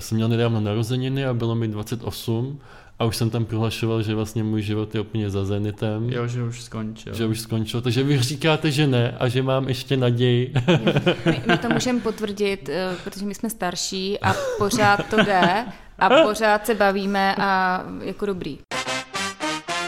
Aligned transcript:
Jsem 0.00 0.16
měl 0.16 0.28
nedávno 0.28 0.60
narozeniny 0.60 1.26
a 1.26 1.34
bylo 1.34 1.54
mi 1.54 1.68
28 1.68 2.60
a 2.98 3.04
už 3.04 3.16
jsem 3.16 3.30
tam 3.30 3.44
prohlašoval, 3.44 4.02
že 4.02 4.14
vlastně 4.14 4.42
můj 4.42 4.62
život 4.62 4.94
je 4.94 5.00
úplně 5.00 5.30
za 5.30 5.44
zenitem. 5.44 6.10
Jo, 6.10 6.26
že 6.26 6.42
už 6.42 6.62
skončil. 6.62 7.14
Že 7.14 7.26
už 7.26 7.40
skončil, 7.40 7.80
takže 7.80 8.02
vy 8.02 8.18
říkáte, 8.22 8.70
že 8.70 8.86
ne 8.86 9.16
a 9.18 9.28
že 9.28 9.42
mám 9.42 9.68
ještě 9.68 9.96
naději. 9.96 10.52
My, 11.26 11.42
my 11.46 11.58
to 11.58 11.68
můžeme 11.68 12.00
potvrdit, 12.00 12.68
eh, 12.68 12.96
protože 13.04 13.24
my 13.26 13.34
jsme 13.34 13.50
starší 13.50 14.20
a 14.20 14.34
pořád 14.58 15.06
to 15.10 15.16
jde 15.16 15.64
a 15.98 16.08
pořád 16.22 16.66
se 16.66 16.74
bavíme 16.74 17.34
a 17.38 17.82
jako 18.02 18.26
dobrý. 18.26 18.58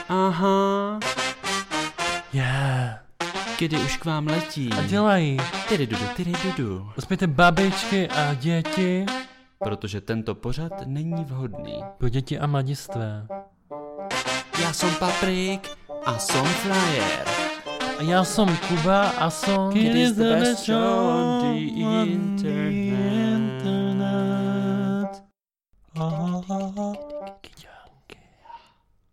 Aha, 0.08 0.98
Yeah. 2.32 2.98
kdy 3.58 3.76
už 3.76 3.96
k 3.96 4.04
vám 4.04 4.26
letí. 4.26 4.70
A 4.78 4.82
dělají. 4.82 5.36
Tyry 5.68 5.86
dudu, 5.86 6.04
tyry 6.16 6.32
dudu. 6.44 6.90
Uspějte 6.98 7.26
babičky 7.26 8.08
a 8.08 8.34
děti. 8.34 9.06
Protože 9.62 10.00
tento 10.00 10.34
pořad 10.34 10.72
není 10.86 11.24
vhodný. 11.24 11.84
Pro 11.98 12.08
děti 12.08 12.38
a 12.38 12.46
mladistvé. 12.46 13.26
Já 14.62 14.72
jsem 14.72 14.94
Paprik 14.94 15.70
a 16.06 16.18
jsem 16.18 16.44
Flyer. 16.44 17.24
A 17.98 18.02
já 18.02 18.24
jsem 18.24 18.56
Kuba 18.68 19.08
a 19.08 19.30
jsem... 19.30 19.76
It 19.76 19.94
is 19.94 20.12
the 20.12 20.22
best 20.22 20.66
show 20.66 21.06
on 21.06 21.40
the 21.40 21.58
internet. 22.12 22.82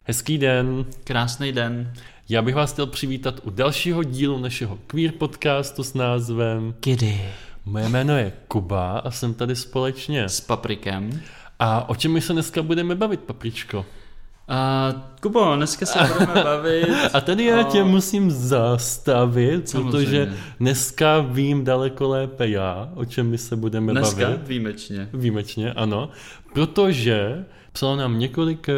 Hezký 0.03 0.37
den. 0.37 0.85
Krásný 1.03 1.51
den. 1.51 1.93
Já 2.29 2.41
bych 2.41 2.55
vás 2.55 2.73
chtěl 2.73 2.87
přivítat 2.87 3.39
u 3.43 3.49
dalšího 3.49 4.03
dílu 4.03 4.39
našeho 4.39 4.79
queer 4.87 5.11
podcastu 5.11 5.83
s 5.83 5.93
názvem 5.93 6.75
Kdy? 6.79 7.21
Moje 7.65 7.89
jméno 7.89 8.17
je 8.17 8.33
Kuba 8.47 8.99
a 8.99 9.11
jsem 9.11 9.33
tady 9.33 9.55
společně. 9.55 10.23
S 10.29 10.41
Paprikem. 10.41 11.21
A 11.59 11.89
o 11.89 11.95
čem 11.95 12.11
my 12.11 12.21
se 12.21 12.33
dneska 12.33 12.61
budeme 12.63 12.95
bavit, 12.95 13.19
papričko? 13.19 13.77
Uh, 13.79 15.01
Kubo, 15.21 15.55
dneska 15.55 15.85
se 15.85 15.99
budeme 16.13 16.43
bavit. 16.43 16.87
A 17.13 17.21
tady 17.21 17.45
já 17.45 17.59
o- 17.67 17.71
tě 17.71 17.83
musím 17.83 18.31
zastavit, 18.31 19.69
Samozřejmě. 19.69 19.91
protože 19.91 20.33
dneska 20.59 21.19
vím 21.19 21.63
daleko 21.65 22.07
lépe 22.09 22.49
já, 22.49 22.89
o 22.95 23.05
čem 23.05 23.29
my 23.29 23.37
se 23.37 23.55
budeme 23.55 23.91
Dneska 23.91 24.25
bavit. 24.25 24.47
výjimečně. 24.47 25.09
Výjimečně, 25.13 25.73
ano. 25.73 26.09
Protože 26.53 27.45
psalo 27.71 27.95
nám 27.95 28.19
několik 28.19 28.69
eh, 28.69 28.73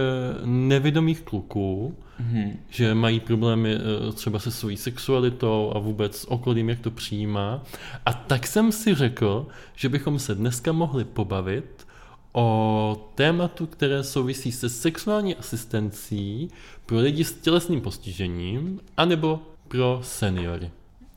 nevědomých 0.45 1.21
kluků, 1.21 1.97
Mhm. 2.21 2.59
že 2.69 2.93
mají 2.93 3.19
problémy 3.19 3.75
eh, 3.75 4.11
třeba 4.11 4.39
se 4.39 4.51
svojí 4.51 4.77
sexualitou 4.77 5.71
a 5.75 5.79
vůbec 5.79 6.17
s 6.17 6.31
okolím, 6.31 6.69
jak 6.69 6.79
to 6.79 6.91
přijímá. 6.91 7.63
A 8.05 8.13
tak 8.13 8.47
jsem 8.47 8.71
si 8.71 8.95
řekl, 8.95 9.47
že 9.75 9.89
bychom 9.89 10.19
se 10.19 10.35
dneska 10.35 10.71
mohli 10.71 11.03
pobavit 11.03 11.87
o 12.33 13.11
tématu, 13.15 13.67
které 13.67 14.03
souvisí 14.03 14.51
se 14.51 14.69
sexuální 14.69 15.35
asistencí 15.35 16.49
pro 16.85 16.97
lidi 16.97 17.23
s 17.23 17.33
tělesným 17.33 17.81
postižením 17.81 18.79
anebo 18.97 19.39
pro 19.67 19.99
seniory. 20.03 20.71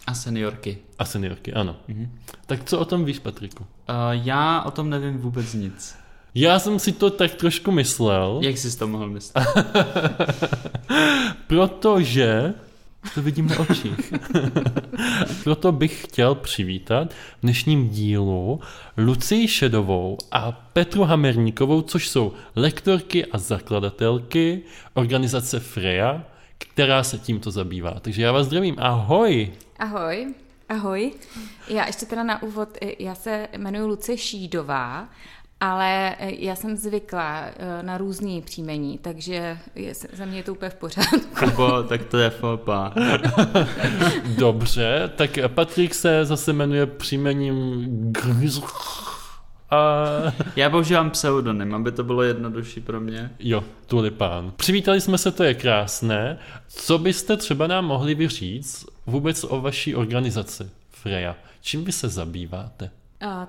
A 0.06 0.14
seniorky. 0.14 0.78
A 0.98 1.04
seniorky, 1.04 1.52
ano. 1.52 1.76
Mhm. 1.88 2.10
Tak 2.46 2.64
co 2.64 2.78
o 2.78 2.84
tom 2.84 3.04
víš, 3.04 3.18
Patriku? 3.18 3.62
Uh, 3.62 3.66
já 4.10 4.62
o 4.62 4.70
tom 4.70 4.90
nevím 4.90 5.18
vůbec 5.18 5.54
nic. 5.54 5.96
Já 6.36 6.58
jsem 6.58 6.78
si 6.78 6.92
to 6.92 7.10
tak 7.10 7.34
trošku 7.34 7.70
myslel, 7.70 8.40
Jak 8.42 8.58
jsi 8.58 8.78
to 8.78 8.88
mohl 8.88 9.08
myslet? 9.08 9.46
protože 11.46 12.54
to 13.14 13.22
vidím 13.22 13.46
na 13.46 13.58
očích. 13.58 14.12
Proto 15.44 15.72
bych 15.72 16.04
chtěl 16.04 16.34
přivítat 16.34 17.12
v 17.12 17.16
dnešním 17.42 17.88
dílu 17.88 18.60
Lucii 18.96 19.48
Šedovou 19.48 20.18
a 20.32 20.52
Petru 20.52 21.04
Hamerníkovou, 21.04 21.82
což 21.82 22.08
jsou 22.08 22.32
lektorky 22.56 23.26
a 23.26 23.38
zakladatelky 23.38 24.62
organizace 24.94 25.60
Freja, 25.60 26.24
která 26.58 27.02
se 27.02 27.18
tímto 27.18 27.50
zabývá. 27.50 28.00
Takže 28.00 28.22
já 28.22 28.32
vás 28.32 28.46
zdravím. 28.46 28.76
Ahoj! 28.78 29.52
Ahoj. 29.78 30.34
Ahoj. 30.68 31.12
Já 31.68 31.86
ještě 31.86 32.06
teda 32.06 32.22
na 32.22 32.42
úvod, 32.42 32.68
já 32.98 33.14
se 33.14 33.48
jmenuji 33.52 33.86
Lucie 33.86 34.18
Šídová, 34.18 35.08
ale 35.64 36.16
eh, 36.18 36.32
já 36.38 36.56
jsem 36.56 36.76
zvyklá 36.76 37.44
eh, 37.46 37.82
na 37.82 37.98
různý 37.98 38.42
příjmení, 38.42 38.98
takže 38.98 39.58
je, 39.74 39.94
za 40.12 40.24
mě 40.24 40.36
je 40.36 40.42
to 40.42 40.52
úplně 40.52 40.70
v 40.70 40.74
pořádku. 40.74 41.18
Kubo, 41.38 41.82
tak 41.82 42.04
to 42.04 42.18
je 42.18 42.30
fopa. 42.30 42.92
Dobře, 44.38 45.10
tak 45.16 45.38
Patrik 45.48 45.94
se 45.94 46.24
zase 46.24 46.52
jmenuje 46.52 46.86
příjmením 46.86 48.12
a 49.70 50.04
Já 50.56 50.70
používám 50.70 51.10
pseudonym, 51.10 51.74
aby 51.74 51.92
to 51.92 52.04
bylo 52.04 52.22
jednodušší 52.22 52.80
pro 52.80 53.00
mě. 53.00 53.30
Jo, 53.38 53.64
tulipán. 53.86 54.52
Přivítali 54.56 55.00
jsme 55.00 55.18
se, 55.18 55.30
to 55.30 55.44
je 55.44 55.54
krásné. 55.54 56.38
Co 56.68 56.98
byste 56.98 57.36
třeba 57.36 57.66
nám 57.66 57.84
mohli 57.84 58.14
vyříct 58.14 58.86
vůbec 59.06 59.44
o 59.48 59.60
vaší 59.60 59.94
organizaci 59.94 60.70
Freja? 60.90 61.36
Čím 61.60 61.84
vy 61.84 61.92
se 61.92 62.08
zabýváte? 62.08 62.90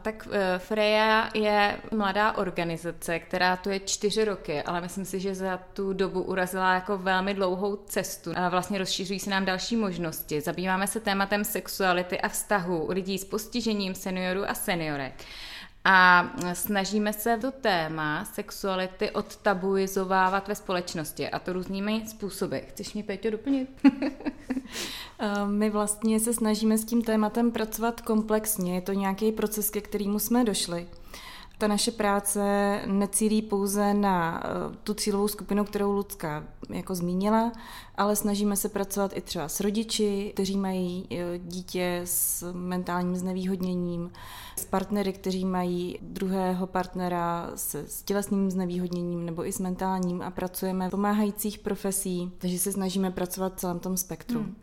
Tak 0.02 0.28
eh, 0.32 0.60
Freja 0.60 1.30
je 1.34 1.78
mladá 1.92 2.32
organizace, 2.38 3.20
která 3.20 3.56
tu 3.58 3.70
je 3.70 3.80
čtyři 3.80 4.26
roky, 4.26 4.62
ale 4.62 4.82
myslím 4.82 5.06
si, 5.06 5.20
že 5.20 5.36
za 5.36 5.60
tu 5.74 5.94
dobu 5.94 6.22
urazila 6.22 6.74
jako 6.74 6.98
velmi 6.98 7.34
dlouhou 7.34 7.76
cestu. 7.76 8.32
A 8.36 8.50
vlastně 8.50 8.78
rozšiřují 8.78 9.20
se 9.20 9.30
nám 9.30 9.46
další 9.46 9.76
možnosti. 9.76 10.42
Zabýváme 10.42 10.88
se 10.88 11.00
tématem 11.00 11.44
sexuality 11.44 12.22
a 12.22 12.30
vztahu 12.30 12.86
lidí 12.90 13.18
s 13.18 13.26
postižením 13.26 13.96
seniorů 13.96 14.50
a 14.50 14.54
seniorek. 14.54 15.14
A 15.88 16.30
snažíme 16.54 17.14
se 17.14 17.38
to 17.38 17.52
téma 17.52 18.26
sexuality 18.26 19.12
odtabuizovávat 19.12 20.48
ve 20.48 20.56
společnosti 20.56 21.30
a 21.30 21.40
to 21.40 21.54
různými 21.54 22.04
způsoby. 22.08 22.58
Chceš 22.58 22.94
mě, 22.94 23.04
Péťo, 23.04 23.30
doplnit? 23.32 23.70
Eh, 25.20 25.46
My 25.46 25.70
vlastně 25.70 26.20
se 26.20 26.34
snažíme 26.34 26.78
s 26.78 26.86
tím 26.86 27.02
tématem 27.02 27.52
pracovat 27.52 28.02
komplexně. 28.02 28.76
Je 28.76 28.82
to 28.82 28.94
nějaký 28.94 29.32
proces, 29.32 29.70
ke 29.70 29.82
kterému 29.82 30.20
jsme 30.20 30.44
došli. 30.44 30.88
Ta 31.58 31.68
naše 31.68 31.92
práce 31.92 32.42
necílí 32.86 33.42
pouze 33.42 33.94
na 33.94 34.44
eh, 34.46 34.78
tu 34.84 34.94
cílovou 34.94 35.28
skupinu, 35.28 35.66
kterou 35.66 35.92
Lucka 35.92 36.44
jako 36.70 36.96
zmínila, 36.96 37.52
ale 37.96 38.16
snažíme 38.16 38.56
se 38.56 38.70
pracovat 38.70 39.12
i 39.18 39.22
třeba 39.22 39.50
s 39.50 39.60
rodiči, 39.60 40.32
kteří 40.34 40.58
mají 40.58 41.08
eh, 41.12 41.40
dítě 41.40 42.02
s 42.06 42.52
mentálním 42.54 43.16
znevýhodněním, 43.16 44.12
s 44.58 44.66
partnery, 44.66 45.14
kteří 45.14 45.46
mají 45.46 46.00
druhého 46.02 46.68
partnera 46.68 47.52
se 47.56 47.88
s 47.88 48.04
tělesným 48.04 48.52
znevýhodněním 48.52 49.26
nebo 49.26 49.48
i 49.48 49.52
s 49.52 49.60
mentálním 49.60 50.22
a 50.22 50.32
pracujeme 50.32 50.88
v 50.88 50.92
pomáhajících 50.92 51.60
profesí, 51.60 52.32
takže 52.38 52.60
se 52.60 52.72
snažíme 52.72 53.12
pracovat 53.12 53.54
v 53.54 53.60
celém 53.60 53.80
tom 53.80 53.98
spektru. 53.98 54.40
Hmm. 54.40 54.56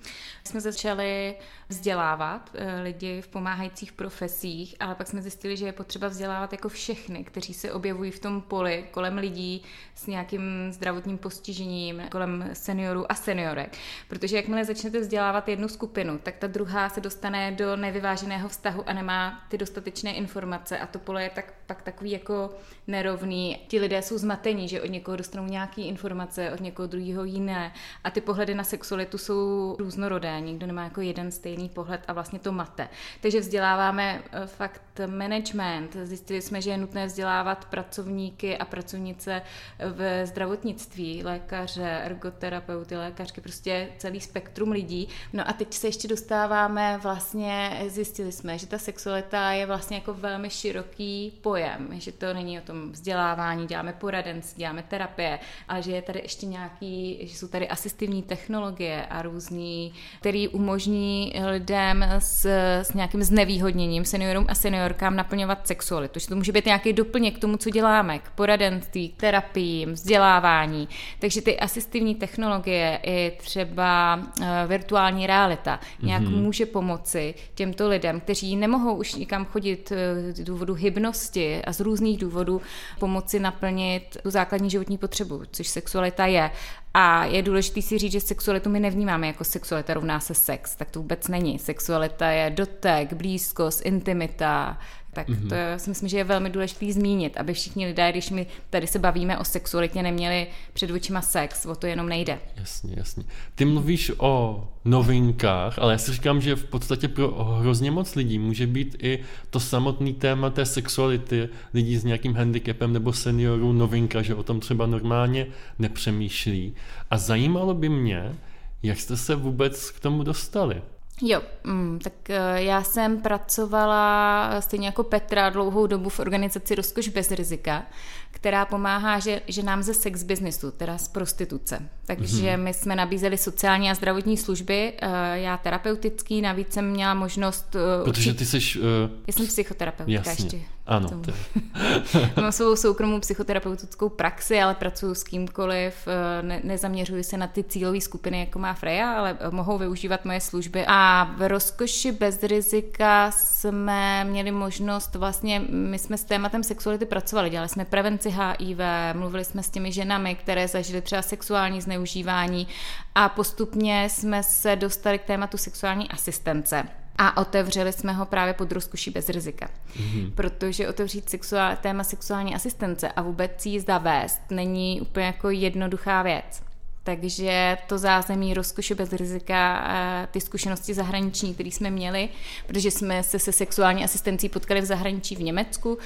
jsme 0.45 0.61
začali 0.61 1.37
vzdělávat 1.69 2.51
eh, 2.55 2.81
lidi 2.83 3.23
v 3.23 3.29
pomáhajících 3.29 3.93
profesích, 3.93 4.77
ale 4.81 4.95
pak 4.95 5.07
jsme 5.07 5.23
zjistili, 5.23 5.57
že 5.57 5.67
je 5.67 5.73
potřeba 5.73 6.09
vzdělávat 6.09 6.53
jako 6.53 6.69
všechny, 6.69 7.25
kteří 7.25 7.55
se 7.55 7.73
objevují 7.73 8.11
v 8.11 8.21
tom 8.21 8.41
poli 8.41 8.85
kolem 8.91 9.19
lidí 9.19 9.63
s 9.95 10.07
nějakým 10.07 10.43
zdravotním 10.73 11.19
postižením, 11.19 11.92
kolem 12.11 12.51
seniorů 12.53 13.13
a 13.13 13.15
seniorek. 13.15 13.77
Protože 14.09 14.37
jakmile 14.37 14.65
začnete 14.65 15.01
vzdělávat 15.01 15.49
jednu 15.49 15.69
skupinu, 15.69 16.19
tak 16.19 16.37
ta 16.37 16.47
druhá 16.47 16.89
se 16.89 17.01
dostane 17.01 17.53
do 17.53 17.77
nevyváženého 17.77 18.49
vztahu 18.49 18.89
a 18.89 18.93
nemá 18.93 19.45
ty 19.49 19.59
dostatečné 19.59 20.13
informace 20.15 20.79
a 20.79 20.87
to 20.87 20.99
pole 20.99 21.23
je 21.23 21.31
tak, 21.31 21.55
pak 21.67 21.83
takový 21.83 22.11
jako 22.11 22.51
nerovný. 22.87 23.59
Ti 23.69 23.81
lidé 23.81 24.03
jsou 24.03 24.19
zmatení, 24.19 24.69
že 24.69 24.83
od 24.83 24.91
někoho 24.91 25.17
dostanou 25.17 25.47
nějaké 25.47 25.83
informace, 25.83 26.51
od 26.53 26.61
někoho 26.61 26.87
druhého 26.87 27.25
jiné 27.25 27.73
a 28.05 28.11
ty 28.11 28.21
pohledy 28.21 28.55
na 28.55 28.65
sexualitu 28.65 29.19
jsou 29.19 29.77
různorodé, 29.79 30.41
nikdo 30.41 30.67
nemá 30.67 30.85
jako 30.85 31.01
jeden 31.01 31.31
stejný 31.31 31.69
pohled 31.69 32.01
a 32.09 32.13
vlastně 32.13 32.39
to 32.39 32.53
mate. 32.53 32.89
Takže 33.21 33.41
vzděláváme 33.41 34.23
eh, 34.33 34.47
fakt 34.47 35.01
management, 35.07 35.97
zjistili 36.03 36.43
jsme, 36.43 36.63
že 36.63 36.71
je 36.71 36.79
nutné 36.79 37.07
vzdělávat 37.07 37.65
pracovníky 37.65 38.59
a 38.59 38.65
pracovnice 38.65 39.43
v 39.79 40.27
zdravotnictví, 40.27 41.23
lékaře, 41.25 41.82
ergoterapeuty, 41.89 42.97
lékařky, 42.97 43.41
prostě 43.41 43.89
celý 43.99 44.21
spektrum 44.21 44.71
lidí. 44.71 45.09
No 45.33 45.49
a 45.49 45.53
teď 45.53 45.75
se 45.75 45.87
ještě 45.87 46.09
dostáváme 46.09 46.99
vlastně, 47.03 47.83
zjistili 47.89 48.33
jsme, 48.33 48.59
že 48.59 48.67
ta 48.67 48.79
sexualita 48.79 49.53
je 49.53 49.67
vlastně 49.67 49.97
jako 49.97 50.15
velmi 50.15 50.51
široký 50.51 51.33
pojem, 51.43 51.89
že 51.93 52.13
to 52.13 52.35
není 52.35 52.59
o 52.59 52.63
tom 52.63 52.93
vzdělávání, 52.93 53.67
děláme 53.67 53.93
poradenství, 53.93 54.61
děláme 54.61 54.83
terapie, 54.83 55.39
ale 55.69 55.83
že 55.83 55.93
je 55.93 56.03
tady 56.03 56.21
ještě 56.23 56.47
nějaký, 56.47 57.19
že 57.23 57.37
jsou 57.37 57.49
tady 57.49 57.69
asistivní 57.69 58.23
technologie 58.23 59.07
a 59.07 59.23
různý, 59.23 59.95
který 60.21 60.49
umožní 60.49 61.33
lidem 61.51 62.05
s, 62.19 62.47
s 62.83 62.95
nějakým 62.95 63.23
znevýhodněním, 63.23 64.05
seniorům 64.05 64.47
a 64.49 64.55
seniorkám 64.55 65.17
naplňovat 65.17 65.67
sexualitu. 65.67 66.19
Že 66.19 66.29
to 66.29 66.37
může 66.37 66.53
být 66.53 66.67
nějaký 66.67 66.93
doplněk 66.93 67.37
k 67.37 67.41
tomu, 67.41 67.57
co 67.57 67.71
děláme, 67.71 68.19
k 68.19 68.31
poradenství, 68.31 69.09
k 69.09 69.21
terapiím, 69.21 69.93
vzdělávání. 69.93 70.89
Takže 71.19 71.43
ty 71.43 71.59
asistivní 71.73 72.15
technologie 72.15 73.01
i 73.03 73.33
třeba 73.39 74.17
uh, 74.17 74.47
virtuální 74.67 75.27
realita 75.27 75.81
nějak 76.03 76.23
mm-hmm. 76.23 76.43
může 76.43 76.67
pomoci 76.67 77.35
těmto 77.55 77.89
lidem, 77.89 78.21
kteří 78.21 78.57
nemohou 78.57 78.95
už 78.95 79.15
nikam 79.15 79.45
chodit 79.45 79.93
uh, 79.93 79.97
z 80.35 80.41
důvodu 80.45 80.75
hybnosti 80.75 81.65
a 81.65 81.73
z 81.73 81.81
různých 81.81 82.19
důvodů 82.19 82.61
pomoci 82.99 83.41
naplnit 83.41 84.17
tu 84.23 84.31
základní 84.31 84.71
životní 84.71 84.99
potřebu, 84.99 85.43
což 85.53 85.69
sexualita 85.69 86.27
je. 86.27 86.51
A 86.95 87.25
je 87.25 87.43
důležité 87.43 87.83
si 87.83 87.99
říct, 87.99 88.13
že 88.13 88.21
sexualitu 88.21 88.71
my 88.71 88.81
nevnímáme 88.81 89.27
jako 89.27 89.45
sexualita 89.45 89.95
rovná 89.95 90.21
se 90.21 90.35
sex, 90.35 90.77
tak 90.77 90.91
to 90.91 90.99
vůbec 91.01 91.29
není. 91.29 91.59
Sexualita 91.59 92.31
je 92.31 92.51
dotek, 92.51 93.13
blízkost, 93.13 93.87
intimita, 93.87 94.79
tak 95.15 95.29
mm-hmm. 95.29 95.49
to 95.49 95.55
si 95.77 95.91
myslím, 95.91 96.09
že 96.09 96.17
je 96.17 96.25
velmi 96.25 96.51
důležité 96.51 96.93
zmínit, 96.93 97.37
aby 97.37 97.55
všichni 97.55 97.87
lidé, 97.87 98.13
když 98.13 98.31
my 98.31 98.47
tady 98.71 98.87
se 98.87 98.99
bavíme 98.99 99.39
o 99.39 99.45
sexualitě, 99.45 100.03
neměli 100.03 100.47
před 100.73 100.91
očima 100.91 101.23
sex, 101.23 101.67
o 101.67 101.75
to 101.75 101.87
jenom 101.87 102.09
nejde. 102.09 102.39
Jasně, 102.57 102.95
jasně. 102.97 103.25
Ty 103.55 103.65
mluvíš 103.65 104.13
o 104.19 104.65
novinkách, 104.85 105.79
ale 105.79 105.93
já 105.93 105.99
si 105.99 106.13
říkám, 106.13 106.41
že 106.41 106.57
v 106.57 106.65
podstatě 106.65 107.09
pro 107.09 107.45
hrozně 107.45 107.91
moc 107.91 108.15
lidí 108.15 108.39
může 108.39 108.67
být 108.67 108.97
i 109.03 109.19
to 109.51 109.61
samotné 109.61 110.13
téma 110.13 110.51
té 110.51 110.67
sexuality 110.67 111.49
lidí 111.75 111.97
s 111.97 112.05
nějakým 112.05 112.35
handicapem 112.35 112.93
nebo 112.93 113.13
seniorů 113.13 113.73
novinka, 113.73 114.23
že 114.23 114.35
o 114.35 114.43
tom 114.43 114.61
třeba 114.61 114.87
normálně 114.87 115.47
nepřemýšlí. 115.79 116.75
A 117.11 117.19
zajímalo 117.19 117.75
by 117.75 117.89
mě, 117.89 118.35
jak 118.83 119.01
jste 119.01 119.17
se 119.17 119.35
vůbec 119.35 119.91
k 119.91 120.01
tomu 120.01 120.23
dostali? 120.23 120.83
Jo, 121.21 121.43
mm, 121.65 121.99
tak 121.99 122.31
eh, 122.31 122.63
já 122.63 122.83
jsem 122.83 123.21
pracovala 123.21 124.51
stejně 124.61 124.87
jako 124.87 125.05
Petra 125.05 125.51
dlouhou 125.51 125.87
dobu 125.87 126.09
v 126.09 126.21
organizaci 126.21 126.75
Rozkoš 126.75 127.09
bez 127.09 127.31
rizika, 127.31 127.87
která 128.33 128.65
pomáhá 128.65 129.19
že, 129.19 129.41
ženám 129.49 129.83
ze 129.83 129.95
sex 129.95 130.23
businessu, 130.23 130.71
teda 130.71 130.99
z 130.99 131.09
prostituce. 131.09 131.89
Takže 132.07 132.47
mm-hmm. 132.47 132.63
my 132.63 132.75
jsme 132.75 132.97
nabízeli 132.97 133.39
sociální 133.39 133.91
a 133.91 133.95
zdravotní 133.95 134.37
služby, 134.37 134.93
eh, 135.03 135.09
já 135.35 135.57
terapeutický, 135.57 136.43
navíc 136.43 136.73
jsem 136.73 136.91
měla 136.91 137.15
možnost... 137.15 137.77
Eh, 137.77 138.05
Protože 138.05 138.31
učit... 138.31 138.39
ty 138.39 138.47
jsi... 138.47 138.79
Uh... 138.79 138.85
Já 139.27 139.33
jsem 139.33 139.47
psychoterapeutka 139.47 140.13
Jasně. 140.13 140.45
ještě. 140.45 140.61
Ano. 140.87 141.09
Mám 142.41 142.53
svou 142.53 142.77
soukromou 142.77 143.21
psychoterapeutickou 143.21 144.09
praxi, 144.09 144.61
ale 144.61 144.75
pracuji 144.75 145.15
s 145.15 145.25
kýmkoliv, 145.25 146.09
ne, 146.43 146.61
nezaměřuji 146.65 147.25
se 147.25 147.37
na 147.37 147.47
ty 147.47 147.65
cílové 147.65 148.01
skupiny, 148.01 148.41
jako 148.41 148.59
má 148.59 148.75
Freja, 148.75 149.13
ale 149.13 149.39
mohou 149.51 149.79
využívat 149.79 150.25
moje 150.25 150.41
služby. 150.41 150.85
A 150.89 151.31
v 151.37 151.49
rozkoši 151.49 152.13
bez 152.13 152.43
rizika 152.43 153.31
jsme 153.31 154.25
měli 154.25 154.51
možnost, 154.51 155.15
vlastně 155.15 155.63
my 155.69 155.99
jsme 155.99 156.19
s 156.19 156.25
tématem 156.25 156.63
sexuality 156.63 157.07
pracovali, 157.07 157.51
dělali 157.51 157.69
jsme 157.69 157.85
prevenci 157.85 158.22
HIV, 158.31 158.79
mluvili 159.13 159.45
jsme 159.45 159.63
s 159.63 159.71
těmi 159.71 159.93
ženami, 159.93 160.35
které 160.35 160.69
zažily 160.69 161.03
třeba 161.03 161.23
sexuální 161.23 161.81
zneužívání 161.81 162.69
a 163.15 163.29
postupně 163.29 164.09
jsme 164.11 164.43
se 164.43 164.77
dostali 164.77 165.19
k 165.19 165.25
tématu 165.25 165.57
sexuální 165.57 166.11
asistence. 166.11 166.85
A 167.19 167.37
otevřeli 167.37 167.93
jsme 167.93 168.13
ho 168.13 168.27
právě 168.27 168.55
pod 168.55 168.73
rozkuší 168.73 169.11
bez 169.11 169.29
rizika. 169.29 169.69
Mm-hmm. 169.97 170.31
Protože 170.35 170.89
otevřít 170.89 171.31
sexuál, 171.31 171.77
téma 171.77 172.05
sexuální 172.05 172.55
asistence 172.55 173.09
a 173.09 173.23
vůbec 173.23 173.67
jí 173.67 173.81
zavést 173.81 174.41
není 174.51 175.01
úplně 175.01 175.27
jako 175.27 175.51
jednoduchá 175.51 176.23
věc. 176.23 176.72
Takže 177.05 177.79
to 177.87 177.99
zázemí 177.99 178.55
rozkoše 178.55 178.95
bez 178.95 179.13
rizika, 179.13 179.89
ty 180.31 180.41
zkušenosti 180.41 180.95
zahraniční, 180.95 181.55
které 181.55 181.69
jsme 181.69 181.91
měli, 181.91 182.29
protože 182.67 182.91
jsme 182.91 183.23
se 183.23 183.39
se 183.39 183.53
sexuální 183.53 184.05
asistencí 184.05 184.49
potkali 184.49 184.81
v 184.81 184.85
zahraničí 184.85 185.37
v 185.37 185.43
Německu, 185.43 185.99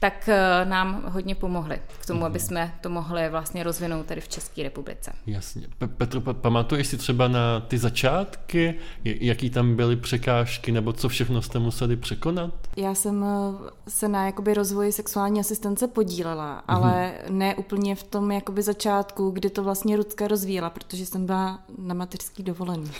tak 0.00 0.28
eh, 0.28 0.64
nám 0.64 1.02
hodně 1.06 1.34
pomohli 1.34 1.80
k 2.00 2.06
tomu, 2.06 2.20
mm-hmm. 2.20 2.26
aby 2.26 2.40
jsme 2.40 2.74
to 2.80 2.88
mohli 2.90 3.28
vlastně 3.30 3.62
rozvinout 3.62 4.06
tady 4.06 4.20
v 4.20 4.28
České 4.28 4.62
republice. 4.62 5.12
Jasně. 5.26 5.66
Petro, 5.96 6.20
pamatuješ 6.20 6.86
si 6.86 6.96
třeba 6.96 7.28
na 7.28 7.60
ty 7.60 7.78
začátky, 7.78 8.74
jaký 9.04 9.50
tam 9.50 9.76
byly 9.76 9.96
překážky, 9.96 10.72
nebo 10.72 10.92
co 10.92 11.08
všechno 11.08 11.42
jste 11.42 11.58
museli 11.58 11.96
překonat? 11.96 12.54
Já 12.76 12.94
jsem 12.94 13.24
eh, 13.24 13.70
se 13.90 14.08
na 14.08 14.26
jakoby 14.26 14.54
rozvoji 14.54 14.92
sexuální 14.92 15.40
asistence 15.40 15.88
podílela, 15.88 16.56
mm-hmm. 16.56 16.74
ale 16.74 17.12
ne 17.28 17.54
úplně 17.54 17.94
v 17.94 18.02
tom 18.02 18.32
jakoby 18.32 18.62
začátku, 18.62 19.30
kdy 19.30 19.50
to 19.50 19.62
vlastně 19.62 19.96
Rudská 19.96 20.28
rozvíjela, 20.42 20.70
protože 20.70 21.06
jsem 21.06 21.26
byla 21.26 21.60
na 21.78 21.94
mateřský 21.94 22.42
dovolený. 22.42 22.90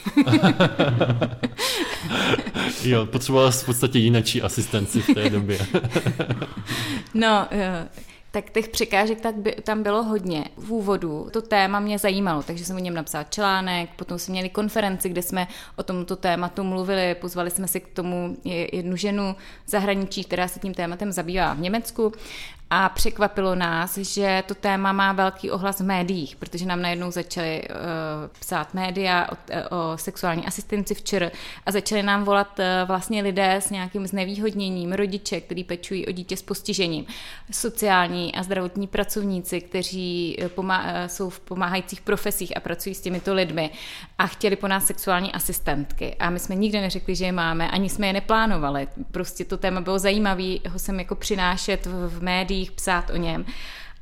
jo, 2.84 3.06
potřebovala 3.06 3.50
v 3.50 3.66
podstatě 3.66 3.98
jinačí 3.98 4.42
asistenci 4.42 5.00
v 5.00 5.14
té 5.14 5.30
době. 5.30 5.58
no, 7.14 7.46
eh, 7.50 7.88
tak 8.30 8.50
těch 8.50 8.68
překážek 8.68 9.20
tak 9.20 9.34
by, 9.34 9.52
tam 9.52 9.82
bylo 9.82 10.02
hodně. 10.02 10.44
V 10.56 10.72
úvodu 10.72 11.28
to 11.32 11.42
téma 11.42 11.80
mě 11.80 11.98
zajímalo, 11.98 12.42
takže 12.42 12.64
jsem 12.64 12.76
o 12.76 12.78
něm 12.78 12.94
napsala 12.94 13.24
článek, 13.24 13.90
potom 13.96 14.18
jsme 14.18 14.32
měli 14.32 14.48
konferenci, 14.48 15.08
kde 15.08 15.22
jsme 15.22 15.48
o 15.76 15.82
tomto 15.82 16.16
tématu 16.16 16.64
mluvili, 16.64 17.14
pozvali 17.14 17.50
jsme 17.50 17.68
si 17.68 17.80
k 17.80 17.88
tomu 17.88 18.36
jednu 18.72 18.96
ženu 18.96 19.36
zahraničí, 19.66 20.24
která 20.24 20.48
se 20.48 20.60
tím 20.60 20.74
tématem 20.74 21.12
zabývá 21.12 21.54
v 21.54 21.60
Německu 21.60 22.12
a 22.74 22.88
překvapilo 22.88 23.54
nás, 23.54 23.98
že 23.98 24.42
to 24.46 24.54
téma 24.54 24.92
má 24.92 25.12
velký 25.12 25.50
ohlas 25.50 25.80
v 25.80 25.84
médiích, 25.84 26.36
protože 26.36 26.66
nám 26.66 26.82
najednou 26.82 27.10
začaly 27.10 27.62
uh, 27.62 27.76
psát 28.40 28.74
média 28.74 29.26
o, 29.32 29.36
o 29.76 29.98
sexuální 29.98 30.46
asistenci 30.46 30.94
včera 30.94 31.30
a 31.66 31.72
začaly 31.72 32.02
nám 32.02 32.24
volat 32.24 32.58
uh, 32.58 32.64
vlastně 32.86 33.22
lidé 33.22 33.54
s 33.54 33.70
nějakým 33.70 34.06
znevýhodněním, 34.06 34.92
rodiče, 34.92 35.40
kteří 35.40 35.64
pečují 35.64 36.06
o 36.06 36.12
dítě 36.12 36.36
s 36.36 36.42
postižením, 36.42 37.06
sociální 37.50 38.34
a 38.34 38.42
zdravotní 38.42 38.86
pracovníci, 38.86 39.60
kteří 39.60 40.36
pomá- 40.54 41.06
jsou 41.06 41.30
v 41.30 41.40
pomáhajících 41.40 42.00
profesích 42.00 42.56
a 42.56 42.60
pracují 42.60 42.94
s 42.94 43.00
těmito 43.00 43.34
lidmi 43.34 43.70
a 44.18 44.26
chtěli 44.26 44.56
po 44.56 44.68
nás 44.68 44.86
sexuální 44.86 45.32
asistentky. 45.32 46.16
A 46.18 46.30
my 46.30 46.38
jsme 46.38 46.54
nikdy 46.54 46.80
neřekli, 46.80 47.16
že 47.16 47.24
je 47.24 47.32
máme, 47.32 47.70
ani 47.70 47.88
jsme 47.88 48.06
je 48.06 48.12
neplánovali. 48.12 48.88
Prostě 49.10 49.44
to 49.44 49.56
téma 49.56 49.80
bylo 49.80 49.98
zajímavé 49.98 50.56
ho 50.68 50.78
sem 50.78 50.98
jako 50.98 51.14
přinášet 51.14 51.86
v, 51.86 52.08
v 52.08 52.22
médiích 52.22 52.61
médiích, 52.62 52.72
psát 52.72 53.10
o 53.10 53.16
něm. 53.16 53.44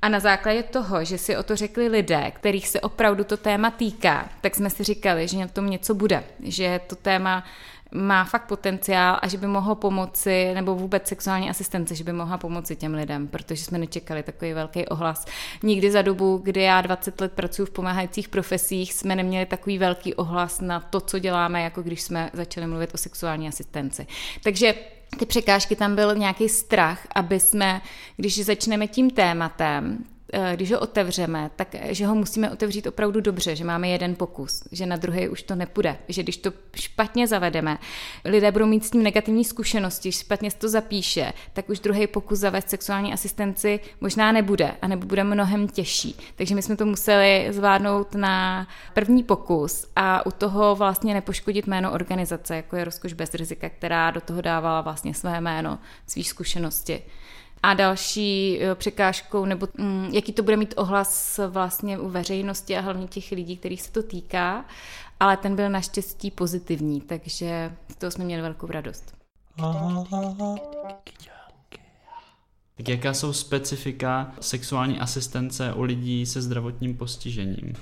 A 0.02 0.08
na 0.08 0.20
základě 0.20 0.62
toho, 0.62 1.04
že 1.04 1.18
si 1.18 1.36
o 1.36 1.42
to 1.42 1.56
řekli 1.56 1.88
lidé, 1.88 2.30
kterých 2.30 2.68
se 2.68 2.80
opravdu 2.80 3.24
to 3.24 3.36
téma 3.36 3.70
týká, 3.70 4.28
tak 4.40 4.54
jsme 4.54 4.70
si 4.70 4.84
říkali, 4.84 5.28
že 5.28 5.38
na 5.38 5.48
tom 5.48 5.70
něco 5.70 5.94
bude, 5.94 6.24
že 6.40 6.80
to 6.86 6.96
téma 6.96 7.44
má 7.92 8.24
fakt 8.24 8.46
potenciál 8.46 9.18
a 9.22 9.28
že 9.28 9.38
by 9.38 9.46
mohlo 9.46 9.74
pomoci, 9.74 10.54
nebo 10.54 10.74
vůbec 10.74 11.08
sexuální 11.08 11.50
asistence, 11.50 11.94
že 11.94 12.04
by 12.04 12.12
mohla 12.12 12.38
pomoci 12.38 12.76
těm 12.76 12.94
lidem, 12.94 13.28
protože 13.28 13.64
jsme 13.64 13.78
nečekali 13.78 14.22
takový 14.22 14.52
velký 14.52 14.86
ohlas. 14.86 15.26
Nikdy 15.62 15.90
za 15.90 16.02
dobu, 16.02 16.40
kdy 16.44 16.62
já 16.62 16.80
20 16.80 17.20
let 17.20 17.32
pracuji 17.32 17.66
v 17.66 17.70
pomáhajících 17.70 18.28
profesích, 18.28 18.92
jsme 18.92 19.16
neměli 19.16 19.46
takový 19.46 19.78
velký 19.78 20.14
ohlas 20.14 20.60
na 20.60 20.80
to, 20.80 21.00
co 21.00 21.18
děláme, 21.18 21.62
jako 21.62 21.82
když 21.82 22.02
jsme 22.02 22.30
začali 22.32 22.66
mluvit 22.66 22.94
o 22.94 22.96
sexuální 22.96 23.48
asistenci. 23.48 24.06
Takže 24.42 24.74
ty 25.18 25.26
překážky 25.26 25.76
tam 25.76 25.94
byl 25.94 26.14
nějaký 26.14 26.48
strach, 26.48 27.06
aby 27.14 27.40
jsme, 27.40 27.82
když 28.16 28.44
začneme 28.44 28.86
tím 28.86 29.10
tématem, 29.10 30.04
když 30.54 30.72
ho 30.72 30.80
otevřeme, 30.80 31.50
tak 31.56 31.74
eh, 31.74 31.94
že 31.94 32.06
ho 32.06 32.14
musíme 32.14 32.50
otevřít 32.50 32.86
opravdu 32.86 33.20
dobře, 33.20 33.56
že 33.56 33.64
máme 33.64 33.88
jeden 33.88 34.14
pokus, 34.14 34.62
že 34.72 34.86
na 34.86 34.96
druhý 34.96 35.28
už 35.28 35.42
to 35.42 35.54
nepůjde, 35.54 35.96
že 36.08 36.22
když 36.22 36.36
to 36.36 36.52
špatně 36.74 37.26
zavedeme, 37.26 37.78
lidé 38.24 38.52
budou 38.52 38.66
mít 38.66 38.84
s 38.84 38.90
tím 38.90 39.02
negativní 39.02 39.44
zkušenosti, 39.44 40.12
špatně 40.12 40.50
se 40.50 40.58
to 40.58 40.68
zapíše, 40.68 41.32
tak 41.52 41.68
už 41.68 41.80
druhý 41.80 42.06
pokus 42.06 42.38
zavést 42.38 42.70
sexuální 42.70 43.12
asistenci 43.12 43.80
možná 44.00 44.32
nebude, 44.32 44.74
a 44.82 44.88
nebo 44.88 45.06
bude 45.06 45.24
mnohem 45.24 45.68
těžší. 45.68 46.16
Takže 46.36 46.54
my 46.54 46.62
jsme 46.62 46.76
to 46.76 46.86
museli 46.86 47.46
zvládnout 47.50 48.14
na 48.14 48.66
první 48.94 49.22
pokus 49.22 49.86
a 49.96 50.26
u 50.26 50.30
toho 50.30 50.74
vlastně 50.74 51.14
nepoškodit 51.14 51.66
jméno 51.66 51.92
organizace, 51.92 52.56
jako 52.56 52.76
je 52.76 52.84
Rozkoš 52.84 53.12
bez 53.12 53.34
rizika, 53.34 53.68
která 53.68 54.10
do 54.10 54.20
toho 54.20 54.40
dávala 54.40 54.80
vlastně 54.80 55.14
své 55.14 55.40
jméno, 55.40 55.78
svých 56.06 56.28
zkušenosti. 56.28 57.02
A 57.62 57.74
další 57.74 58.58
eh, 58.62 58.74
překážkou, 58.74 59.44
nebo 59.44 59.68
mm, 59.78 60.10
jaký 60.12 60.32
to 60.32 60.42
bude 60.42 60.56
mít 60.56 60.74
ohlas 60.76 61.40
vlastně 61.48 61.98
u 61.98 62.08
veřejnosti 62.08 62.76
a 62.76 62.80
hlavně 62.80 63.06
těch 63.06 63.30
lidí, 63.30 63.56
kterých 63.56 63.82
se 63.82 63.92
to 63.92 64.02
týká, 64.02 64.64
ale 65.20 65.36
ten 65.36 65.56
byl 65.56 65.70
naštěstí 65.70 66.30
pozitivní, 66.30 67.00
takže 67.00 67.72
z 67.88 67.96
toho 67.96 68.10
jsme 68.10 68.24
měli 68.24 68.42
velkou 68.42 68.66
radost. 68.66 69.14
Tak 72.76 72.88
jaká 72.88 73.14
jsou 73.14 73.32
specifika 73.32 74.32
sexuální 74.40 75.00
asistence 75.00 75.72
u 75.72 75.82
lidí 75.82 76.26
se 76.26 76.42
zdravotním 76.42 76.96
postižením? 76.96 77.74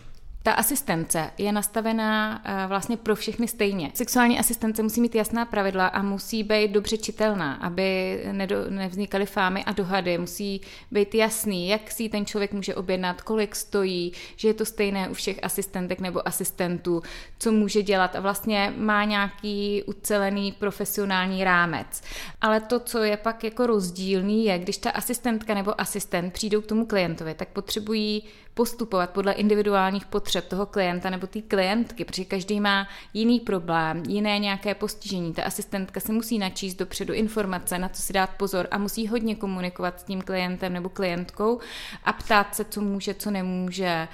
Ta 0.49 0.55
asistence 0.55 1.31
je 1.39 1.53
nastavená 1.53 2.43
eh, 2.45 2.67
vlastně 2.67 2.97
pro 2.97 3.17
všechny 3.17 3.49
stejně. 3.49 3.91
Sexuální 3.95 4.39
asistence 4.39 4.83
musí 4.83 5.01
mít 5.01 5.15
jasná 5.15 5.45
pravidla 5.45 5.87
a 5.87 6.03
musí 6.03 6.43
být 6.43 6.71
dobře 6.71 6.97
čitelná, 6.99 7.55
aby 7.55 8.21
nevznikaly 8.69 9.27
fámy 9.27 9.65
a 9.65 9.73
dohady. 9.73 10.19
Musí 10.19 10.61
být 10.91 11.15
jasný, 11.15 11.69
jak 11.69 11.91
si 11.91 12.09
ten 12.09 12.27
člověk 12.27 12.53
může 12.53 12.75
objednat, 12.75 13.23
kolik 13.23 13.57
stojí, 13.57 14.13
že 14.37 14.49
je 14.49 14.55
to 14.55 14.65
stejné 14.65 15.09
u 15.09 15.15
všech 15.15 15.39
asistentek 15.43 16.01
nebo 16.01 16.29
asistentů, 16.29 17.03
co 17.39 17.53
může 17.53 17.83
dělat 17.83 18.17
a 18.17 18.21
vlastně 18.21 18.73
má 18.77 19.05
nějaký 19.05 19.83
ucelený 19.87 20.53
profesionální 20.53 21.45
rámec. 21.45 22.03
Ale 22.41 22.61
to, 22.61 22.81
co 22.81 23.03
je 23.03 23.17
pak 23.17 23.45
jako 23.45 23.67
rozdílný, 23.67 24.45
je, 24.45 24.59
když 24.59 24.77
ta 24.77 24.91
asistentka 24.91 25.55
nebo 25.55 25.81
asistent 25.81 26.33
přijdou 26.33 26.61
k 26.61 26.67
tomu 26.67 26.87
klientovi, 26.87 27.35
tak 27.35 27.49
potřebují 27.49 28.23
postupovat 28.59 29.11
podle 29.11 29.33
individuálních 29.33 30.07
potřeb 30.07 30.38
potřeb 30.41 30.51
toho 30.51 30.67
klienta 30.67 31.11
nebo 31.11 31.27
té 31.27 31.43
klientky, 31.43 32.05
protože 32.05 32.25
každý 32.25 32.61
má 32.61 32.89
jiný 33.15 33.41
problém, 33.41 34.03
jiné 34.09 34.39
nějaké 34.39 34.75
postižení. 34.75 35.35
Ta 35.35 35.43
asistentka 35.43 36.01
se 36.01 36.13
musí 36.13 36.39
načíst 36.39 36.75
dopředu 36.75 37.15
informace, 37.15 37.79
na 37.79 37.89
co 37.89 38.03
si 38.03 38.13
dát 38.13 38.31
pozor 38.31 38.69
a 38.71 38.79
musí 38.79 39.09
hodně 39.09 39.35
komunikovat 39.35 40.01
s 40.01 40.05
tím 40.05 40.23
klientem 40.23 40.73
nebo 40.73 40.89
klientkou 40.89 41.61
a 42.05 42.13
ptát 42.13 42.55
se, 42.55 42.65
co 42.65 42.81
může, 42.81 43.15
co 43.15 43.31
nemůže, 43.31 44.09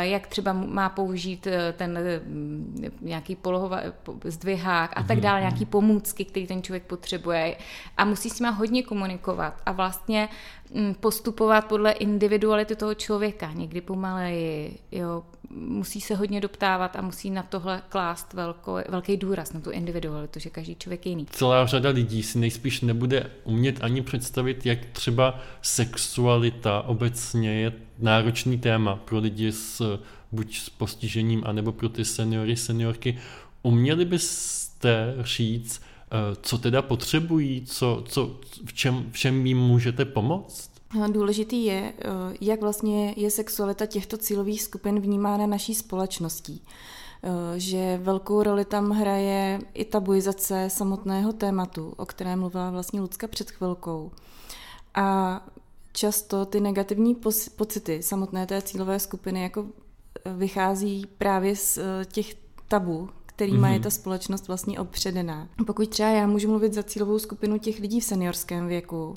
jak 0.00 0.26
třeba 0.26 0.52
má 0.52 0.88
použít 0.88 1.46
eh, 1.46 1.74
ten 1.76 1.98
mm, 2.26 2.90
nějaký 3.00 3.36
polohova, 3.36 3.80
zdvihák 4.24 4.92
a 4.96 5.02
tak 5.02 5.16
mhm, 5.16 5.20
dále, 5.20 5.40
nějaký 5.40 5.64
mhm. 5.64 5.70
pomůcky, 5.70 6.24
který 6.24 6.46
ten 6.46 6.62
člověk 6.62 6.82
potřebuje 6.82 7.56
a 7.96 8.04
musí 8.04 8.30
s 8.30 8.40
nima 8.40 8.50
hodně 8.50 8.82
komunikovat 8.82 9.62
a 9.66 9.72
vlastně 9.72 10.28
mm, 10.74 10.94
postupovat 10.94 11.64
podle 11.64 11.92
individuality 11.92 12.76
toho 12.76 12.94
člověka, 12.94 13.52
někdy 13.52 13.80
pomaleji, 13.80 14.78
jo, 14.92 15.22
musí 15.50 16.00
se 16.00 16.14
hodně 16.14 16.40
doptávat 16.40 16.96
a 16.96 17.02
musí 17.02 17.30
na 17.30 17.42
tohle 17.42 17.82
klást 17.88 18.34
velko, 18.34 18.78
velký 18.88 19.16
důraz, 19.16 19.52
na 19.52 19.60
tu 19.60 19.70
individualitu, 19.70 20.40
že 20.40 20.50
každý 20.50 20.76
člověk 20.76 21.06
je 21.06 21.10
jiný. 21.10 21.26
Celá 21.30 21.66
řada 21.66 21.90
lidí 21.90 22.22
si 22.22 22.38
nejspíš 22.38 22.80
nebude 22.80 23.30
umět 23.44 23.78
ani 23.84 24.02
představit, 24.02 24.66
jak 24.66 24.84
třeba 24.84 25.38
sexualita 25.62 26.82
obecně 26.82 27.60
je 27.60 27.72
náročný 28.02 28.58
téma 28.58 28.96
pro 28.96 29.18
lidi 29.18 29.52
s 29.52 30.00
buď 30.32 30.58
s 30.58 30.70
postižením, 30.70 31.42
anebo 31.46 31.72
pro 31.72 31.88
ty 31.88 32.04
seniory, 32.04 32.56
seniorky. 32.56 33.18
Uměli 33.62 34.04
byste 34.04 35.14
říct, 35.20 35.80
eh, 35.82 36.36
co 36.42 36.58
teda 36.58 36.82
potřebují, 36.82 37.66
co, 37.66 38.04
co, 38.08 38.40
v, 38.64 38.72
čem, 38.72 39.06
v 39.12 39.18
čem 39.18 39.46
jim 39.46 39.58
můžete 39.58 40.04
pomoct? 40.04 40.70
Důležitý 41.12 41.64
je, 41.64 41.92
eh, 41.98 42.04
jak 42.40 42.60
vlastně 42.60 43.14
je 43.16 43.30
sexualita 43.30 43.86
těchto 43.86 44.16
cílových 44.16 44.62
skupin 44.62 45.00
vnímána 45.00 45.46
naší 45.46 45.74
společností. 45.74 46.62
Eh, 47.22 47.60
že 47.60 47.98
velkou 48.02 48.42
roli 48.42 48.64
tam 48.64 48.90
hraje 48.90 49.60
i 49.74 49.84
tabuizace 49.84 50.70
samotného 50.70 51.32
tématu, 51.32 51.94
o 51.96 52.06
kterém 52.06 52.38
mluvila 52.38 52.70
vlastně 52.70 53.00
Lucka 53.00 53.28
před 53.28 53.50
chvilkou. 53.50 54.10
A 54.94 55.40
často 55.92 56.44
ty 56.44 56.60
negativní 56.60 57.16
pocity 57.56 58.02
samotné 58.02 58.46
té 58.46 58.62
cílové 58.62 58.98
skupiny 58.98 59.42
jako 59.42 59.66
eh, 60.24 60.32
vychází 60.32 61.06
právě 61.18 61.56
z 61.56 61.78
těch 62.06 62.34
tabů, 62.68 63.08
kterýma 63.26 63.68
mm-hmm. 63.68 63.72
je 63.72 63.80
ta 63.80 63.90
společnost 63.90 64.48
vlastně 64.48 64.80
obředená. 64.80 65.48
Pokud 65.66 65.88
třeba 65.88 66.08
já 66.08 66.26
můžu 66.26 66.48
mluvit 66.48 66.74
za 66.74 66.82
cílovou 66.82 67.18
skupinu 67.18 67.58
těch 67.58 67.80
lidí 67.80 68.00
v 68.00 68.04
seniorském 68.04 68.66
věku, 68.66 69.14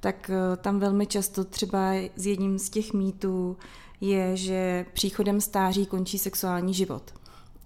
tak 0.00 0.30
eh, 0.30 0.56
tam 0.56 0.80
velmi 0.80 1.06
často 1.06 1.44
třeba 1.44 1.92
z 2.16 2.26
jedním 2.26 2.58
z 2.58 2.70
těch 2.70 2.92
mýtů 2.92 3.56
je, 4.00 4.36
že 4.36 4.86
příchodem 4.92 5.40
stáří 5.40 5.86
končí 5.86 6.18
sexuální 6.18 6.74
život. 6.74 7.14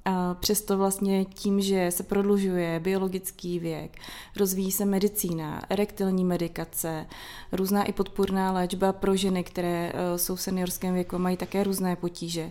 A 0.05 0.35
přesto 0.35 0.79
vlastně 0.79 1.25
tím, 1.25 1.61
že 1.61 1.91
se 1.91 2.03
prodlužuje 2.03 2.81
biologický 2.81 3.59
věk, 3.59 3.99
rozvíjí 4.37 4.73
se 4.73 4.85
medicína, 4.85 5.63
erektilní 5.69 6.25
medikace, 6.25 7.07
různá 7.53 7.85
i 7.85 7.93
podpůrná 7.93 8.53
léčba 8.53 8.93
pro 8.93 9.17
ženy, 9.17 9.45
které 9.45 9.93
eh, 9.95 10.19
jsou 10.19 10.35
v 10.35 10.41
seniorském 10.41 10.95
věku 10.95 11.19
mají 11.19 11.37
také 11.37 11.65
různé 11.65 11.97
potíže 11.97 12.51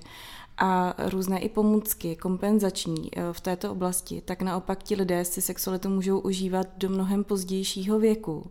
a 0.58 0.94
různé 1.10 1.40
i 1.40 1.50
pomůcky 1.50 2.16
kompenzační 2.16 3.10
eh, 3.16 3.22
v 3.32 3.42
této 3.42 3.72
oblasti, 3.72 4.22
tak 4.26 4.42
naopak 4.42 4.84
ti 4.84 4.96
lidé 4.96 5.26
si 5.26 5.42
sexualitu 5.42 5.90
můžou 5.90 6.20
užívat 6.20 6.68
do 6.78 6.90
mnohem 6.90 7.24
pozdějšího 7.24 8.00
věku 8.00 8.50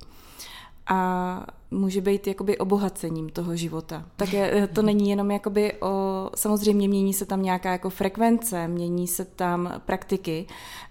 a 0.87 1.47
může 1.71 2.01
být 2.01 2.27
jakoby 2.27 2.59
obohacením 2.59 3.29
toho 3.29 3.57
života. 3.57 4.05
Také 4.17 4.63
eh, 4.63 4.67
to 4.67 4.83
není 4.83 5.11
jenom 5.11 5.31
jakoby 5.31 5.73
o, 5.81 6.31
samozřejmě 6.35 6.89
mění 6.89 7.15
se 7.15 7.27
tam 7.27 7.43
nějaká 7.43 7.73
jako 7.73 7.91
frekvence, 7.91 8.69
mění 8.69 9.07
se 9.07 9.25
tam 9.25 9.73
praktiky, 9.87 10.47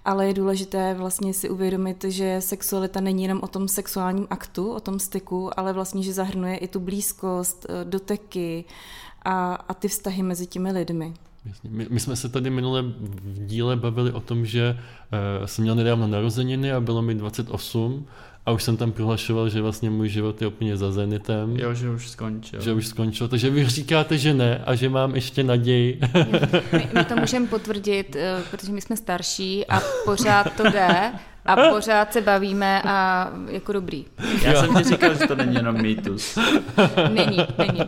ale 0.06 0.28
je 0.28 0.34
důležité 0.34 0.94
vlastně 0.94 1.34
si 1.34 1.50
uvědomit, 1.50 2.04
že 2.04 2.42
sexualita 2.42 3.00
není 3.00 3.24
jenom 3.24 3.40
o 3.44 3.48
tom 3.48 3.68
sexuálním 3.68 4.28
aktu, 4.30 4.72
o 4.72 4.80
tom 4.80 5.00
styku, 5.00 5.60
ale 5.60 5.74
vlastně, 5.74 6.04
že 6.04 6.14
zahrnuje 6.14 6.58
i 6.58 6.68
tu 6.68 6.80
blízkost, 6.80 7.66
eh, 7.70 7.86
doteky 7.86 8.66
a, 9.26 9.56
a 9.56 9.74
ty 9.74 9.88
vztahy 9.88 10.24
mezi 10.24 10.48
těmi 10.48 10.72
lidmi. 10.72 11.14
My, 11.70 11.88
my 11.90 12.00
jsme 12.00 12.16
se 12.16 12.30
tady 12.30 12.50
minule 12.50 12.82
v 12.82 13.46
díle 13.46 13.76
bavili 13.76 14.12
o 14.12 14.20
tom, 14.20 14.46
že 14.46 14.80
uh, 15.40 15.46
jsem 15.46 15.62
měl 15.62 15.76
nedávno 15.76 16.08
narozeniny 16.08 16.72
a 16.72 16.80
bylo 16.80 17.02
mi 17.02 17.16
28 17.16 18.06
a 18.46 18.52
už 18.52 18.64
jsem 18.64 18.78
tam 18.78 18.92
prohlašoval, 18.92 19.50
že 19.50 19.62
vlastně 19.62 19.90
můj 19.90 20.10
život 20.10 20.42
je 20.42 20.48
úplně 20.48 20.78
za 20.78 20.92
zenitem. 20.92 21.58
Jo, 21.58 21.74
že 21.74 21.90
už 21.90 22.10
skončil. 22.10 22.62
Že 22.62 22.74
už 22.74 22.88
skončil, 22.88 23.28
takže 23.28 23.50
vy 23.50 23.66
říkáte, 23.66 24.18
že 24.18 24.34
ne 24.34 24.62
a 24.66 24.76
že 24.76 24.90
mám 24.90 25.16
ještě 25.16 25.44
naději. 25.44 26.00
My, 26.72 26.90
my 26.94 27.06
to 27.06 27.16
můžeme 27.16 27.48
potvrdit, 27.48 28.16
eh, 28.16 28.44
protože 28.52 28.72
my 28.72 28.82
jsme 28.82 28.98
starší 28.98 29.66
a 29.68 29.82
pořád 30.06 30.54
to 30.58 30.64
jde 30.64 31.12
a 31.46 31.56
pořád 31.56 32.14
se 32.14 32.22
bavíme 32.22 32.82
a 32.86 33.30
jako 33.50 33.74
dobrý. 33.74 34.06
Já 34.42 34.52
jo. 34.52 34.60
jsem 34.60 34.76
ti 34.76 34.84
říkal, 34.84 35.14
že 35.14 35.28
to 35.28 35.36
není 35.36 35.56
jenom 35.56 35.82
mýtus. 35.82 36.38
Není, 37.14 37.38
není. 37.58 37.82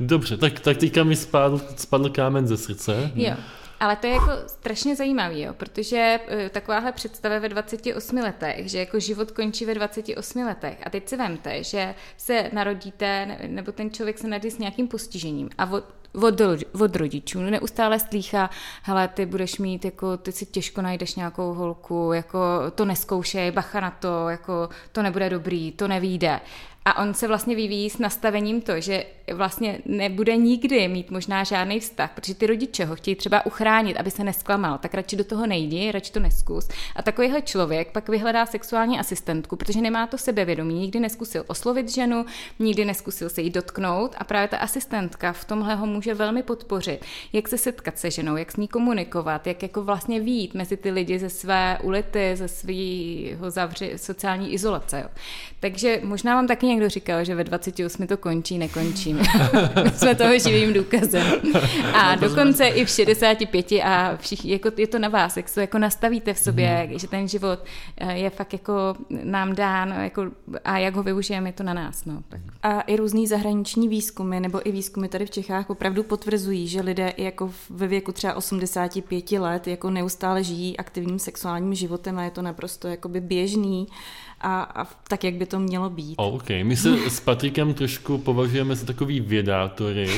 Dobře, 0.00 0.36
tak, 0.36 0.60
tak 0.60 0.76
teďka 0.76 1.04
mi 1.04 1.16
spadl, 1.16 1.60
spadl 1.76 2.08
kámen 2.08 2.46
ze 2.46 2.56
srdce. 2.56 3.10
Jo. 3.14 3.34
Ale 3.80 3.96
to 3.96 4.06
je 4.06 4.12
jako 4.12 4.30
strašně 4.46 4.96
zajímavý, 4.96 5.40
jo, 5.40 5.54
protože 5.54 6.20
uh, 6.24 6.48
takováhle 6.48 6.92
představa 6.92 7.38
ve 7.38 7.48
28 7.48 8.16
letech, 8.16 8.70
že 8.70 8.78
jako 8.78 9.00
život 9.00 9.30
končí 9.30 9.64
ve 9.64 9.74
28 9.74 10.46
letech. 10.46 10.78
A 10.86 10.90
teď 10.90 11.08
si 11.08 11.16
vemte, 11.16 11.64
že 11.64 11.94
se 12.16 12.50
narodíte, 12.52 13.38
nebo 13.46 13.72
ten 13.72 13.90
člověk 13.90 14.18
se 14.18 14.28
narodí 14.28 14.50
s 14.50 14.58
nějakým 14.58 14.88
postižením. 14.88 15.50
A 15.58 15.64
od, 16.12 16.40
od 16.80 16.96
rodičů 16.96 17.40
neustále 17.40 18.00
slýchá, 18.00 18.50
hele, 18.82 19.08
ty 19.08 19.26
budeš 19.26 19.58
mít, 19.58 19.84
jako, 19.84 20.16
ty 20.16 20.32
si 20.32 20.46
těžko 20.46 20.82
najdeš 20.82 21.14
nějakou 21.14 21.54
holku, 21.54 22.12
jako 22.12 22.38
to 22.74 22.84
neskoušej, 22.84 23.50
bacha 23.50 23.80
na 23.80 23.90
to, 23.90 24.28
jako 24.28 24.68
to 24.92 25.02
nebude 25.02 25.30
dobrý, 25.30 25.72
to 25.72 25.88
nevíde. 25.88 26.40
A 26.84 27.02
on 27.02 27.14
se 27.14 27.28
vlastně 27.28 27.56
vyvíjí 27.56 27.90
s 27.90 27.98
nastavením 27.98 28.60
to, 28.60 28.80
že 28.80 29.04
vlastně 29.32 29.78
nebude 29.86 30.36
nikdy 30.36 30.88
mít 30.88 31.10
možná 31.10 31.44
žádný 31.44 31.80
vztah, 31.80 32.10
protože 32.14 32.34
ty 32.34 32.46
rodiče 32.46 32.84
ho 32.84 32.96
chtějí 32.96 33.14
třeba 33.14 33.46
uchránit, 33.46 33.96
aby 33.96 34.10
se 34.10 34.24
nesklamal, 34.24 34.78
tak 34.78 34.94
radši 34.94 35.16
do 35.16 35.24
toho 35.24 35.46
nejdi, 35.46 35.92
radši 35.92 36.12
to 36.12 36.20
neskus. 36.20 36.68
A 36.96 37.02
takovýhle 37.02 37.42
člověk 37.42 37.92
pak 37.92 38.08
vyhledá 38.08 38.46
sexuální 38.46 38.98
asistentku, 38.98 39.56
protože 39.56 39.80
nemá 39.80 40.06
to 40.06 40.18
sebevědomí, 40.18 40.74
nikdy 40.74 41.00
neskusil 41.00 41.44
oslovit 41.46 41.88
ženu, 41.88 42.24
nikdy 42.58 42.84
neskusil 42.84 43.28
se 43.28 43.42
jí 43.42 43.50
dotknout 43.50 44.14
a 44.18 44.24
právě 44.24 44.48
ta 44.48 44.56
asistentka 44.56 45.32
v 45.32 45.44
tomhle 45.44 45.74
ho 45.74 45.86
může 45.86 45.99
velmi 46.08 46.42
podpořit, 46.42 47.04
jak 47.32 47.48
se 47.48 47.58
setkat 47.58 47.98
se 47.98 48.10
ženou, 48.10 48.36
jak 48.36 48.52
s 48.52 48.56
ní 48.56 48.68
komunikovat, 48.68 49.46
jak 49.46 49.62
jako 49.62 49.84
vlastně 49.84 50.20
výjít 50.20 50.54
mezi 50.54 50.76
ty 50.76 50.90
lidi 50.90 51.18
ze 51.18 51.30
své 51.30 51.78
ulity, 51.82 52.36
ze 52.36 52.48
svého 52.48 53.50
zavři, 53.50 53.92
sociální 53.96 54.52
izolace. 54.52 55.00
Jo. 55.00 55.08
Takže 55.60 56.00
možná 56.04 56.34
vám 56.34 56.46
taky 56.46 56.66
někdo 56.66 56.88
říkal, 56.88 57.24
že 57.24 57.34
ve 57.34 57.44
28 57.44 58.06
to 58.06 58.16
končí, 58.16 58.58
nekončí. 58.58 59.14
My 59.14 59.24
jsme 59.94 60.14
toho 60.14 60.38
živým 60.38 60.72
důkazem. 60.72 61.26
A 61.94 62.14
dokonce 62.14 62.66
i 62.66 62.84
v 62.84 62.88
65 62.88 63.72
a 63.84 64.16
všichni, 64.16 64.52
jako 64.52 64.70
je 64.76 64.86
to 64.86 64.98
na 64.98 65.08
vás, 65.08 65.36
jak 65.36 65.50
to 65.54 65.60
jako 65.60 65.78
nastavíte 65.78 66.34
v 66.34 66.38
sobě, 66.38 66.88
mm. 66.90 66.98
že 66.98 67.08
ten 67.08 67.28
život 67.28 67.58
eh, 67.96 68.18
je 68.18 68.30
fakt 68.30 68.52
jako 68.52 68.94
nám 69.24 69.54
dán 69.54 69.94
jako, 70.02 70.26
a 70.64 70.78
jak 70.78 70.94
ho 70.94 71.02
využijeme, 71.02 71.48
je 71.48 71.52
to 71.52 71.62
na 71.62 71.74
nás. 71.74 72.04
No. 72.04 72.22
A 72.62 72.80
i 72.80 72.96
různý 72.96 73.26
zahraniční 73.26 73.88
výzkumy 73.88 74.40
nebo 74.40 74.68
i 74.68 74.72
výzkumy 74.72 75.08
tady 75.08 75.26
v 75.26 75.30
Čechách 75.30 75.70
opravdu 75.70 75.89
potvrzují, 76.02 76.68
že 76.68 76.80
lidé 76.80 77.08
i 77.08 77.24
jako 77.24 77.50
ve 77.70 77.86
věku 77.86 78.12
třeba 78.12 78.34
85 78.34 79.32
let 79.32 79.66
jako 79.66 79.90
neustále 79.90 80.44
žijí 80.44 80.76
aktivním 80.76 81.18
sexuálním 81.18 81.74
životem 81.74 82.18
a 82.18 82.22
je 82.22 82.30
to 82.30 82.42
naprosto 82.42 82.88
jakoby 82.88 83.20
běžný 83.20 83.86
a, 84.40 84.62
a 84.62 84.84
tak, 85.08 85.24
jak 85.24 85.34
by 85.34 85.46
to 85.46 85.58
mělo 85.58 85.90
být. 85.90 86.14
OK, 86.16 86.48
my 86.62 86.76
se 86.76 87.10
s 87.10 87.20
Patrikem 87.20 87.74
trošku 87.74 88.18
považujeme 88.18 88.76
za 88.76 88.86
takový 88.86 89.20
vědátory, 89.20 90.08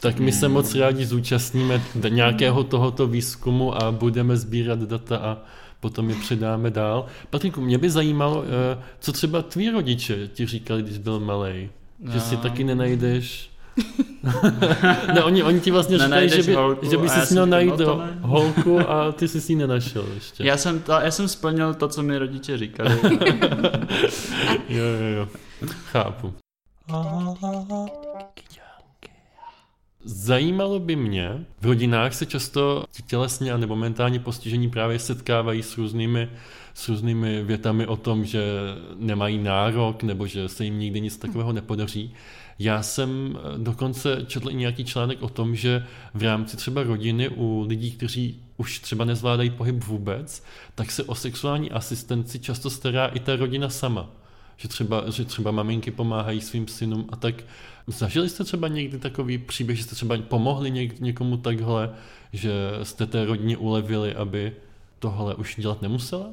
tak 0.00 0.18
my 0.18 0.32
se 0.32 0.48
moc 0.48 0.74
rádi 0.74 1.06
zúčastníme 1.06 1.82
nějakého 2.08 2.64
tohoto 2.64 3.06
výzkumu 3.06 3.82
a 3.82 3.92
budeme 3.92 4.36
sbírat 4.36 4.78
data 4.78 5.16
a 5.16 5.38
potom 5.80 6.10
je 6.10 6.16
předáme 6.16 6.70
dál. 6.70 7.06
Patriku, 7.30 7.60
mě 7.60 7.78
by 7.78 7.90
zajímalo, 7.90 8.44
eh, 8.44 8.82
co 9.00 9.12
třeba 9.12 9.42
tví 9.42 9.70
rodiče 9.70 10.28
ti 10.28 10.46
říkali, 10.46 10.82
když 10.82 10.98
byl 10.98 11.20
malý, 11.20 11.68
no. 12.00 12.12
že 12.12 12.20
si 12.20 12.34
no. 12.34 12.40
taky 12.40 12.64
nenajdeš 12.64 13.50
ne, 15.14 15.22
oni, 15.24 15.42
oni 15.42 15.60
ti 15.60 15.70
vlastně 15.70 15.98
říkají, 15.98 16.28
že 16.28 16.42
by, 16.42 16.54
holku, 16.54 16.90
že 16.90 16.96
by 16.96 17.08
si 17.08 17.34
měl 17.34 17.46
najít 17.46 17.76
do 17.76 18.04
holku 18.20 18.90
a 18.90 19.12
ty 19.12 19.28
jsi 19.28 19.40
si 19.40 19.52
ji 19.52 19.56
nenašel 19.56 20.04
ještě. 20.14 20.44
Já 20.44 20.56
jsem, 20.56 20.80
ta, 20.80 21.00
já 21.00 21.10
jsem 21.10 21.28
splnil 21.28 21.74
to, 21.74 21.88
co 21.88 22.02
mi 22.02 22.18
rodiče 22.18 22.58
říkali. 22.58 22.98
jo, 24.68 24.84
jo, 24.84 25.06
jo. 25.16 25.28
Chápu. 25.68 26.34
Zajímalo 30.04 30.78
by 30.78 30.96
mě, 30.96 31.44
v 31.60 31.66
rodinách 31.66 32.14
se 32.14 32.26
často 32.26 32.84
tělesně 33.06 33.52
a 33.52 33.56
nebo 33.56 33.76
mentálně 33.76 34.20
postižení 34.20 34.70
právě 34.70 34.98
setkávají 34.98 35.62
s 35.62 35.78
různými 35.78 36.28
s 36.78 36.88
různými 36.88 37.42
větami 37.42 37.86
o 37.86 37.96
tom, 37.96 38.24
že 38.24 38.42
nemají 38.96 39.38
nárok 39.38 40.02
nebo 40.02 40.26
že 40.26 40.48
se 40.48 40.64
jim 40.64 40.78
nikdy 40.78 41.00
nic 41.00 41.16
takového 41.16 41.52
nepodaří. 41.52 42.14
Já 42.58 42.82
jsem 42.82 43.38
dokonce 43.56 44.24
četl 44.26 44.50
i 44.50 44.54
nějaký 44.54 44.84
článek 44.84 45.22
o 45.22 45.28
tom, 45.28 45.54
že 45.54 45.86
v 46.14 46.22
rámci 46.22 46.56
třeba 46.56 46.82
rodiny 46.82 47.28
u 47.28 47.64
lidí, 47.68 47.92
kteří 47.92 48.42
už 48.56 48.78
třeba 48.78 49.04
nezvládají 49.04 49.50
pohyb 49.50 49.84
vůbec, 49.84 50.44
tak 50.74 50.90
se 50.90 51.02
o 51.02 51.14
sexuální 51.14 51.70
asistenci 51.70 52.38
často 52.38 52.70
stará 52.70 53.06
i 53.06 53.20
ta 53.20 53.36
rodina 53.36 53.68
sama. 53.68 54.10
Že 54.56 54.68
třeba, 54.68 55.10
že 55.10 55.24
třeba 55.24 55.50
maminky 55.50 55.90
pomáhají 55.90 56.40
svým 56.40 56.68
synům 56.68 57.06
a 57.08 57.16
tak. 57.16 57.44
Zažili 57.86 58.28
jste 58.28 58.44
třeba 58.44 58.68
někdy 58.68 58.98
takový 58.98 59.38
příběh, 59.38 59.78
že 59.78 59.84
jste 59.84 59.94
třeba 59.94 60.18
pomohli 60.18 60.70
něk, 60.70 61.00
někomu 61.00 61.36
takhle, 61.36 61.90
že 62.32 62.52
jste 62.82 63.06
té 63.06 63.24
rodině 63.24 63.56
ulevili, 63.56 64.14
aby 64.14 64.52
tohle 64.98 65.34
už 65.34 65.56
dělat 65.58 65.82
nemusela? 65.82 66.30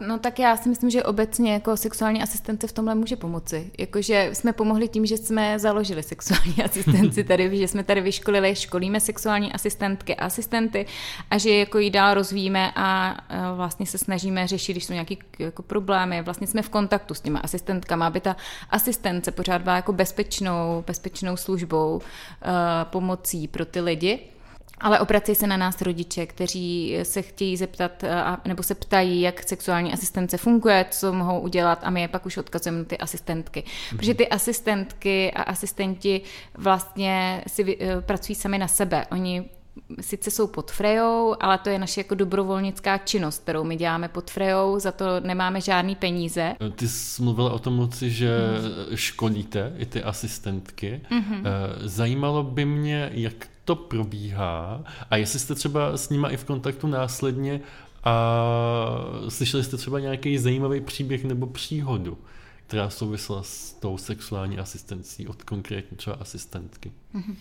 No 0.00 0.18
tak 0.18 0.38
já 0.38 0.56
si 0.56 0.68
myslím, 0.68 0.90
že 0.90 1.02
obecně 1.02 1.52
jako 1.52 1.76
sexuální 1.76 2.22
asistence 2.22 2.66
v 2.66 2.72
tomhle 2.72 2.94
může 2.94 3.16
pomoci. 3.16 3.70
Jakože 3.78 4.30
jsme 4.32 4.52
pomohli 4.52 4.88
tím, 4.88 5.06
že 5.06 5.16
jsme 5.16 5.58
založili 5.58 6.02
sexuální 6.02 6.54
asistenci 6.64 7.24
tady, 7.24 7.56
že 7.56 7.68
jsme 7.68 7.84
tady 7.84 8.00
vyškolili, 8.00 8.54
školíme 8.54 9.00
sexuální 9.00 9.52
asistentky 9.52 10.16
a 10.16 10.24
asistenty 10.24 10.86
a 11.30 11.38
že 11.38 11.50
jako 11.50 11.78
ji 11.78 11.90
dál 11.90 12.14
rozvíjíme 12.14 12.72
a 12.76 13.16
vlastně 13.54 13.86
se 13.86 13.98
snažíme 13.98 14.46
řešit, 14.46 14.72
když 14.72 14.84
jsou 14.84 14.92
nějaké 14.92 15.14
jako 15.38 15.62
problémy. 15.62 16.22
Vlastně 16.22 16.46
jsme 16.46 16.62
v 16.62 16.68
kontaktu 16.68 17.14
s 17.14 17.20
těma 17.20 17.38
asistentkama, 17.38 18.06
aby 18.06 18.20
ta 18.20 18.36
asistence 18.70 19.30
pořád 19.30 19.62
byla 19.62 19.76
jako 19.76 19.92
bezpečnou, 19.92 20.84
bezpečnou 20.86 21.36
službou, 21.36 22.00
pomocí 22.84 23.48
pro 23.48 23.64
ty 23.64 23.80
lidi. 23.80 24.18
Ale 24.80 25.00
obrací 25.00 25.34
se 25.34 25.46
na 25.46 25.56
nás 25.56 25.82
rodiče, 25.82 26.26
kteří 26.26 26.98
se 27.02 27.22
chtějí 27.22 27.56
zeptat 27.56 28.04
nebo 28.44 28.62
se 28.62 28.74
ptají, 28.74 29.20
jak 29.20 29.48
sexuální 29.48 29.92
asistence 29.92 30.36
funguje, 30.36 30.86
co 30.90 31.12
mohou 31.12 31.40
udělat 31.40 31.78
a 31.82 31.90
my 31.90 32.00
je 32.00 32.08
pak 32.08 32.26
už 32.26 32.36
odkazujeme 32.36 32.78
na 32.78 32.84
ty 32.84 32.98
asistentky. 32.98 33.60
Mm-hmm. 33.60 33.96
Protože 33.96 34.14
ty 34.14 34.28
asistentky 34.28 35.32
a 35.32 35.42
asistenti 35.42 36.20
vlastně 36.54 37.44
si 37.46 37.76
e, 37.80 38.00
pracují 38.00 38.36
sami 38.36 38.58
na 38.58 38.68
sebe. 38.68 39.06
Oni 39.10 39.44
sice 40.00 40.30
jsou 40.30 40.46
pod 40.46 40.70
Frejou, 40.70 41.36
ale 41.40 41.58
to 41.58 41.70
je 41.70 41.78
naše 41.78 42.00
jako 42.00 42.14
dobrovolnická 42.14 42.98
činnost, 42.98 43.42
kterou 43.42 43.64
my 43.64 43.76
děláme 43.76 44.08
pod 44.08 44.30
Frejou, 44.30 44.78
za 44.78 44.92
to 44.92 45.20
nemáme 45.20 45.60
žádný 45.60 45.96
peníze. 45.96 46.54
Ty 46.74 46.88
jsi 46.88 47.22
mluvila 47.22 47.52
o 47.52 47.58
tom, 47.58 47.78
Luci, 47.78 48.10
že 48.10 48.38
mm. 48.90 48.96
školíte 48.96 49.72
i 49.78 49.86
ty 49.86 50.02
asistentky. 50.02 51.00
Mm-hmm. 51.10 51.42
Zajímalo 51.84 52.42
by 52.42 52.64
mě, 52.64 53.10
jak 53.14 53.34
to 53.70 53.76
probíhá 53.76 54.84
a 55.10 55.16
jestli 55.16 55.38
jste 55.38 55.54
třeba 55.54 55.96
s 55.96 56.08
nima 56.08 56.28
i 56.28 56.36
v 56.36 56.44
kontaktu 56.44 56.86
následně 56.86 57.60
a 58.04 58.14
slyšeli 59.28 59.64
jste 59.64 59.76
třeba 59.76 60.00
nějaký 60.00 60.38
zajímavý 60.38 60.80
příběh 60.80 61.24
nebo 61.24 61.46
příhodu, 61.46 62.18
která 62.66 62.90
souvisela 62.90 63.42
s 63.42 63.72
tou 63.72 63.98
sexuální 63.98 64.58
asistencí 64.58 65.28
od 65.28 65.42
konkrétní 65.42 65.96
třeba 65.96 66.16
asistentky. 66.20 66.92
Mm-hmm. 67.14 67.34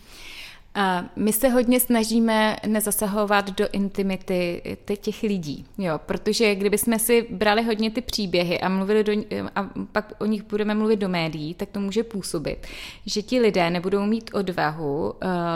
My 1.15 1.33
se 1.33 1.49
hodně 1.49 1.79
snažíme 1.79 2.55
nezasahovat 2.67 3.51
do 3.51 3.67
intimity 3.71 4.61
těch 5.01 5.23
lidí, 5.23 5.65
jo, 5.77 5.99
protože 6.05 6.55
kdybychom 6.55 6.99
si 6.99 7.27
brali 7.29 7.63
hodně 7.63 7.91
ty 7.91 8.01
příběhy 8.01 8.59
a 8.59 8.69
mluvili 8.69 9.03
do, 9.03 9.13
a 9.55 9.69
pak 9.91 10.13
o 10.19 10.25
nich 10.25 10.43
budeme 10.43 10.75
mluvit 10.75 10.97
do 10.97 11.09
médií, 11.09 11.53
tak 11.53 11.69
to 11.69 11.79
může 11.79 12.03
působit, 12.03 12.67
že 13.05 13.21
ti 13.21 13.39
lidé 13.39 13.69
nebudou 13.69 14.05
mít 14.05 14.31
odvahu 14.33 15.09
uh, 15.09 15.11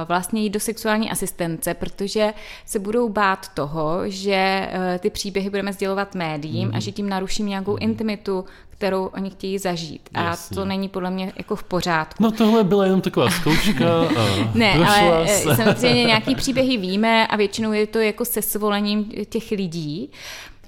vlastně 0.07 0.41
jít 0.41 0.49
do 0.49 0.59
sexuální 0.59 1.11
asistence, 1.11 1.73
protože 1.73 2.33
se 2.65 2.79
budou 2.79 3.09
bát 3.09 3.47
toho, 3.53 3.99
že 4.05 4.69
uh, 4.71 4.97
ty 4.99 5.09
příběhy 5.09 5.49
budeme 5.49 5.73
sdělovat 5.73 6.15
médiím 6.15 6.67
mm. 6.67 6.75
a 6.75 6.79
že 6.79 6.91
tím 6.91 7.09
naruším 7.09 7.47
nějakou 7.47 7.75
intimitu, 7.75 8.45
kterou 8.77 9.05
oni 9.05 9.29
chtějí 9.29 9.57
zažít. 9.57 10.09
A 10.13 10.23
Jasně. 10.23 10.55
to 10.55 10.65
není 10.65 10.89
podle 10.89 11.11
mě 11.11 11.33
jako 11.35 11.55
v 11.55 11.63
pořádku. 11.63 12.23
No 12.23 12.31
tohle 12.31 12.63
byla 12.63 12.85
jenom 12.85 13.01
taková 13.01 13.29
zkouška. 13.29 13.85
A 14.01 14.51
ne, 14.53 14.73
ale 14.73 15.27
se. 15.27 15.51
Eh, 15.51 15.55
samozřejmě 15.63 16.03
nějaký 16.03 16.35
příběhy 16.35 16.77
víme 16.77 17.27
a 17.27 17.35
většinou 17.35 17.71
je 17.71 17.87
to 17.87 17.99
jako 17.99 18.25
se 18.25 18.41
svolením 18.41 19.11
těch 19.29 19.51
lidí. 19.51 20.09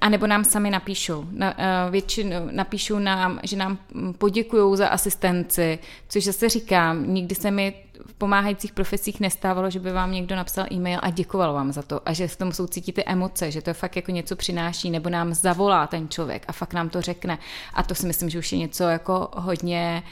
A 0.00 0.08
nebo 0.08 0.26
nám 0.26 0.44
sami 0.44 0.70
napíšou. 0.70 1.24
Na, 1.30 1.58
uh, 1.58 1.90
většinou 1.90 2.48
napíšou 2.50 2.98
nám, 2.98 3.40
že 3.42 3.56
nám 3.56 3.78
poděkují 4.18 4.76
za 4.76 4.88
asistenci, 4.88 5.78
což 6.08 6.24
zase 6.24 6.48
říkám, 6.48 7.14
nikdy 7.14 7.34
se 7.34 7.50
mi 7.50 7.74
pomáhajících 8.18 8.72
profesích 8.72 9.20
nestávalo, 9.20 9.70
že 9.70 9.80
by 9.80 9.92
vám 9.92 10.12
někdo 10.12 10.36
napsal 10.36 10.66
e-mail 10.72 10.98
a 11.02 11.10
děkoval 11.10 11.52
vám 11.52 11.72
za 11.72 11.82
to 11.82 12.08
a 12.08 12.12
že 12.12 12.28
v 12.28 12.36
tom 12.36 12.52
jsou 12.52 12.66
cítíte 12.66 13.02
emoce, 13.06 13.50
že 13.50 13.62
to 13.62 13.74
fakt 13.74 13.96
jako 13.96 14.10
něco 14.10 14.36
přináší, 14.36 14.90
nebo 14.90 15.10
nám 15.10 15.34
zavolá 15.34 15.86
ten 15.86 16.08
člověk 16.08 16.44
a 16.48 16.52
fakt 16.52 16.74
nám 16.74 16.88
to 16.88 17.00
řekne. 17.00 17.38
A 17.74 17.82
to 17.82 17.94
si 17.94 18.06
myslím, 18.06 18.30
že 18.30 18.38
už 18.38 18.52
je 18.52 18.58
něco 18.58 18.84
jako 18.84 19.28
hodně 19.36 20.02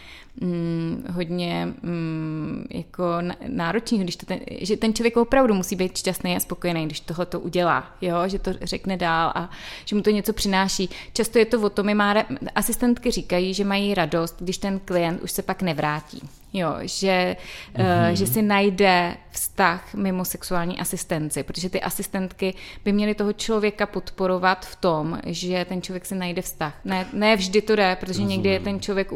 mm, 0.40 1.04
hodně 1.12 1.68
mm, 1.82 2.66
jako 2.70 3.04
náročný, 3.46 3.98
když 3.98 4.16
to 4.16 4.26
ten, 4.26 4.40
že 4.60 4.76
ten 4.76 4.94
člověk 4.94 5.16
opravdu 5.16 5.54
musí 5.54 5.76
být 5.76 5.98
šťastný 5.98 6.36
a 6.36 6.40
spokojený, 6.40 6.86
když 6.86 7.00
tohle 7.00 7.26
to 7.26 7.40
udělá, 7.40 7.86
jo? 8.00 8.16
že 8.26 8.38
to 8.38 8.50
řekne 8.62 8.96
dál 8.96 9.32
a 9.34 9.50
že 9.84 9.96
mu 9.96 10.02
to 10.02 10.10
něco 10.10 10.32
přináší. 10.32 10.90
Často 11.12 11.38
je 11.38 11.46
to 11.46 11.60
o 11.60 11.70
tom, 11.70 11.94
má, 11.94 12.14
asistentky 12.54 13.10
říkají, 13.10 13.54
že 13.54 13.64
mají 13.64 13.94
radost, 13.94 14.36
když 14.38 14.58
ten 14.58 14.80
klient 14.84 15.22
už 15.22 15.30
se 15.32 15.42
pak 15.42 15.62
nevrátí. 15.62 16.22
Jo, 16.56 16.74
že, 16.82 17.36
mm-hmm. 17.74 18.10
uh, 18.10 18.14
že 18.14 18.26
si 18.26 18.42
najde 18.42 19.16
vztah 19.30 19.94
mimo 19.94 20.24
sexuální 20.24 20.78
asistenci, 20.78 21.42
protože 21.42 21.70
ty 21.70 21.80
asistentky 21.80 22.54
by 22.84 22.92
měly 22.92 23.14
toho 23.14 23.32
člověka 23.32 23.86
podporovat 23.86 24.66
v 24.66 24.76
tom, 24.76 25.20
že 25.26 25.64
ten 25.64 25.82
člověk 25.82 26.06
si 26.06 26.14
najde 26.14 26.42
vztah. 26.42 26.80
Ne, 26.84 27.06
ne 27.12 27.36
vždy 27.36 27.62
to 27.62 27.76
jde, 27.76 27.96
protože 28.00 28.12
Rozumím. 28.12 28.28
někdy 28.28 28.48
je 28.48 28.60
ten 28.60 28.80
člověk 28.80 29.08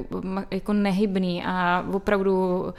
jako 0.51 0.73
nehybný 0.73 1.45
a 1.47 1.85
opravdu 1.93 2.63
uh, 2.63 2.73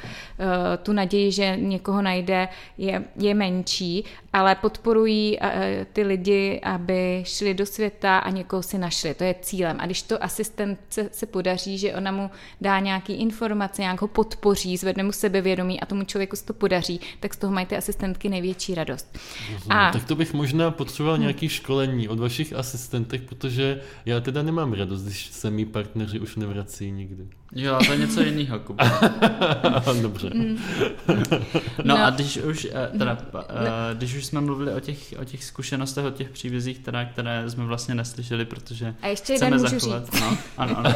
tu 0.83 0.93
naději, 0.93 1.31
že 1.31 1.57
někoho 1.57 2.01
najde, 2.01 2.47
je, 2.77 3.03
je 3.15 3.33
menší, 3.33 4.05
ale 4.33 4.55
podporují 4.55 5.39
uh, 5.39 5.49
ty 5.93 6.03
lidi, 6.03 6.59
aby 6.63 7.23
šli 7.25 7.53
do 7.53 7.65
světa 7.65 8.17
a 8.17 8.29
někoho 8.29 8.63
si 8.63 8.77
našli. 8.77 9.13
To 9.13 9.23
je 9.23 9.35
cílem. 9.41 9.77
A 9.79 9.85
když 9.85 10.01
to 10.01 10.23
asistentce 10.23 11.09
se 11.11 11.25
podaří, 11.25 11.77
že 11.77 11.95
ona 11.95 12.11
mu 12.11 12.31
dá 12.61 12.79
nějaký 12.79 13.13
informace, 13.13 13.81
nějakou 13.81 14.07
podporu, 14.07 14.48
podpoří, 14.49 14.77
zvedne 14.77 15.03
mu 15.03 15.11
sebevědomí 15.11 15.79
a 15.79 15.85
tomu 15.85 16.03
člověku 16.03 16.35
se 16.35 16.45
to 16.45 16.53
podaří, 16.53 16.99
tak 17.19 17.33
z 17.33 17.37
toho 17.37 17.53
mají 17.53 17.65
ty 17.65 17.77
asistentky 17.77 18.29
největší 18.29 18.75
radost. 18.75 19.17
A... 19.69 19.91
Tak 19.91 20.03
to 20.05 20.15
bych 20.15 20.33
možná 20.33 20.71
potřeboval 20.71 21.15
hmm. 21.15 21.21
nějaký 21.21 21.49
školení 21.49 22.07
od 22.07 22.19
vašich 22.19 22.53
asistentech, 22.53 23.21
protože 23.21 23.81
já 24.05 24.19
teda 24.19 24.43
nemám 24.43 24.73
radost, 24.73 25.03
když 25.03 25.27
se 25.27 25.51
mý 25.51 25.65
partneři 25.65 26.19
už 26.19 26.35
nevrací 26.35 26.91
nikdy. 26.91 27.27
Jo, 27.55 27.79
to 27.85 27.91
je 27.91 27.97
něco 27.97 28.21
jiného, 28.21 28.59
Kuba. 28.59 28.83
Dobře. 30.01 30.29
Mm. 30.33 30.59
No, 31.83 31.97
no 31.97 32.05
a 32.05 32.09
když 32.09 32.37
už, 32.37 32.67
eh, 32.71 32.97
teda, 32.97 33.17
eh, 33.39 33.95
když 33.95 34.15
už 34.15 34.25
jsme 34.25 34.41
mluvili 34.41 34.73
o 34.73 34.79
těch, 34.79 35.13
o 35.21 35.23
těch 35.23 35.43
zkušenostech, 35.43 36.05
o 36.05 36.11
těch 36.11 36.29
příbězích, 36.29 36.79
teda, 36.79 37.05
které 37.05 37.49
jsme 37.49 37.65
vlastně 37.65 37.95
neslyšeli, 37.95 38.45
protože 38.45 38.95
a 39.01 39.07
ještě 39.07 39.35
chceme 39.35 39.55
jeden 39.55 39.61
můžu 39.61 39.79
zachovat. 39.79 40.05
Říct. 40.05 40.21
No, 40.21 40.37
ano, 40.57 40.77
ano. 40.77 40.93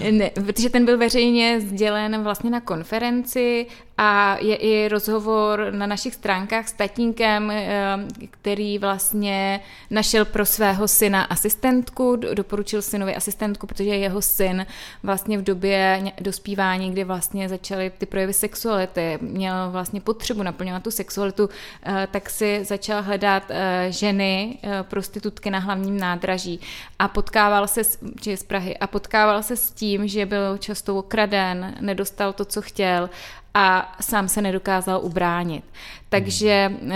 ne, 0.10 0.30
protože 0.30 0.70
ten 0.70 0.84
byl 0.84 0.98
veřejně 0.98 1.60
sdělen 1.60 2.22
vlastně 2.22 2.50
na 2.50 2.60
konferenci 2.60 3.66
a 3.98 4.36
je 4.40 4.56
i 4.56 4.88
rozhovor 4.88 5.68
na 5.70 5.86
našich 5.86 6.14
stránkách 6.14 6.68
s 6.68 6.72
tatínkem, 6.72 7.50
eh, 7.50 7.98
který 8.30 8.78
vlastně 8.78 9.60
našel 9.90 10.24
pro 10.24 10.46
svého 10.46 10.88
syna 10.88 11.22
asistentku, 11.22 12.16
doporučil 12.34 12.82
synovi 12.82 13.16
asistentku, 13.16 13.66
protože 13.66 13.84
jeho 13.84 14.11
syn 14.20 14.66
vlastně 15.02 15.38
v 15.38 15.42
době 15.42 16.02
dospívání, 16.20 16.90
kdy 16.90 17.04
vlastně 17.04 17.48
začaly 17.48 17.92
ty 17.98 18.06
projevy 18.06 18.32
sexuality, 18.32 19.18
měl 19.20 19.70
vlastně 19.70 20.00
potřebu 20.00 20.42
naplňovat 20.42 20.82
tu 20.82 20.90
sexualitu, 20.90 21.48
eh, 21.82 22.08
tak 22.10 22.30
si 22.30 22.64
začal 22.64 23.02
hledat 23.02 23.42
eh, 23.48 23.86
ženy, 23.90 24.58
prostitutky 24.82 25.50
na 25.50 25.58
hlavním 25.58 26.00
nádraží 26.00 26.60
a 26.98 27.08
potkával 27.08 27.66
se, 27.68 27.82
či 28.20 28.36
z 28.36 28.42
Prahy, 28.42 28.78
a 28.78 28.86
potkával 28.86 29.42
se 29.42 29.56
s 29.56 29.70
tím, 29.70 30.08
že 30.08 30.26
byl 30.26 30.58
často 30.58 30.98
okraden, 30.98 31.74
nedostal 31.80 32.32
to, 32.32 32.44
co 32.44 32.62
chtěl 32.62 33.10
a 33.54 33.96
sám 34.00 34.28
se 34.28 34.42
nedokázal 34.42 35.00
ubránit. 35.02 35.64
Takže 36.08 36.72
uh, 36.82 36.90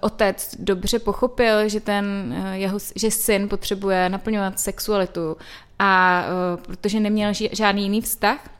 otec 0.00 0.54
dobře 0.58 0.98
pochopil, 0.98 1.68
že 1.68 1.80
ten 1.80 2.34
uh, 2.38 2.52
jeho, 2.52 2.78
že 2.96 3.10
syn 3.10 3.48
potřebuje 3.48 4.08
naplňovat 4.08 4.60
sexualitu 4.60 5.36
a 5.78 6.24
uh, 6.56 6.62
protože 6.62 7.00
neměl 7.00 7.32
žádný 7.52 7.82
jiný 7.82 8.00
vztah, 8.00 8.50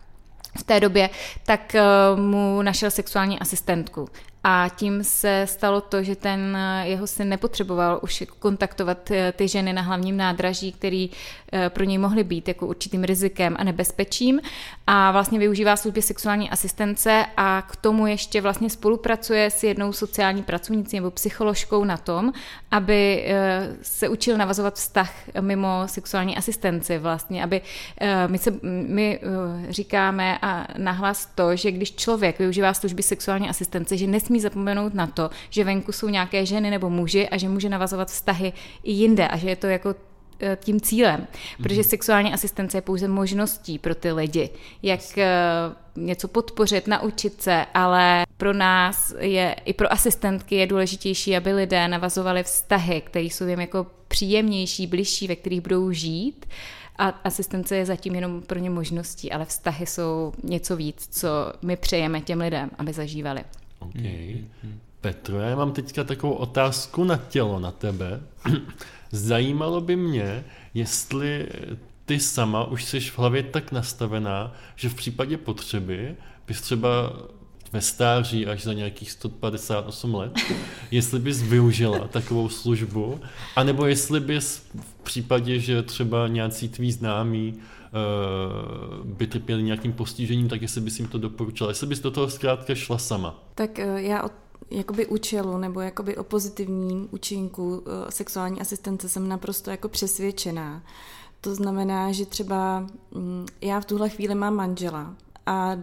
v 0.58 0.62
té 0.62 0.80
době, 0.80 1.10
tak 1.46 1.76
mu 2.16 2.62
našel 2.62 2.90
sexuální 2.90 3.38
asistentku. 3.38 4.08
A 4.44 4.68
tím 4.76 5.04
se 5.04 5.46
stalo 5.48 5.80
to, 5.80 6.02
že 6.02 6.16
ten 6.16 6.58
jeho 6.82 7.06
syn 7.06 7.28
nepotřeboval 7.28 8.00
už 8.02 8.24
kontaktovat 8.38 9.10
ty 9.32 9.48
ženy 9.48 9.72
na 9.72 9.82
hlavním 9.82 10.16
nádraží, 10.16 10.72
který 10.72 11.10
pro 11.68 11.84
něj 11.84 11.98
mohly 11.98 12.24
být 12.24 12.48
jako 12.48 12.66
určitým 12.66 13.04
rizikem 13.04 13.56
a 13.58 13.64
nebezpečím. 13.64 14.40
A 14.86 15.12
vlastně 15.12 15.38
využívá 15.38 15.76
služby 15.76 16.02
sexuální 16.02 16.50
asistence 16.50 17.26
a 17.36 17.62
k 17.62 17.76
tomu 17.76 18.06
ještě 18.06 18.40
vlastně 18.40 18.70
spolupracuje 18.70 19.50
s 19.50 19.62
jednou 19.62 19.92
sociální 19.92 20.42
pracovnicí 20.42 20.96
nebo 20.96 21.10
psycholožkou 21.10 21.84
na 21.84 21.96
tom, 21.96 22.32
aby 22.70 23.28
se 23.82 24.08
učil 24.08 24.36
navazovat 24.36 24.74
vztah 24.74 25.12
mimo 25.40 25.82
sexuální 25.86 26.36
asistenci 26.36 26.98
vlastně, 26.98 27.44
aby 27.44 27.60
my, 28.26 28.38
se, 28.38 28.54
my 28.86 29.20
říkáme 29.68 30.38
a 30.42 30.66
nahlas 30.78 31.26
to, 31.34 31.56
že 31.56 31.70
když 31.70 31.94
člověk 31.94 32.38
využívá 32.38 32.74
služby 32.74 33.02
sexuální 33.02 33.48
asistence, 33.48 33.96
že 33.96 34.06
nesmí 34.06 34.27
zapomenout 34.36 34.94
na 34.94 35.06
to, 35.06 35.30
že 35.50 35.64
venku 35.64 35.92
jsou 35.92 36.08
nějaké 36.08 36.46
ženy 36.46 36.70
nebo 36.70 36.90
muži 36.90 37.28
a 37.28 37.36
že 37.36 37.48
může 37.48 37.68
navazovat 37.68 38.08
vztahy 38.08 38.52
i 38.82 38.92
jinde 38.92 39.28
a 39.28 39.36
že 39.36 39.48
je 39.48 39.56
to 39.56 39.66
jako 39.66 39.94
e, 40.40 40.56
tím 40.56 40.80
cílem, 40.80 41.26
protože 41.62 41.80
mhm. 41.80 41.88
sexuální 41.88 42.32
asistence 42.32 42.76
je 42.76 42.82
pouze 42.82 43.08
možností 43.08 43.78
pro 43.78 43.94
ty 43.94 44.12
lidi, 44.12 44.50
jak 44.82 45.18
e, 45.18 45.26
něco 45.96 46.28
podpořit, 46.28 46.86
naučit 46.86 47.42
se, 47.42 47.66
ale 47.74 48.26
pro 48.36 48.52
nás 48.52 49.14
je, 49.18 49.56
i 49.64 49.72
pro 49.72 49.92
asistentky 49.92 50.54
je 50.54 50.66
důležitější, 50.66 51.36
aby 51.36 51.52
lidé 51.52 51.88
navazovali 51.88 52.42
vztahy, 52.42 53.00
které 53.00 53.24
jsou 53.24 53.46
jim 53.46 53.60
jako 53.60 53.86
příjemnější, 54.08 54.86
bližší, 54.86 55.28
ve 55.28 55.36
kterých 55.36 55.60
budou 55.60 55.92
žít 55.92 56.46
a 56.98 57.08
asistence 57.08 57.76
je 57.76 57.86
zatím 57.86 58.14
jenom 58.14 58.42
pro 58.42 58.58
ně 58.58 58.70
možností, 58.70 59.32
ale 59.32 59.44
vztahy 59.44 59.86
jsou 59.86 60.32
něco 60.42 60.76
víc, 60.76 61.08
co 61.10 61.28
my 61.62 61.76
přejeme 61.76 62.20
těm 62.20 62.40
lidem, 62.40 62.70
aby 62.78 62.92
zažívali. 62.92 63.44
Okay. 63.78 64.44
Petro, 65.00 65.40
já 65.40 65.56
mám 65.56 65.72
teďka 65.72 66.04
takovou 66.04 66.32
otázku 66.32 67.04
na 67.04 67.16
tělo, 67.16 67.60
na 67.60 67.70
tebe. 67.70 68.20
Zajímalo 69.10 69.80
by 69.80 69.96
mě, 69.96 70.44
jestli 70.74 71.48
ty 72.04 72.20
sama 72.20 72.64
už 72.64 72.84
jsi 72.84 73.00
v 73.00 73.18
hlavě 73.18 73.42
tak 73.42 73.72
nastavená, 73.72 74.52
že 74.76 74.88
v 74.88 74.94
případě 74.94 75.36
potřeby 75.36 76.16
bys 76.46 76.60
třeba 76.60 77.12
ve 77.72 77.80
stáří 77.80 78.46
až 78.46 78.62
za 78.62 78.72
nějakých 78.72 79.10
158 79.10 80.14
let, 80.14 80.32
jestli 80.90 81.18
bys 81.18 81.42
využila 81.42 82.08
takovou 82.08 82.48
službu, 82.48 83.20
anebo 83.56 83.86
jestli 83.86 84.20
bys 84.20 84.66
v 85.00 85.04
případě, 85.04 85.60
že 85.60 85.82
třeba 85.82 86.28
nějací 86.28 86.68
tví 86.68 86.92
známí 86.92 87.54
by 89.04 89.26
trpěli 89.26 89.62
nějakým 89.62 89.92
postižením, 89.92 90.48
tak 90.48 90.62
jestli 90.62 90.80
bys 90.80 90.98
jim 90.98 91.08
to 91.08 91.18
doporučila, 91.18 91.70
jestli 91.70 91.86
bys 91.86 92.00
do 92.00 92.10
toho 92.10 92.30
zkrátka 92.30 92.74
šla 92.74 92.98
sama. 92.98 93.42
Tak 93.54 93.78
uh, 93.78 93.96
já 93.96 94.22
od 94.22 94.32
jakoby 94.70 95.06
účelu 95.06 95.58
nebo 95.58 95.80
jakoby 95.80 96.16
o 96.16 96.24
pozitivním 96.24 97.08
účinku 97.10 97.78
uh, 97.78 97.82
sexuální 98.08 98.60
asistence 98.60 99.08
jsem 99.08 99.28
naprosto 99.28 99.70
jako 99.70 99.88
přesvědčená. 99.88 100.82
To 101.40 101.54
znamená, 101.54 102.12
že 102.12 102.26
třeba 102.26 102.86
um, 103.10 103.46
já 103.60 103.80
v 103.80 103.84
tuhle 103.84 104.08
chvíli 104.08 104.34
mám 104.34 104.54
manžela, 104.54 105.14
a 105.48 105.76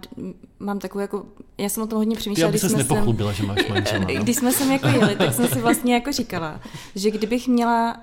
mám 0.59 0.79
takovou 0.79 1.01
jako, 1.01 1.25
já 1.57 1.69
jsem 1.69 1.83
o 1.83 1.87
tom 1.87 1.97
hodně 1.97 2.15
přemýšlela. 2.15 2.51
Ty, 2.51 2.51
aby 2.51 2.59
ses 2.59 2.75
nepochlubila, 2.75 3.33
sem, 3.33 3.45
že 3.45 3.47
máš 3.47 3.67
manžela. 3.67 4.05
No? 4.13 4.23
Když 4.23 4.35
jsme 4.35 4.51
sem 4.51 4.71
jako 4.71 4.87
jeli, 4.87 5.15
tak 5.15 5.33
jsem 5.33 5.47
si 5.47 5.61
vlastně 5.61 5.93
jako 5.93 6.11
říkala, 6.11 6.61
že 6.95 7.11
kdybych 7.11 7.47
měla... 7.47 7.97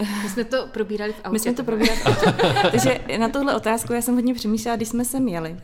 Uh, 0.00 0.02
my 0.22 0.28
jsme 0.28 0.44
to 0.44 0.66
probírali 0.72 1.12
v 1.12 1.16
autě. 1.24 1.32
My 1.32 1.38
jsme 1.38 1.54
to 1.54 1.64
probírali 1.64 1.98
v 1.98 2.06
autě. 2.06 2.34
Takže 2.70 3.00
na 3.18 3.28
tohle 3.28 3.56
otázku 3.56 3.92
já 3.92 4.02
jsem 4.02 4.14
hodně 4.14 4.34
přemýšlela, 4.34 4.76
když 4.76 4.88
jsme 4.88 5.04
sem 5.04 5.28
jeli. 5.28 5.56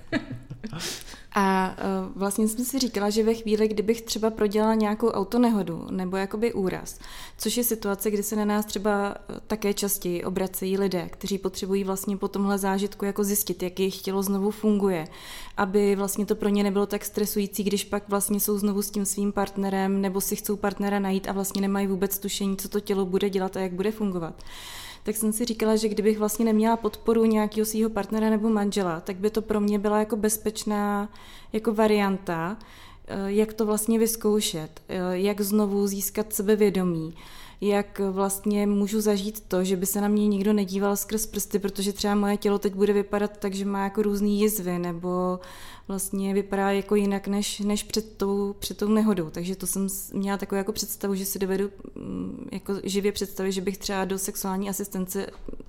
A 1.38 1.76
uh, 1.78 2.18
vlastně 2.18 2.48
jsem 2.48 2.64
si 2.64 2.78
říkala, 2.78 3.10
že 3.10 3.22
ve 3.22 3.34
chvíli, 3.34 3.68
kdybych 3.68 4.02
třeba 4.02 4.30
prodělala 4.30 4.74
nějakou 4.74 5.08
autonehodu 5.08 5.86
nebo 5.90 6.16
jakoby 6.16 6.52
úraz, 6.52 6.98
což 7.38 7.56
je 7.56 7.64
situace, 7.64 8.10
kdy 8.10 8.22
se 8.22 8.36
na 8.36 8.44
nás 8.44 8.64
třeba 8.64 9.10
e, 9.10 9.40
také 9.46 9.74
častěji 9.74 10.24
obracejí 10.24 10.78
lidé, 10.78 11.08
kteří 11.12 11.38
potřebují 11.38 11.84
vlastně 11.84 12.16
po 12.16 12.28
tomhle 12.28 12.58
zážitku 12.58 13.04
jako 13.04 13.24
zjistit, 13.24 13.62
jak 13.62 13.80
jejich 13.80 14.02
tělo 14.02 14.22
znovu 14.22 14.50
funguje, 14.50 15.08
aby 15.56 15.96
vlastně 15.96 16.26
to 16.26 16.34
pro 16.34 16.48
ně 16.48 16.62
nebylo 16.62 16.86
tak 16.86 17.04
stresující, 17.04 17.64
když 17.64 17.84
pak 17.84 18.08
vlastně 18.08 18.40
jsou 18.40 18.58
znovu 18.58 18.82
s 18.82 18.90
tím 18.90 19.04
svým 19.04 19.32
partnerem 19.32 20.00
nebo 20.00 20.20
si 20.20 20.36
chcou 20.36 20.56
partnera 20.56 20.98
najít 20.98 21.28
a 21.28 21.32
vlastně 21.32 21.60
nemají 21.60 21.86
vůbec 21.86 22.18
tušení, 22.18 22.56
co 22.56 22.68
to 22.68 22.80
tělo 22.80 23.06
bude 23.06 23.30
dělat 23.30 23.56
a 23.56 23.60
jak 23.60 23.72
bude 23.72 23.90
fungovat 23.90 24.42
tak 25.06 25.16
jsem 25.16 25.32
si 25.32 25.44
říkala, 25.44 25.76
že 25.76 25.88
kdybych 25.88 26.18
vlastně 26.18 26.44
neměla 26.44 26.76
podporu 26.76 27.24
nějakého 27.24 27.66
svého 27.66 27.90
partnera 27.90 28.30
nebo 28.30 28.48
manžela, 28.48 29.00
tak 29.00 29.16
by 29.16 29.30
to 29.30 29.42
pro 29.42 29.60
mě 29.60 29.78
byla 29.78 29.98
jako 29.98 30.16
bezpečná 30.16 31.08
jako 31.52 31.74
varianta, 31.74 32.56
eh, 33.06 33.16
jak 33.26 33.52
to 33.52 33.66
vlastně 33.66 33.98
vyzkoušet, 33.98 34.80
eh, 34.88 34.98
jak 35.12 35.40
znovu 35.40 35.86
získat 35.86 36.32
sebevědomí, 36.32 37.14
jak 37.60 38.00
vlastně 38.10 38.66
můžu 38.66 39.00
zažít 39.00 39.40
to, 39.40 39.64
že 39.64 39.76
by 39.76 39.86
se 39.86 40.00
na 40.00 40.08
mě 40.08 40.28
nikdo 40.28 40.52
nedíval 40.52 40.96
skrz 40.96 41.26
prsty, 41.26 41.58
protože 41.58 41.92
třeba 41.92 42.14
moje 42.14 42.36
tělo 42.36 42.58
teď 42.58 42.74
bude 42.74 42.92
vypadat 42.92 43.38
tak, 43.38 43.54
že 43.54 43.64
má 43.64 43.84
jako 43.84 44.02
různý 44.02 44.40
jizvy, 44.40 44.78
nebo 44.78 45.40
vlastně 45.88 46.34
vypadá 46.34 46.70
jako 46.70 46.94
jinak 46.94 47.28
než, 47.28 47.60
než 47.60 47.82
před, 47.82 48.16
tou, 48.16 48.54
před 48.58 48.78
tou 48.78 48.88
nehodou. 48.88 49.30
Takže 49.30 49.56
to 49.56 49.66
jsem 49.66 49.88
měla 50.12 50.38
takovou 50.38 50.56
jako 50.56 50.72
představu, 50.72 51.14
že 51.14 51.24
si 51.24 51.38
dovedu 51.38 51.70
mm, 51.94 52.48
jako 52.52 52.74
živě 52.84 53.12
představit, 53.12 53.52
že 53.52 53.60
bych 53.60 53.78
třeba 53.78 54.04
do 54.04 54.18
sexuální 54.18 54.68
asistence 54.68 55.26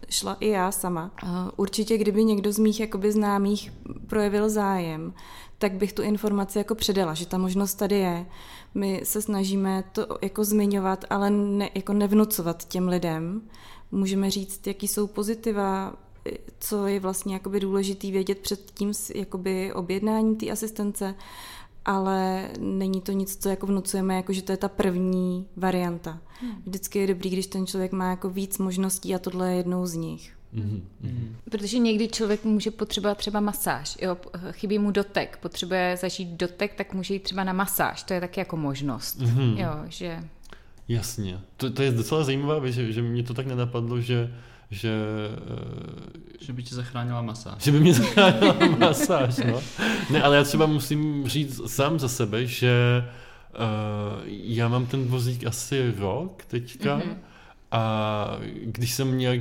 šla 0.09 0.37
i 0.39 0.47
já 0.49 0.71
sama. 0.71 1.11
Určitě, 1.55 1.97
kdyby 1.97 2.23
někdo 2.23 2.51
z 2.51 2.59
mých 2.59 2.79
jakoby 2.79 3.11
známých 3.11 3.73
projevil 4.07 4.49
zájem, 4.49 5.13
tak 5.57 5.73
bych 5.73 5.93
tu 5.93 6.01
informaci 6.01 6.57
jako 6.57 6.75
předala, 6.75 7.13
že 7.13 7.25
ta 7.25 7.37
možnost 7.37 7.75
tady 7.75 7.95
je. 7.95 8.25
My 8.77 9.01
se 9.03 9.21
snažíme 9.21 9.83
to 9.91 10.17
jako 10.21 10.43
zmiňovat, 10.43 11.05
ale 11.09 11.29
ne, 11.29 11.69
jako 11.75 11.93
nevnucovat 11.93 12.67
těm 12.67 12.87
lidem. 12.87 13.41
Můžeme 13.91 14.31
říct, 14.31 14.67
jaký 14.67 14.87
jsou 14.87 15.07
pozitiva, 15.07 15.93
co 16.59 16.87
je 16.87 16.99
vlastně 16.99 17.33
jakoby 17.33 17.59
důležitý 17.59 18.11
vědět 18.11 18.39
před 18.39 18.71
tím 18.71 18.91
jakoby 19.15 19.73
objednáním 19.73 20.35
té 20.35 20.49
asistence, 20.49 21.15
ale 21.85 22.49
není 22.59 23.01
to 23.01 23.11
nic, 23.11 23.37
co 23.43 23.49
jako 23.49 23.67
vnucujeme, 23.67 24.15
jako 24.15 24.33
že 24.33 24.41
to 24.41 24.51
je 24.51 24.57
ta 24.57 24.69
první 24.69 25.47
varianta. 25.55 26.21
Hmm. 26.41 26.51
Vždycky 26.65 26.99
je 26.99 27.07
dobrý, 27.07 27.29
když 27.29 27.47
ten 27.47 27.67
člověk 27.67 27.91
má 27.91 28.09
jako 28.09 28.29
víc 28.29 28.57
možností 28.57 29.15
a 29.15 29.19
tohle 29.19 29.51
je 29.51 29.57
jednou 29.57 29.85
z 29.85 29.93
nich. 29.93 30.36
Mm-hmm. 30.57 31.35
Protože 31.51 31.77
někdy 31.77 32.07
člověk 32.07 32.43
může 32.43 32.71
potřebovat 32.71 33.17
třeba 33.17 33.39
masáž, 33.39 33.97
jo, 34.01 34.17
chybí 34.51 34.79
mu 34.79 34.91
dotek, 34.91 35.37
potřebuje 35.41 35.97
zažít 36.01 36.29
dotek, 36.29 36.73
tak 36.73 36.93
může 36.93 37.13
jít 37.13 37.23
třeba 37.23 37.43
na 37.43 37.53
masáž, 37.53 38.03
to 38.03 38.13
je 38.13 38.19
taky 38.19 38.39
jako 38.39 38.57
možnost, 38.57 39.21
mm-hmm. 39.21 39.57
jo, 39.57 39.85
že... 39.87 40.23
Jasně, 40.87 41.39
to, 41.57 41.71
to 41.71 41.81
je 41.81 41.91
docela 41.91 42.23
zajímavé, 42.23 42.71
že, 42.71 42.91
že 42.91 43.01
mě 43.01 43.23
to 43.23 43.33
tak 43.33 43.45
nenapadlo, 43.45 44.01
že 44.01 44.31
že... 44.71 44.91
Eh, 45.29 46.45
že 46.45 46.53
by 46.53 46.63
tě 46.63 46.75
zachránila 46.75 47.21
masáž. 47.21 47.63
Že 47.63 47.71
by 47.71 47.79
mě 47.79 47.93
zachránila 48.03 48.55
masáž, 48.79 49.37
no. 49.37 49.61
Ne, 50.09 50.21
ale 50.23 50.37
já 50.37 50.43
třeba 50.43 50.65
musím 50.65 51.27
říct 51.27 51.61
sám 51.71 51.99
za 51.99 52.07
sebe, 52.07 52.45
že 52.45 53.03
uh, 53.53 54.21
já 54.27 54.67
mám 54.67 54.85
ten 54.85 55.03
vozík 55.03 55.45
asi 55.45 55.93
rok 55.97 56.43
teďka 56.47 56.97
mm-hmm. 56.97 57.15
A 57.71 58.39
když 58.61 58.93
jsem 58.93 59.17
nějak 59.17 59.39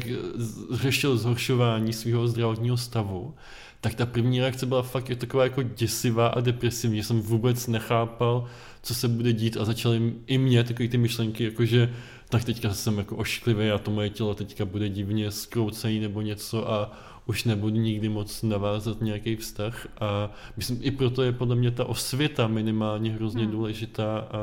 řešil 0.71 1.17
zhoršování 1.17 1.93
svého 1.93 2.29
zdravotního 2.29 2.77
stavu, 2.77 3.35
tak 3.81 3.95
ta 3.95 4.07
první 4.07 4.41
reakce 4.41 4.67
byla 4.67 4.83
fakt 4.83 5.11
taková 5.19 5.45
jako 5.45 5.63
děsivá 5.63 6.27
a 6.27 6.41
depresivní. 6.41 7.03
Jsem 7.03 7.21
vůbec 7.21 7.67
nechápal, 7.67 8.45
co 8.83 8.95
se 8.95 9.09
bude 9.09 9.33
dít 9.33 9.57
a 9.57 9.65
začaly 9.65 10.13
i 10.27 10.39
mě 10.39 10.65
takové 10.65 10.89
ty 10.89 10.99
myšlenky, 10.99 11.45
jakože 11.45 11.95
tak 12.29 12.45
teďka 12.45 12.75
jsem 12.75 12.99
jako 12.99 13.17
ošklivý 13.17 13.71
a 13.71 13.79
to 13.79 13.91
moje 13.91 14.11
tělo 14.11 14.35
teďka 14.35 14.65
bude 14.65 14.89
divně 14.89 15.31
skroucený 15.31 16.01
nebo 16.01 16.21
něco 16.21 16.71
a 16.71 16.93
už 17.27 17.45
nebudu 17.45 17.77
nikdy 17.77 18.09
moc 18.09 18.43
navázat 18.43 19.01
nějaký 19.01 19.37
vztah 19.37 19.89
a 20.01 20.31
myslím, 20.57 20.79
i 20.83 20.91
proto 20.91 21.23
je 21.23 21.33
podle 21.33 21.57
mě 21.57 21.71
ta 21.71 21.85
osvěta 21.85 22.47
minimálně 22.47 23.13
hrozně 23.13 23.43
hmm. 23.43 23.53
důležitá 23.53 24.19
a, 24.19 24.39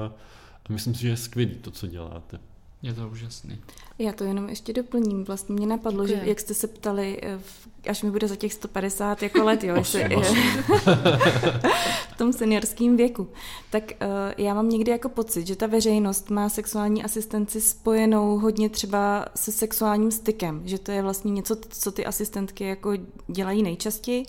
a 0.65 0.73
myslím 0.73 0.95
si, 0.95 1.01
že 1.01 1.07
je 1.07 1.17
skvělý 1.17 1.55
to, 1.55 1.71
co 1.71 1.87
děláte. 1.87 2.39
Je 2.83 2.93
to 2.93 3.07
úžasný. 3.07 3.63
Já 3.99 4.11
to 4.11 4.23
jenom 4.23 4.49
ještě 4.49 4.73
doplním. 4.73 5.23
Vlastně 5.23 5.55
mě 5.55 5.67
napadlo, 5.67 6.07
že 6.07 6.21
jak 6.23 6.39
jste 6.39 6.53
se 6.53 6.67
ptali, 6.67 7.19
eh, 7.23 7.39
až 7.89 8.03
mi 8.03 8.11
bude 8.11 8.27
za 8.27 8.35
těch 8.35 8.53
150 8.53 9.23
jako 9.23 9.43
let, 9.43 9.63
jo, 9.63 9.75
jestli, 9.75 10.03
v 12.13 12.17
tom 12.17 12.33
seniorském 12.33 12.97
věku, 12.97 13.27
tak 13.69 13.83
uh, 13.83 14.07
já 14.37 14.53
mám 14.53 14.69
někdy 14.69 14.91
jako 14.91 15.09
pocit, 15.09 15.47
že 15.47 15.55
ta 15.55 15.67
veřejnost 15.67 16.29
má 16.29 16.49
sexuální 16.49 17.03
asistenci 17.03 17.61
spojenou 17.61 18.39
hodně 18.39 18.69
třeba 18.69 19.25
se 19.35 19.51
sexuálním 19.51 20.11
stykem, 20.11 20.61
že 20.65 20.77
to 20.77 20.91
je 20.91 21.01
vlastně 21.01 21.31
něco, 21.31 21.55
co 21.69 21.91
ty 21.91 22.05
asistentky 22.05 22.63
jako 22.63 22.93
dělají 23.27 23.63
nejčastěji, 23.63 24.25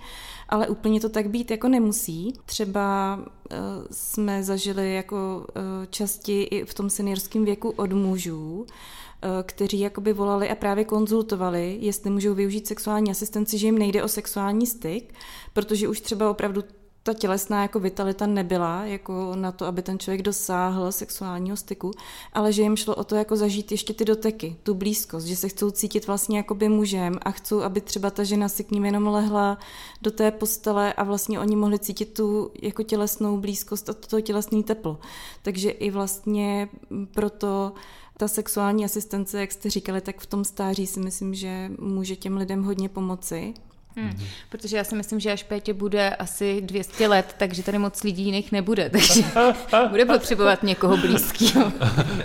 ale 0.48 0.68
úplně 0.68 1.00
to 1.00 1.08
tak 1.08 1.30
být 1.30 1.50
jako 1.50 1.68
nemusí. 1.68 2.32
Třeba 2.46 3.16
uh, 3.16 3.56
jsme 3.90 4.42
zažili 4.42 4.94
jako 4.94 5.46
uh, 5.48 5.62
častěji 5.90 6.44
i 6.44 6.64
v 6.64 6.74
tom 6.74 6.90
seniorském 6.90 7.44
věku 7.44 7.70
od 7.70 7.92
mužů, 7.92 8.66
Eh, 8.66 9.03
kteří 9.42 9.80
jakoby 9.80 10.12
volali 10.12 10.50
a 10.50 10.54
právě 10.54 10.84
konzultovali, 10.84 11.78
jestli 11.80 12.10
můžou 12.10 12.34
využít 12.34 12.66
sexuální 12.66 13.10
asistenci, 13.10 13.58
že 13.58 13.66
jim 13.66 13.78
nejde 13.78 14.02
o 14.02 14.08
sexuální 14.08 14.66
styk, 14.66 15.14
protože 15.52 15.88
už 15.88 16.00
třeba 16.00 16.30
opravdu 16.30 16.62
ta 17.06 17.14
tělesná 17.14 17.62
jako 17.62 17.80
vitalita 17.80 18.26
nebyla 18.26 18.84
jako 18.84 19.32
na 19.36 19.52
to, 19.52 19.66
aby 19.66 19.82
ten 19.82 19.98
člověk 19.98 20.22
dosáhl 20.22 20.92
sexuálního 20.92 21.56
styku, 21.56 21.90
ale 22.32 22.52
že 22.52 22.62
jim 22.62 22.76
šlo 22.76 22.94
o 22.94 23.04
to 23.04 23.14
jako 23.14 23.36
zažít 23.36 23.72
ještě 23.72 23.94
ty 23.94 24.04
doteky, 24.04 24.56
tu 24.62 24.74
blízkost, 24.74 25.26
že 25.26 25.36
se 25.36 25.48
chcou 25.48 25.70
cítit 25.70 26.06
vlastně 26.06 26.36
jako 26.36 26.54
by 26.54 26.68
mužem 26.68 27.18
a 27.22 27.30
chcou, 27.30 27.62
aby 27.62 27.80
třeba 27.80 28.10
ta 28.10 28.24
žena 28.24 28.48
si 28.48 28.64
k 28.64 28.70
ním 28.70 28.84
jenom 28.84 29.06
lehla 29.06 29.58
do 30.02 30.10
té 30.10 30.30
postele 30.30 30.92
a 30.92 31.04
vlastně 31.04 31.40
oni 31.40 31.56
mohli 31.56 31.78
cítit 31.78 32.14
tu 32.14 32.50
jako 32.62 32.82
tělesnou 32.82 33.36
blízkost 33.36 33.88
a 33.88 33.92
to 33.92 34.20
tělesný 34.20 34.62
teplo. 34.62 34.98
Takže 35.42 35.70
i 35.70 35.90
vlastně 35.90 36.68
proto 37.14 37.72
ta 38.16 38.28
sexuální 38.28 38.84
asistence, 38.84 39.40
jak 39.40 39.52
jste 39.52 39.70
říkali, 39.70 40.00
tak 40.00 40.20
v 40.20 40.26
tom 40.26 40.44
stáří 40.44 40.86
si 40.86 41.00
myslím, 41.00 41.34
že 41.34 41.70
může 41.78 42.16
těm 42.16 42.36
lidem 42.36 42.62
hodně 42.62 42.88
pomoci. 42.88 43.54
Hmm. 43.96 44.10
Mm-hmm. 44.10 44.24
Protože 44.48 44.76
já 44.76 44.84
si 44.84 44.94
myslím, 44.94 45.20
že 45.20 45.32
až 45.32 45.42
Pétě 45.42 45.72
bude 45.72 46.10
asi 46.10 46.60
200 46.60 47.08
let, 47.08 47.34
takže 47.38 47.62
tady 47.62 47.78
moc 47.78 48.02
lidí 48.02 48.24
jiných 48.24 48.52
nebude, 48.52 48.90
takže 48.92 49.24
bude 49.90 50.04
potřebovat 50.04 50.62
někoho 50.62 50.96
blízkého. 50.96 51.72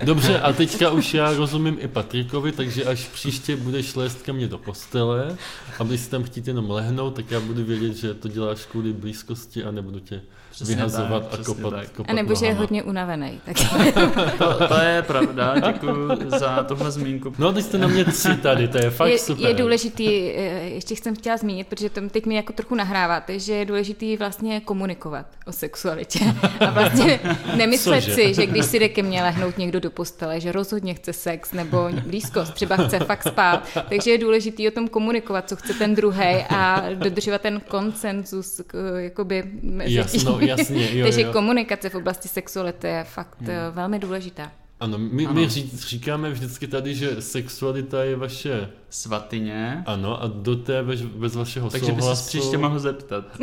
Dobře, 0.04 0.40
a 0.40 0.54
teďka 0.54 0.92
už 0.92 1.14
já 1.14 1.34
rozumím 1.34 1.78
i 1.80 1.88
Patrikovi, 1.88 2.52
takže 2.52 2.86
až 2.86 3.08
příště 3.08 3.56
budeš 3.56 3.96
lézt 3.96 4.22
ke 4.22 4.34
mně 4.34 4.48
do 4.48 4.58
postele 4.58 5.38
a 5.80 5.84
když 5.84 6.02
si 6.02 6.10
tam 6.10 6.24
chtít 6.24 6.48
jenom 6.48 6.70
lehnout, 6.70 7.16
tak 7.16 7.32
já 7.32 7.40
budu 7.40 7.66
vědět, 7.66 7.94
že 7.94 8.14
to 8.14 8.28
děláš 8.28 8.66
kvůli 8.66 8.94
blízkosti 8.94 9.64
a 9.64 9.72
nebudu 9.72 10.00
tě 10.00 10.22
Přesně 10.52 10.76
vyhazovat 10.76 11.28
tak, 11.28 11.40
a 11.40 11.44
kopat, 11.44 11.74
tak. 11.74 11.90
kopat 11.90 12.12
A 12.12 12.14
nebo 12.14 12.36
že 12.36 12.46
je 12.46 12.54
hodně 12.54 12.84
unavený. 12.84 13.42
Tak. 13.46 13.58
to, 14.38 14.68
to 14.68 14.80
je 14.80 15.02
pravda, 15.02 15.56
děkuji 15.74 16.10
za 16.28 16.64
tohle 16.64 16.92
zmínku. 16.92 17.34
No, 17.38 17.54
teď 17.54 17.66
jste 17.66 17.78
na 17.78 17.88
mě 17.88 18.06
tři 18.06 18.38
tady, 18.38 18.68
to 18.68 18.78
je 18.78 18.90
fakt 18.90 19.10
je, 19.10 19.20
super. 19.20 19.48
Je 19.48 19.54
důležitý, 19.54 20.08
eh, 20.08 20.42
ještě 20.70 20.96
jsem 20.96 21.16
chtěla 21.16 21.38
zmínit, 21.38 21.68
protože 21.68 21.90
to 21.90 22.10
teď 22.10 22.26
mi 22.26 22.36
jako 22.36 22.54
trochu 22.54 22.76
nahráváte, 22.76 23.40
že 23.40 23.54
je 23.54 23.66
důležitý 23.66 24.18
vlastně 24.18 24.62
komunikovat 24.62 25.26
o 25.46 25.52
sexualitě. 25.52 26.20
A 26.60 26.72
vlastně 26.72 27.20
nemyslet 27.56 28.04
Cože? 28.04 28.16
si, 28.16 28.34
že 28.34 28.46
když 28.46 28.66
si 28.66 28.80
jde 28.80 28.90
ke 28.90 29.04
mně 29.04 29.24
lehnout 29.24 29.58
někdo 29.58 29.80
do 29.80 29.92
postele, 29.92 30.40
že 30.40 30.52
rozhodně 30.52 30.94
chce 30.94 31.14
sex 31.14 31.52
nebo 31.52 31.90
blízkost, 32.08 32.54
třeba 32.54 32.76
chce 32.76 33.00
fakt 33.00 33.24
spát. 33.24 33.68
Takže 33.90 34.12
je 34.12 34.18
důležitý 34.18 34.68
o 34.68 34.72
tom 34.72 34.88
komunikovat, 34.88 35.50
co 35.50 35.56
chce 35.56 35.74
ten 35.74 35.96
druhý 35.96 36.46
a 36.50 36.84
dodržovat 36.94 37.42
ten 37.42 37.62
konsenzus 37.68 38.62
jakoby 38.98 39.44
mezi 39.62 39.94
Jasno, 39.94 40.39
tím. 40.39 40.39
jasně, 40.48 41.00
jo, 41.00 41.06
Takže 41.06 41.22
jo. 41.22 41.34
komunikace 41.34 41.90
v 41.90 41.96
oblasti 41.96 42.28
sexuality 42.28 42.88
je 42.88 43.04
fakt 43.04 43.42
hmm. 43.42 43.50
velmi 43.72 44.00
důležitá. 44.00 44.52
Ano, 44.80 44.98
my, 44.98 45.26
ano. 45.26 45.34
my 45.34 45.50
ří, 45.50 45.72
říkáme 45.76 46.32
vždycky 46.32 46.68
tady, 46.68 46.96
že 46.96 47.22
sexualita 47.22 48.04
je 48.04 48.16
vaše 48.16 48.70
svatyně. 48.90 49.84
Ano, 49.86 50.24
a 50.24 50.28
do 50.28 50.56
té 50.56 50.84
bez, 50.84 51.02
bez 51.02 51.36
vašeho 51.36 51.70
Takže 51.70 51.86
souhlasu... 51.86 52.08
Takže 52.08 52.16
by 52.16 52.18
se 52.18 52.30
příště 52.30 52.58
mohl 52.58 52.80
zeptat. 52.80 53.26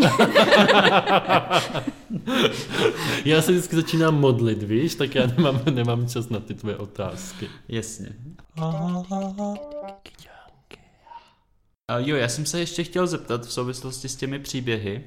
já 3.25 3.43
se 3.43 3.53
vždycky 3.53 3.77
začínám 3.77 4.21
modlit, 4.21 4.63
víš, 4.63 4.95
tak 4.95 5.15
já 5.15 5.27
nemám, 5.27 5.61
nemám 5.71 6.09
čas 6.09 6.29
na 6.29 6.41
ty 6.41 6.55
tvoje 6.55 6.77
otázky. 6.77 7.49
Jasně. 7.69 8.09
Jo, 11.99 12.17
já 12.17 12.29
jsem 12.29 12.47
se 12.47 12.61
ještě 12.61 12.85
chtěl 12.85 13.07
zeptat 13.07 13.47
v 13.47 13.53
souvislosti 13.53 14.09
s 14.09 14.17
těmi 14.17 14.39
příběhy, 14.39 15.05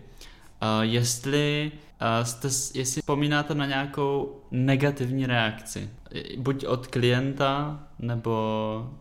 uh, 0.62 0.82
jestli 0.82 1.72
uh, 2.02 2.26
jste, 2.26 2.48
jestli 2.80 3.02
vzpomínáte 3.02 3.56
na 3.56 3.65
nějakou 3.65 4.41
negativní 4.52 5.26
reakci, 5.26 5.89
buď 6.38 6.65
od 6.65 6.88
klienta, 6.88 7.80
nebo 8.00 8.91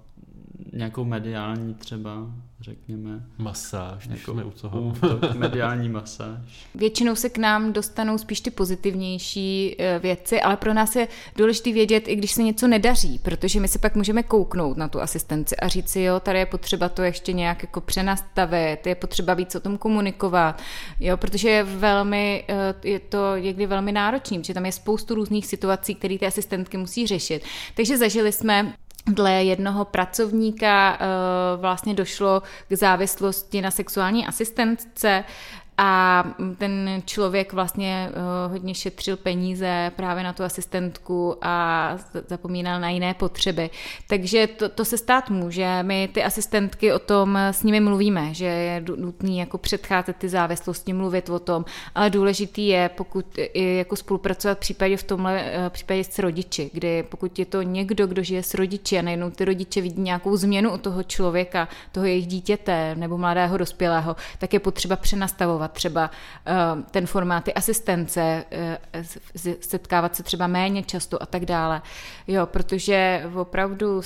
nějakou 0.72 1.04
mediální 1.04 1.74
třeba, 1.74 2.26
řekněme. 2.60 3.24
Masáž, 3.38 4.04
jsme 4.04 4.44
u 4.44 4.50
toho. 4.50 4.94
Mediální 5.34 5.88
masáž. 5.88 6.66
Většinou 6.74 7.14
se 7.14 7.28
k 7.28 7.38
nám 7.38 7.72
dostanou 7.72 8.18
spíš 8.18 8.40
ty 8.40 8.50
pozitivnější 8.50 9.76
eh, 9.78 9.98
věci, 9.98 10.40
ale 10.40 10.56
pro 10.56 10.74
nás 10.74 10.96
je 10.96 11.08
důležité 11.36 11.72
vědět, 11.72 12.08
i 12.08 12.16
když 12.16 12.32
se 12.32 12.42
něco 12.42 12.68
nedaří, 12.68 13.18
protože 13.18 13.60
my 13.60 13.68
se 13.68 13.78
pak 13.78 13.94
můžeme 13.94 14.22
kouknout 14.22 14.76
na 14.76 14.88
tu 14.88 15.00
asistenci 15.00 15.56
a 15.56 15.68
říct 15.68 15.88
si, 15.88 16.00
jo, 16.00 16.20
tady 16.20 16.38
je 16.38 16.46
potřeba 16.46 16.88
to 16.88 17.02
ještě 17.02 17.32
nějak 17.32 17.62
jako 17.62 17.80
přenastavit, 17.80 18.86
je 18.86 18.94
potřeba 18.94 19.34
víc 19.34 19.54
o 19.54 19.60
tom 19.60 19.78
komunikovat, 19.78 20.62
jo, 21.00 21.16
protože 21.16 21.50
je 21.50 21.64
velmi, 21.64 22.44
eh, 22.48 22.74
je 22.84 23.00
to 23.00 23.36
někdy 23.36 23.66
velmi 23.66 23.92
náročný, 23.92 24.38
protože 24.38 24.54
tam 24.54 24.66
je 24.66 24.72
spoustu 24.72 25.14
různých 25.14 25.46
situací, 25.46 25.94
které 25.94 26.18
ty 26.18 26.26
asistentky 26.26 26.76
musí 26.76 27.06
řešit. 27.06 27.42
Takže 27.74 27.96
zažili 27.96 28.32
jsme 28.32 28.74
Dle 29.08 29.44
jednoho 29.44 29.84
pracovníka 29.84 30.98
uh, 31.00 31.60
vlastně 31.60 31.94
došlo 31.94 32.42
k 32.68 32.72
závislosti 32.72 33.62
na 33.62 33.70
sexuální 33.70 34.26
asistentce 34.26 35.24
a 35.80 36.24
ten 36.58 37.02
člověk 37.04 37.52
vlastně 37.52 38.10
uh, 38.10 38.52
hodně 38.52 38.74
šetřil 38.74 39.16
peníze 39.16 39.92
právě 39.96 40.24
na 40.24 40.32
tu 40.32 40.44
asistentku 40.44 41.36
a 41.42 41.96
zapomínal 42.28 42.80
na 42.80 42.88
jiné 42.88 43.14
potřeby. 43.14 43.70
Takže 44.08 44.46
to, 44.46 44.68
to 44.68 44.84
se 44.84 44.98
stát 44.98 45.30
může. 45.30 45.82
My 45.82 46.08
ty 46.12 46.22
asistentky 46.22 46.92
o 46.92 46.98
tom 46.98 47.36
s 47.36 47.62
nimi 47.62 47.80
mluvíme, 47.80 48.34
že 48.34 48.44
je 48.44 48.84
nutný 48.96 49.38
jako 49.38 49.58
předcházet 49.58 50.16
ty 50.16 50.28
závislosti, 50.28 50.92
mluvit 50.92 51.30
o 51.30 51.38
tom, 51.38 51.64
ale 51.94 52.10
důležitý 52.10 52.68
je, 52.68 52.90
pokud 52.96 53.26
jako 53.54 53.96
spolupracovat 53.96 54.54
v 54.54 54.60
případě 54.60 54.96
v 54.96 55.02
tomhle 55.02 55.42
uh, 55.42 55.68
případě 55.68 56.04
s 56.04 56.18
rodiči, 56.18 56.70
kdy 56.72 57.02
pokud 57.02 57.38
je 57.38 57.46
to 57.46 57.62
někdo, 57.62 58.06
kdo 58.06 58.22
žije 58.22 58.42
s 58.42 58.54
rodiči 58.54 58.98
a 58.98 59.02
najednou 59.02 59.30
ty 59.30 59.44
rodiče 59.44 59.80
vidí 59.80 60.02
nějakou 60.02 60.36
změnu 60.36 60.74
u 60.74 60.78
toho 60.78 61.02
člověka, 61.02 61.68
toho 61.92 62.06
jejich 62.06 62.26
dítěte 62.26 62.94
nebo 62.94 63.18
mladého 63.18 63.56
dospělého, 63.56 64.16
tak 64.38 64.52
je 64.52 64.60
potřeba 64.60 64.96
přenastavovat 64.96 65.67
aplikovat 65.68 65.72
třeba 65.72 66.10
uh, 66.10 66.82
ten 66.90 67.06
formáty 67.06 67.54
asistence, 67.54 68.44
uh, 68.94 69.02
setkávat 69.60 70.16
se 70.16 70.22
třeba 70.22 70.46
méně 70.46 70.82
často 70.82 71.22
a 71.22 71.26
tak 71.26 71.44
dále. 71.44 71.82
Jo, 72.26 72.46
protože 72.46 73.22
opravdu 73.34 74.02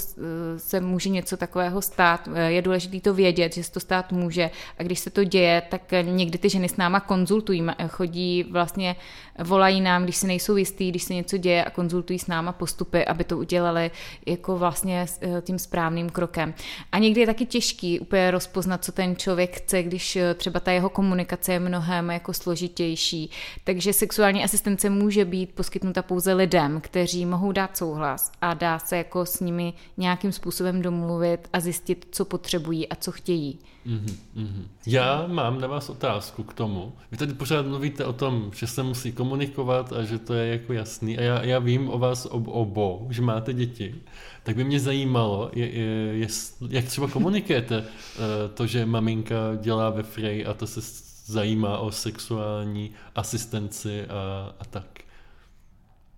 se 0.57 0.81
může 0.81 1.09
něco 1.09 1.37
takového 1.37 1.83
stát. 1.83 2.29
Je 2.47 2.63
důležité 2.63 3.01
to 3.01 3.15
vědět, 3.15 3.55
že 3.55 3.65
se 3.65 3.73
to 3.73 3.81
stát 3.81 4.13
může 4.13 4.51
a 4.79 4.83
když 4.83 4.99
se 4.99 5.11
to 5.11 5.25
děje, 5.25 5.63
tak 5.71 5.93
někdy 6.03 6.39
ty 6.39 6.49
ženy 6.51 6.69
s 6.69 6.77
náma 6.77 7.01
konzultují, 7.01 7.67
chodí 7.89 8.43
vlastně, 8.43 8.97
volají 9.39 9.81
nám, 9.81 10.05
když 10.05 10.17
si 10.17 10.27
nejsou 10.27 10.57
jistý, 10.57 10.91
když 10.91 11.03
se 11.03 11.15
něco 11.15 11.37
děje 11.37 11.65
a 11.65 11.71
konzultují 11.71 12.19
s 12.19 12.27
náma 12.27 12.53
postupy, 12.53 13.05
aby 13.05 13.25
to 13.25 13.39
udělali 13.39 13.91
jako 14.27 14.59
vlastně 14.59 15.07
tím 15.41 15.59
správným 15.59 16.11
krokem. 16.11 16.55
A 16.93 16.99
někdy 16.99 17.21
je 17.21 17.27
taky 17.27 17.47
těžký 17.47 18.01
úplně 18.01 18.31
rozpoznat, 18.31 18.85
co 18.85 18.93
ten 18.93 19.17
člověk 19.17 19.57
chce, 19.57 19.83
když 19.83 20.19
třeba 20.35 20.61
ta 20.61 20.73
jeho 20.73 20.89
komunikace 20.89 21.52
je 21.53 21.61
mnohem 21.61 22.11
jako 22.11 22.33
složitější. 22.33 23.31
Takže 23.65 23.93
sexuální 23.93 24.45
asistence 24.45 24.91
může 24.91 25.25
být 25.25 25.55
poskytnuta 25.55 26.03
pouze 26.03 26.35
lidem, 26.35 26.81
kteří 26.81 27.27
mohou 27.27 27.53
dát 27.53 27.77
souhlas 27.77 28.33
a 28.41 28.55
dá 28.55 28.79
se 28.79 28.97
jako 28.97 29.27
s 29.27 29.41
nimi 29.41 29.75
nějakým 29.97 30.33
způsobem 30.33 30.83
domluvit 30.83 31.49
a 31.53 31.61
zjistit, 31.61 32.09
co 32.11 32.25
potřebují 32.25 32.89
a 32.89 32.95
co 32.95 33.13
chtějí. 33.13 33.59
Mm-hmm. 33.87 34.65
Já 34.87 35.27
mám 35.27 35.61
na 35.61 35.67
vás 35.67 35.91
otázku 35.91 36.43
k 36.43 36.55
tomu. 36.55 36.93
Vy 37.11 37.17
tady 37.17 37.35
pořád 37.35 37.67
mluvíte 37.67 38.05
o 38.05 38.13
tom, 38.13 38.51
že 38.55 38.67
se 38.67 38.83
musí 38.83 39.13
komunikovat 39.13 39.93
a 39.93 40.03
že 40.03 40.19
to 40.19 40.35
je 40.35 40.53
jako 40.53 40.73
jasný. 40.73 41.19
A 41.19 41.23
já, 41.23 41.43
já 41.43 41.59
vím 41.59 41.91
o 41.91 41.99
vás 41.99 42.27
ob, 42.31 42.49
obou, 42.49 43.07
že 43.11 43.23
máte 43.23 43.53
děti. 43.53 43.95
Tak 44.43 44.57
by 44.57 44.65
mě 44.65 44.81
zajímalo, 44.81 45.51
je, 45.53 45.71
je, 45.71 45.87
je, 46.13 46.29
jak 46.69 46.85
třeba 46.85 47.09
komunikujete 47.09 47.85
eh, 47.85 48.49
to, 48.55 48.67
že 48.67 48.87
maminka 48.87 49.37
dělá 49.61 49.91
ve 49.91 50.03
Frey 50.03 50.47
a 50.47 50.55
to 50.55 50.67
se 50.67 51.12
zajímá 51.33 51.79
o 51.79 51.93
sexuální 51.93 52.91
asistenci 53.15 54.07
a, 54.07 54.55
a 54.61 54.65
tak. 54.65 54.85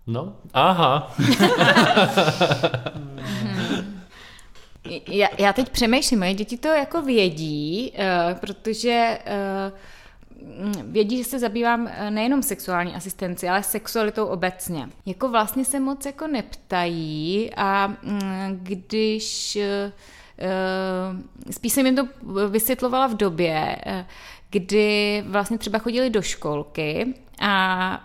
No, 0.06 0.36
aha. 0.52 1.14
já, 5.08 5.28
já 5.38 5.52
teď 5.52 5.68
přemýšlím, 5.68 6.18
moje 6.18 6.34
děti 6.34 6.56
to 6.56 6.68
jako 6.68 7.02
vědí, 7.02 7.92
uh, 7.92 7.98
protože 8.38 9.18
uh, 9.26 9.32
vědí, 10.82 11.18
že 11.18 11.24
se 11.24 11.38
zabývám 11.38 11.88
eh, 11.88 12.10
nejenom 12.10 12.42
sexuální 12.42 12.94
asistenci, 12.94 13.48
ale 13.48 13.62
sexualitou 13.62 14.26
obecně. 14.26 14.88
Jako 15.06 15.28
vlastně 15.28 15.64
se 15.64 15.80
moc 15.80 16.06
jako 16.06 16.26
neptají 16.26 17.50
a 17.56 17.86
mm, 17.86 18.60
když 18.62 19.58
spíš 21.50 21.72
jsem 21.72 21.86
jim 21.86 21.96
to 21.96 22.08
vysvětlovala 22.48 23.06
v 23.06 23.14
době, 23.14 23.76
kdy 24.54 25.22
vlastně 25.26 25.58
třeba 25.58 25.78
chodili 25.78 26.10
do 26.10 26.22
školky 26.22 27.14
a 27.40 28.02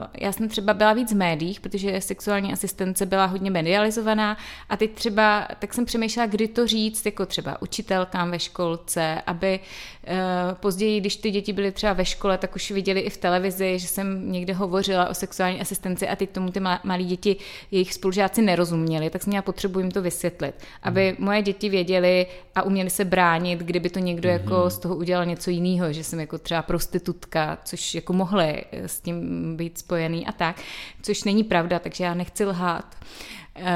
uh, 0.00 0.06
já 0.20 0.32
jsem 0.32 0.48
třeba 0.48 0.74
byla 0.74 0.92
víc 0.92 1.12
v 1.12 1.16
médiích, 1.16 1.60
protože 1.60 2.00
sexuální 2.00 2.52
asistence 2.52 3.06
byla 3.06 3.26
hodně 3.26 3.50
medializovaná 3.50 4.36
a 4.68 4.76
teď 4.76 4.90
třeba, 4.90 5.48
tak 5.58 5.74
jsem 5.74 5.84
přemýšlela, 5.84 6.26
kdy 6.26 6.48
to 6.48 6.66
říct, 6.66 7.06
jako 7.06 7.26
třeba 7.26 7.62
učitelkám 7.62 8.30
ve 8.30 8.38
školce, 8.38 9.22
aby 9.26 9.60
uh, 9.60 10.14
později, 10.54 11.00
když 11.00 11.16
ty 11.16 11.30
děti 11.30 11.52
byly 11.52 11.72
třeba 11.72 11.92
ve 11.92 12.04
škole, 12.04 12.38
tak 12.38 12.56
už 12.56 12.70
viděli 12.70 13.00
i 13.00 13.10
v 13.10 13.16
televizi, 13.16 13.78
že 13.78 13.88
jsem 13.88 14.32
někde 14.32 14.54
hovořila 14.54 15.08
o 15.08 15.14
sexuální 15.14 15.60
asistenci 15.60 16.08
a 16.08 16.16
teď 16.16 16.30
tomu 16.30 16.50
ty 16.50 16.60
malí 16.60 17.04
děti, 17.04 17.36
jejich 17.70 17.94
spolužáci 17.94 18.42
nerozuměli, 18.42 19.10
tak 19.10 19.22
jsem 19.22 19.30
měla 19.30 19.42
potřebu 19.42 19.78
jim 19.78 19.90
to 19.90 20.02
vysvětlit, 20.02 20.54
aby 20.82 21.16
mm. 21.18 21.24
moje 21.24 21.42
děti 21.42 21.68
věděli 21.68 22.26
a 22.54 22.62
uměli 22.62 22.90
se 22.90 23.04
bránit, 23.04 23.58
kdyby 23.58 23.90
to 23.90 23.98
někdo 23.98 24.28
mm. 24.28 24.32
jako 24.32 24.70
z 24.70 24.78
toho 24.78 24.96
udělal 24.96 25.26
něco 25.26 25.50
jiného, 25.50 25.92
že 25.92 26.04
jsem 26.04 26.20
jako 26.20 26.38
třeba 26.38 26.62
prostitutka, 26.62 27.58
což 27.64 27.94
jako 27.94 28.12
mohly 28.12 28.64
s 28.72 29.00
tím 29.00 29.56
být 29.56 29.78
spojený 29.78 30.26
a 30.26 30.32
tak, 30.32 30.56
což 31.02 31.24
není 31.24 31.44
pravda, 31.44 31.78
takže 31.78 32.04
já 32.04 32.14
nechci 32.14 32.44
lhát 32.44 32.96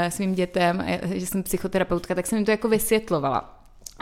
svým 0.08 0.34
dětem, 0.34 0.86
že 1.14 1.26
jsem 1.26 1.42
psychoterapeutka, 1.42 2.14
tak 2.14 2.26
jsem 2.26 2.38
jim 2.38 2.44
to 2.44 2.50
jako 2.50 2.68
vysvětlovala. 2.68 3.50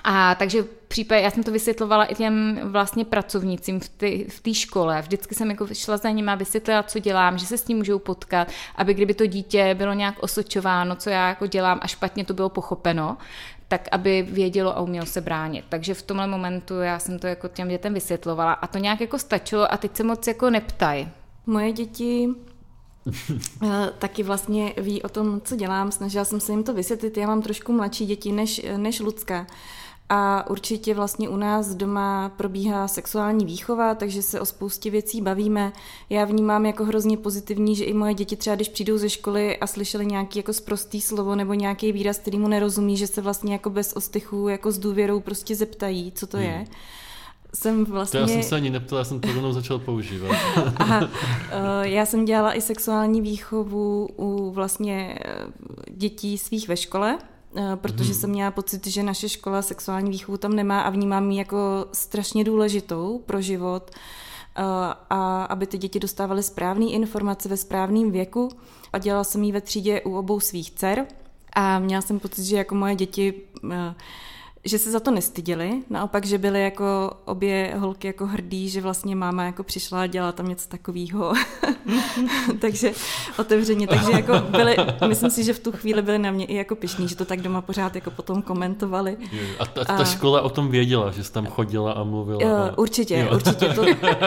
A 0.05 0.35
takže 0.35 0.63
v 0.63 0.67
případě, 0.89 1.21
já 1.21 1.31
jsem 1.31 1.43
to 1.43 1.53
vysvětlovala 1.53 2.05
i 2.05 2.15
těm 2.15 2.61
vlastně 2.65 3.05
pracovnicím 3.05 3.81
v 4.29 4.41
té 4.43 4.55
škole. 4.55 5.03
Vždycky 5.03 5.35
jsem 5.35 5.51
jako 5.51 5.67
šla 5.75 5.97
za 5.97 6.11
nimi 6.11 6.31
a 6.31 6.35
vysvětlila, 6.35 6.83
co 6.83 6.99
dělám, 6.99 7.39
že 7.39 7.47
se 7.47 7.59
s 7.59 7.65
tím 7.65 7.77
můžou 7.77 7.99
potkat, 7.99 8.49
aby 8.77 8.95
kdyby 8.95 9.15
to 9.15 9.27
dítě 9.27 9.75
bylo 9.75 9.93
nějak 9.93 10.23
osočováno, 10.23 10.97
co 10.97 11.11
já 11.11 11.29
jako 11.29 11.47
dělám 11.47 11.79
a 11.83 11.87
špatně 11.87 12.25
to 12.25 12.35
bylo 12.35 12.49
pochopeno, 12.49 13.17
tak 13.73 13.89
aby 13.93 14.23
vědělo 14.23 14.77
a 14.77 14.81
umělo 14.81 15.07
se 15.07 15.21
bránit. 15.21 15.65
Takže 15.69 15.95
v 15.95 16.03
tomhle 16.03 16.27
momentu 16.27 16.81
já 16.81 16.99
jsem 16.99 17.19
to 17.19 17.27
jako 17.27 17.49
těm 17.49 17.69
dětem 17.69 17.95
vysvětlovala 17.95 18.53
a 18.53 18.67
to 18.67 18.79
nějak 18.79 19.01
jako 19.01 19.19
stačilo 19.19 19.73
a 19.73 19.77
teď 19.77 19.97
se 19.97 20.03
moc 20.05 20.27
jako 20.27 20.51
neptaj. 20.51 21.09
Moje 21.47 21.73
děti 21.73 22.29
eh, 23.63 23.91
taky 23.99 24.23
vlastně 24.23 24.73
ví 24.77 25.03
o 25.03 25.09
tom, 25.09 25.41
co 25.41 25.57
dělám. 25.57 25.93
Snažila 25.93 26.25
jsem 26.25 26.41
se 26.41 26.53
jim 26.53 26.65
to 26.65 26.75
vysvětlit. 26.75 27.17
Já 27.17 27.27
mám 27.27 27.43
trošku 27.43 27.73
mladší 27.73 28.07
děti 28.07 28.33
než, 28.33 28.61
než 28.77 29.01
Lucka. 29.01 29.47
A 30.09 30.51
určitě 30.51 30.95
vlastně 30.95 31.29
u 31.29 31.37
nás 31.37 31.75
doma 31.75 32.29
probíhá 32.29 32.89
sexuální 32.89 33.47
výchova, 33.47 33.95
takže 33.95 34.23
se 34.23 34.41
o 34.41 34.47
spoustě 34.47 34.91
věcí 34.91 35.21
bavíme. 35.21 35.73
Já 36.11 36.25
vnímám 36.25 36.67
jako 36.67 36.85
hrozně 36.85 37.17
pozitivní, 37.17 37.77
že 37.77 37.85
i 37.85 37.95
moje 37.95 38.15
děti 38.15 38.37
třeba, 38.37 38.57
když 38.57 38.69
přijdou 38.69 38.99
ze 38.99 39.11
školy 39.11 39.59
a 39.59 39.67
slyšeli 39.67 40.07
nějaký 40.07 40.39
jako 40.39 40.53
sprostý 40.53 41.01
slovo 41.01 41.35
nebo 41.35 41.55
nějaký 41.55 41.93
výraz, 41.93 42.19
který 42.19 42.39
mu 42.39 42.49
nerozumí, 42.49 42.97
že 42.97 43.07
se 43.07 43.21
vlastně 43.21 43.53
jako 43.53 43.71
bez 43.71 43.93
ostychu, 43.93 44.49
jako 44.49 44.73
s 44.73 44.79
důvěrou 44.79 45.21
prostě 45.21 45.55
zeptají, 45.55 46.13
co 46.13 46.27
to 46.27 46.37
hmm. 46.37 46.47
je 46.47 46.65
jsem 47.55 47.85
vlastně... 47.85 48.21
To 48.21 48.23
já 48.23 48.29
jsem 48.29 48.43
se 48.43 48.57
ani 48.57 48.71
neptala, 48.71 48.99
já 48.99 49.05
jsem 49.05 49.21
to 49.21 49.33
rovnou 49.33 49.53
začal 49.53 49.79
používat. 49.79 50.37
Aha, 50.77 51.09
eh, 51.51 51.89
já 51.89 52.07
jsem 52.07 52.25
dělala 52.25 52.55
i 52.55 52.61
sexuální 52.61 53.21
výchovu 53.21 54.09
u 54.17 54.51
vlastně 54.51 55.19
eh, 55.25 55.47
dětí 55.91 56.39
svých 56.39 56.69
ve 56.69 56.77
škole, 56.77 57.19
protože 57.77 58.13
hmm. 58.13 58.21
jsem 58.21 58.31
měla 58.31 58.51
pocit, 58.51 58.87
že 58.87 59.03
naše 59.03 59.29
škola 59.29 59.63
sexuální 59.63 60.11
výchovu 60.11 60.39
tam 60.39 60.53
nemá 60.53 60.81
a 60.81 60.91
vnímám 60.91 61.31
ji 61.31 61.39
jako 61.39 61.87
strašně 61.93 62.45
důležitou 62.45 63.23
pro 63.27 63.41
život 63.41 63.91
eh, 63.91 64.63
a 65.11 65.45
aby 65.45 65.67
ty 65.67 65.79
děti 65.79 66.01
dostávaly 66.01 66.43
správné 66.43 66.87
informace 66.87 67.49
ve 67.49 67.57
správném 67.57 68.11
věku 68.11 68.49
a 68.93 68.99
dělala 68.99 69.25
jsem 69.25 69.43
ji 69.43 69.53
ve 69.53 69.61
třídě 69.61 70.01
u 70.01 70.17
obou 70.17 70.41
svých 70.41 70.71
dcer 70.71 71.07
a 71.53 71.79
měla 71.79 72.03
jsem 72.03 72.21
pocit, 72.21 72.45
že 72.45 72.57
jako 72.57 72.75
moje 72.75 72.95
děti 72.95 73.35
eh, 73.73 73.95
že 74.65 74.79
se 74.79 74.91
za 74.91 75.01
to 75.01 75.11
nestyděli, 75.11 75.83
naopak, 75.91 76.27
že 76.27 76.39
byly 76.39 76.63
jako 76.63 77.11
obě 77.25 77.75
holky 77.79 78.07
jako 78.07 78.27
hrdý, 78.27 78.69
že 78.69 78.81
vlastně 78.81 79.17
máma 79.17 79.45
jako 79.45 79.63
přišla 79.63 80.03
a 80.03 80.07
dělala 80.07 80.33
tam 80.33 80.49
něco 80.49 80.69
takového. 80.69 81.33
takže 82.61 82.93
otevřeně, 83.39 83.87
takže 83.87 84.13
jako 84.13 84.33
byli, 84.51 84.77
myslím 85.07 85.31
si, 85.31 85.45
že 85.45 85.55
v 85.55 85.59
tu 85.59 85.73
chvíli 85.73 86.03
byli 86.03 86.19
na 86.19 86.31
mě 86.31 86.45
i 86.45 86.55
jako 86.55 86.75
pišní, 86.75 87.09
že 87.09 87.17
to 87.17 87.25
tak 87.25 87.41
doma 87.41 87.61
pořád 87.61 87.95
jako 87.95 88.11
potom 88.11 88.43
komentovali. 88.43 89.17
A 89.59 89.67
ta, 89.67 89.85
ta 89.85 89.95
a... 89.95 90.05
škola 90.05 90.41
o 90.41 90.49
tom 90.49 90.69
věděla, 90.69 91.11
že 91.11 91.25
jsi 91.25 91.33
tam 91.33 91.47
chodila 91.47 91.93
a 91.93 92.05
mluvila? 92.05 92.67
A... 92.67 92.79
Určitě, 92.79 93.19
jo. 93.19 93.35
určitě. 93.35 93.69
To, 93.69 93.85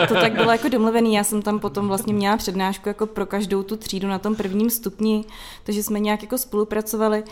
to 0.08 0.14
tak 0.14 0.34
bylo 0.34 0.52
jako 0.52 0.70
domluvený. 0.70 1.14
Já 1.14 1.24
jsem 1.24 1.42
tam 1.42 1.60
potom 1.60 1.88
vlastně 1.88 2.14
měla 2.14 2.38
přednášku 2.38 2.90
jako 2.90 3.06
pro 3.06 3.26
každou 3.26 3.64
tu 3.64 3.78
třídu 3.78 4.08
na 4.08 4.20
tom 4.20 4.36
prvním 4.36 4.70
stupni, 4.70 5.26
takže 5.64 5.84
jsme 5.84 6.00
nějak 6.00 6.22
jako 6.22 6.38
spolupracovali 6.38 7.24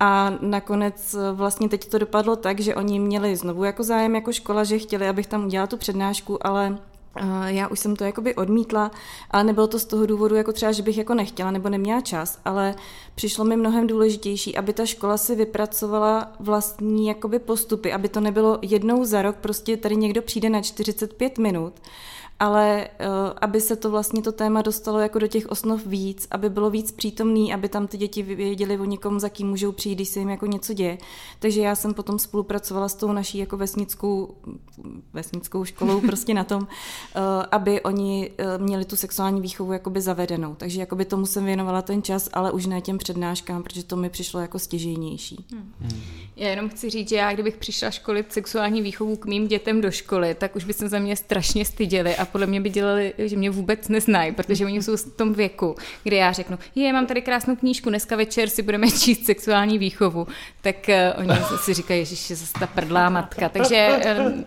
a 0.00 0.32
nakonec 0.40 1.14
eh, 1.14 1.32
vlastně 1.32 1.68
teď 1.68 1.88
to 1.88 1.98
dopadlo 1.98 2.36
tak, 2.36 2.60
že 2.60 2.74
oni 2.74 3.00
měli 3.00 3.36
znovu 3.36 3.64
jako 3.64 3.82
zájem 3.82 4.14
jako 4.14 4.32
škola, 4.32 4.64
že 4.64 4.78
chtěli, 4.78 5.08
abych 5.08 5.26
tam 5.26 5.46
udělala 5.46 5.66
tu 5.66 5.76
přednášku, 5.76 6.46
ale 6.46 6.78
eh, 7.16 7.22
já 7.46 7.68
už 7.68 7.78
jsem 7.80 7.96
to 7.96 8.04
jakoby 8.04 8.34
odmítla, 8.34 8.90
ale 9.30 9.44
nebylo 9.44 9.66
to 9.66 9.78
z 9.78 9.84
toho 9.84 10.06
důvodu, 10.06 10.34
jako 10.34 10.52
třeba, 10.52 10.72
že 10.72 10.82
bych 10.82 10.98
jako 10.98 11.14
nechtěla 11.14 11.50
nebo 11.50 11.68
neměla 11.68 12.00
čas, 12.00 12.40
ale 12.44 12.74
přišlo 13.14 13.44
mi 13.44 13.56
mnohem 13.56 13.86
důležitější, 13.86 14.56
aby 14.56 14.72
ta 14.72 14.86
škola 14.86 15.16
si 15.16 15.34
vypracovala 15.34 16.32
vlastní 16.40 17.06
jakoby 17.06 17.38
postupy, 17.38 17.92
aby 17.92 18.08
to 18.08 18.20
nebylo 18.20 18.58
jednou 18.62 19.04
za 19.04 19.22
rok, 19.22 19.36
prostě 19.36 19.76
tady 19.76 19.96
někdo 19.96 20.22
přijde 20.22 20.50
na 20.50 20.62
45 20.62 21.38
minut 21.38 21.72
ale 22.40 22.88
uh, 23.00 23.06
aby 23.40 23.60
se 23.60 23.76
to 23.76 23.90
vlastně 23.90 24.22
to 24.22 24.32
téma 24.32 24.62
dostalo 24.62 24.98
jako 24.98 25.18
do 25.18 25.26
těch 25.26 25.46
osnov 25.46 25.86
víc, 25.86 26.26
aby 26.30 26.50
bylo 26.50 26.70
víc 26.70 26.92
přítomný, 26.92 27.54
aby 27.54 27.68
tam 27.68 27.86
ty 27.86 27.96
děti 27.96 28.22
věděli 28.22 28.78
o 28.78 28.84
někom, 28.84 29.20
za 29.20 29.28
kým 29.28 29.48
můžou 29.48 29.72
přijít, 29.72 29.94
když 29.94 30.08
se 30.08 30.18
jim 30.18 30.28
jako 30.28 30.46
něco 30.46 30.72
děje. 30.72 30.98
Takže 31.38 31.60
já 31.60 31.74
jsem 31.74 31.94
potom 31.94 32.18
spolupracovala 32.18 32.88
s 32.88 32.94
tou 32.94 33.12
naší 33.12 33.38
jako 33.38 33.56
vesnickou, 33.56 34.34
vesnickou 35.12 35.64
školou 35.64 36.00
prostě 36.06 36.34
na 36.34 36.44
tom, 36.44 36.62
uh, 36.62 36.68
aby 37.50 37.80
oni 37.80 38.30
uh, 38.30 38.62
měli 38.64 38.84
tu 38.84 38.96
sexuální 38.96 39.40
výchovu 39.40 39.72
jakoby 39.72 40.00
zavedenou. 40.00 40.54
Takže 40.54 40.80
jakoby 40.80 41.04
tomu 41.04 41.26
jsem 41.26 41.44
věnovala 41.44 41.82
ten 41.82 42.02
čas, 42.02 42.28
ale 42.32 42.52
už 42.52 42.66
ne 42.66 42.80
těm 42.80 42.98
přednáškám, 42.98 43.62
protože 43.62 43.84
to 43.84 43.96
mi 43.96 44.10
přišlo 44.10 44.40
jako 44.40 44.58
stěžejnější. 44.58 45.44
Hmm. 45.52 45.72
Já 46.36 46.48
jenom 46.48 46.68
chci 46.68 46.90
říct, 46.90 47.08
že 47.08 47.16
já 47.16 47.32
kdybych 47.32 47.56
přišla 47.56 47.90
školit 47.90 48.32
sexuální 48.32 48.82
výchovu 48.82 49.16
k 49.16 49.26
mým 49.26 49.48
dětem 49.48 49.80
do 49.80 49.90
školy, 49.90 50.34
tak 50.34 50.56
už 50.56 50.64
by 50.64 50.72
se 50.72 50.88
za 50.88 50.98
mě 50.98 51.16
strašně 51.16 51.64
styděli 51.64 52.16
a 52.16 52.29
podle 52.32 52.46
mě 52.46 52.60
by 52.60 52.70
dělali, 52.70 53.14
že 53.18 53.36
mě 53.36 53.50
vůbec 53.50 53.88
neznají, 53.88 54.32
protože 54.32 54.66
oni 54.66 54.82
jsou 54.82 54.96
v 54.96 55.16
tom 55.16 55.34
věku, 55.34 55.76
kdy 56.04 56.16
já 56.16 56.32
řeknu, 56.32 56.58
je, 56.74 56.92
mám 56.92 57.06
tady 57.06 57.22
krásnou 57.22 57.56
knížku, 57.56 57.88
dneska 57.88 58.16
večer 58.16 58.48
si 58.48 58.62
budeme 58.62 58.90
číst 58.90 59.24
sexuální 59.24 59.78
výchovu, 59.78 60.26
tak 60.60 60.76
uh, 60.88 61.20
oni 61.20 61.40
si 61.56 61.74
říkají, 61.74 62.04
že 62.04 62.14
je 62.30 62.36
zase 62.36 62.52
ta 62.60 62.66
prdlá 62.66 63.10
matka. 63.10 63.48
Takže 63.48 63.88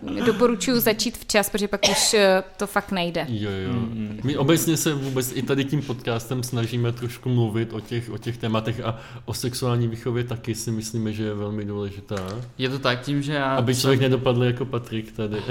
uh, 0.04 0.24
doporučuji 0.26 0.80
začít 0.80 1.18
včas, 1.18 1.50
protože 1.50 1.68
pak 1.68 1.80
už 1.90 2.14
uh, 2.14 2.20
to 2.56 2.66
fakt 2.66 2.92
nejde. 2.92 3.26
Jo, 3.28 3.50
jo. 3.50 3.72
Mm-hmm. 3.72 4.20
My 4.24 4.36
obecně 4.36 4.76
se 4.76 4.94
vůbec 4.94 5.32
i 5.34 5.42
tady 5.42 5.64
tím 5.64 5.82
podcastem 5.82 6.42
snažíme 6.42 6.92
trošku 6.92 7.28
mluvit 7.28 7.72
o 7.72 7.80
těch, 7.80 8.10
o 8.10 8.18
těch 8.18 8.38
tématech 8.38 8.80
a 8.80 9.00
o 9.24 9.34
sexuální 9.34 9.88
výchově 9.88 10.24
taky 10.24 10.54
si 10.54 10.70
myslíme, 10.70 11.12
že 11.12 11.24
je 11.24 11.34
velmi 11.34 11.64
důležitá. 11.64 12.16
Je 12.58 12.68
to 12.68 12.78
tak 12.78 13.00
tím, 13.00 13.22
že 13.22 13.32
já... 13.32 13.54
Aby 13.56 13.74
člověk 13.74 14.00
jsem... 14.00 14.10
nedopadl 14.10 14.44
jako 14.44 14.64
Patrik 14.64 15.12
tady. 15.12 15.42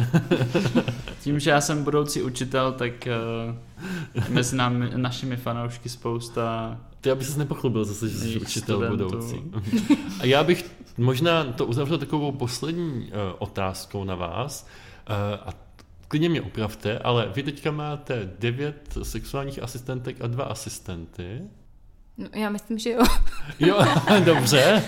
tím, 1.22 1.40
že 1.40 1.50
já 1.50 1.62
jsem 1.62 1.84
budoucí 1.84 2.22
učitel, 2.24 2.72
tak 2.72 3.08
uh, 4.16 4.30
mezi 4.30 4.56
námi, 4.56 4.92
našimi 4.96 5.38
fanoušky 5.38 5.90
spousta 5.90 6.78
ty, 7.02 7.12
aby 7.12 7.24
ses 7.24 7.38
nepochlubil 7.38 7.86
zase, 7.86 8.10
že 8.10 8.18
jsi 8.18 8.40
učitel 8.40 8.78
studentů. 8.78 9.06
budoucí. 9.06 9.44
A 10.20 10.26
já 10.26 10.44
bych 10.44 10.72
možná 10.98 11.44
to 11.44 11.66
uzavřel 11.66 11.98
takovou 11.98 12.32
poslední 12.32 12.84
uh, 12.84 13.12
otázkou 13.40 14.04
na 14.04 14.16
vás. 14.16 14.68
Uh, 15.10 15.16
a 15.46 15.54
klidně 16.08 16.30
mě 16.30 16.42
opravte, 16.42 17.00
ale 17.00 17.32
vy 17.36 17.44
teďka 17.44 17.72
máte 17.72 18.32
devět 18.40 18.98
sexuálních 19.04 19.64
asistentek 19.64 20.22
a 20.22 20.28
dva 20.28 20.44
asistenty. 20.44 21.42
No, 22.18 22.28
já 22.36 22.50
myslím, 22.50 22.80
že 22.80 22.90
jo. 22.90 23.04
Jo, 23.60 23.80
dobře. 24.26 24.84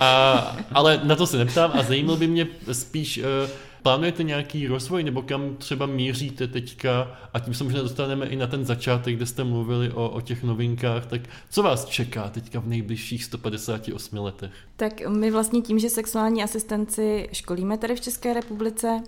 A, 0.00 0.32
ale 0.72 1.00
na 1.04 1.16
to 1.16 1.26
se 1.26 1.38
neptám 1.38 1.70
a 1.74 1.82
zajímal 1.82 2.16
by 2.16 2.26
mě 2.26 2.46
spíš, 2.72 3.18
uh, 3.18 3.50
Plánujete 3.82 4.22
nějaký 4.22 4.66
rozvoj 4.66 5.02
nebo 5.02 5.22
kam 5.22 5.56
třeba 5.56 5.86
míříte 5.86 6.46
teďka 6.46 7.18
a 7.32 7.38
tím 7.38 7.54
se 7.54 7.64
možná 7.64 7.82
dostaneme 7.82 8.26
i 8.26 8.36
na 8.36 8.46
ten 8.46 8.64
začátek, 8.64 9.16
kde 9.16 9.26
jste 9.26 9.44
mluvili 9.44 9.92
o, 9.92 10.08
o 10.08 10.20
těch 10.20 10.42
novinkách, 10.42 11.06
tak 11.06 11.20
co 11.50 11.62
vás 11.62 11.84
čeká 11.84 12.28
teďka 12.28 12.60
v 12.60 12.66
nejbližších 12.66 13.24
158 13.24 14.18
letech? 14.18 14.50
Tak 14.76 15.08
my 15.08 15.30
vlastně 15.30 15.60
tím, 15.60 15.78
že 15.78 15.90
sexuální 15.90 16.42
asistenci 16.42 17.28
školíme 17.32 17.78
tady 17.78 17.96
v 17.96 18.00
České 18.00 18.34
republice, 18.34 19.02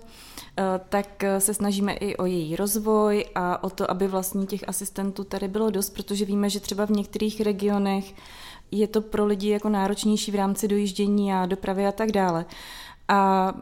eh, 0.57 0.63
tak 0.89 1.23
se 1.39 1.53
snažíme 1.53 1.93
i 1.93 2.15
o 2.15 2.25
její 2.25 2.55
rozvoj 2.55 3.25
a 3.35 3.63
o 3.63 3.69
to, 3.69 3.91
aby 3.91 4.07
vlastně 4.07 4.45
těch 4.45 4.69
asistentů 4.69 5.23
tady 5.23 5.47
bylo 5.47 5.69
dost, 5.69 5.89
protože 5.89 6.25
víme, 6.25 6.49
že 6.49 6.59
třeba 6.59 6.85
v 6.85 6.89
některých 6.89 7.41
regionech 7.41 8.13
je 8.71 8.87
to 8.87 9.01
pro 9.01 9.25
lidi 9.25 9.49
jako 9.49 9.69
náročnější 9.69 10.31
v 10.31 10.35
rámci 10.35 10.67
dojíždění 10.67 11.33
a 11.33 11.45
dopravy 11.45 11.87
a 11.87 11.91
tak 11.91 12.11
dále. 12.11 12.45
A 13.07 13.53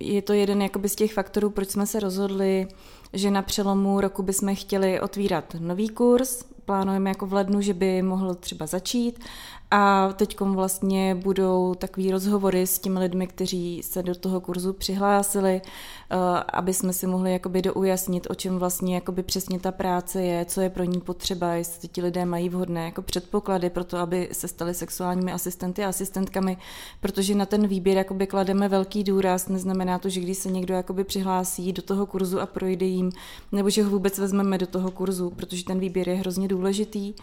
je 0.00 0.22
to 0.22 0.32
jeden 0.32 0.62
jakoby 0.62 0.88
z 0.88 0.96
těch 0.96 1.12
faktorů, 1.12 1.50
proč 1.50 1.70
jsme 1.70 1.86
se 1.86 2.00
rozhodli, 2.00 2.68
že 3.12 3.30
na 3.30 3.42
přelomu 3.42 4.00
roku 4.00 4.22
bychom 4.22 4.54
chtěli 4.54 5.00
otvírat 5.00 5.56
nový 5.58 5.88
kurz. 5.88 6.44
Plánujeme 6.64 7.10
jako 7.10 7.26
v 7.26 7.32
lednu, 7.32 7.60
že 7.60 7.74
by 7.74 8.02
mohl 8.02 8.34
třeba 8.34 8.66
začít 8.66 9.24
a 9.70 10.12
teď 10.12 10.40
vlastně 10.40 11.14
budou 11.14 11.74
takový 11.74 12.10
rozhovory 12.10 12.66
s 12.66 12.78
těmi 12.78 12.98
lidmi, 12.98 13.26
kteří 13.26 13.82
se 13.82 14.02
do 14.02 14.14
toho 14.14 14.40
kurzu 14.40 14.72
přihlásili, 14.72 15.62
eh, 15.64 16.16
aby 16.52 16.74
jsme 16.74 16.92
si 16.92 17.06
mohli 17.06 17.32
jakoby 17.32 17.62
doujasnit, 17.62 18.26
o 18.30 18.34
čem 18.34 18.58
vlastně 18.58 18.94
jakoby 18.94 19.22
přesně 19.22 19.60
ta 19.60 19.72
práce 19.72 20.22
je, 20.22 20.44
co 20.44 20.60
je 20.60 20.70
pro 20.70 20.84
ní 20.84 21.00
potřeba, 21.00 21.52
jestli 21.52 21.88
ti 21.88 22.02
lidé 22.02 22.24
mají 22.24 22.48
vhodné 22.48 22.84
jako 22.84 23.02
předpoklady 23.02 23.70
pro 23.70 23.84
to, 23.84 23.96
aby 23.96 24.28
se 24.32 24.48
stali 24.48 24.74
sexuálními 24.74 25.32
asistenty 25.32 25.84
a 25.84 25.88
asistentkami, 25.88 26.56
protože 27.00 27.34
na 27.34 27.46
ten 27.46 27.66
výběr 27.66 27.96
jakoby 27.96 28.26
klademe 28.26 28.68
velký 28.68 29.04
důraz, 29.04 29.48
neznamená 29.48 29.98
to, 29.98 30.08
že 30.08 30.20
když 30.20 30.38
se 30.38 30.50
někdo 30.50 30.74
jakoby 30.74 31.04
přihlásí 31.04 31.72
do 31.72 31.82
toho 31.82 32.06
kurzu 32.06 32.40
a 32.40 32.46
projde 32.46 32.86
jim, 32.86 33.10
nebo 33.52 33.70
že 33.70 33.82
ho 33.82 33.90
vůbec 33.90 34.18
vezmeme 34.18 34.58
do 34.58 34.66
toho 34.66 34.90
kurzu, 34.90 35.30
protože 35.30 35.64
ten 35.64 35.78
výběr 35.78 36.08
je 36.08 36.14
hrozně 36.14 36.48
důležitý. 36.48 37.14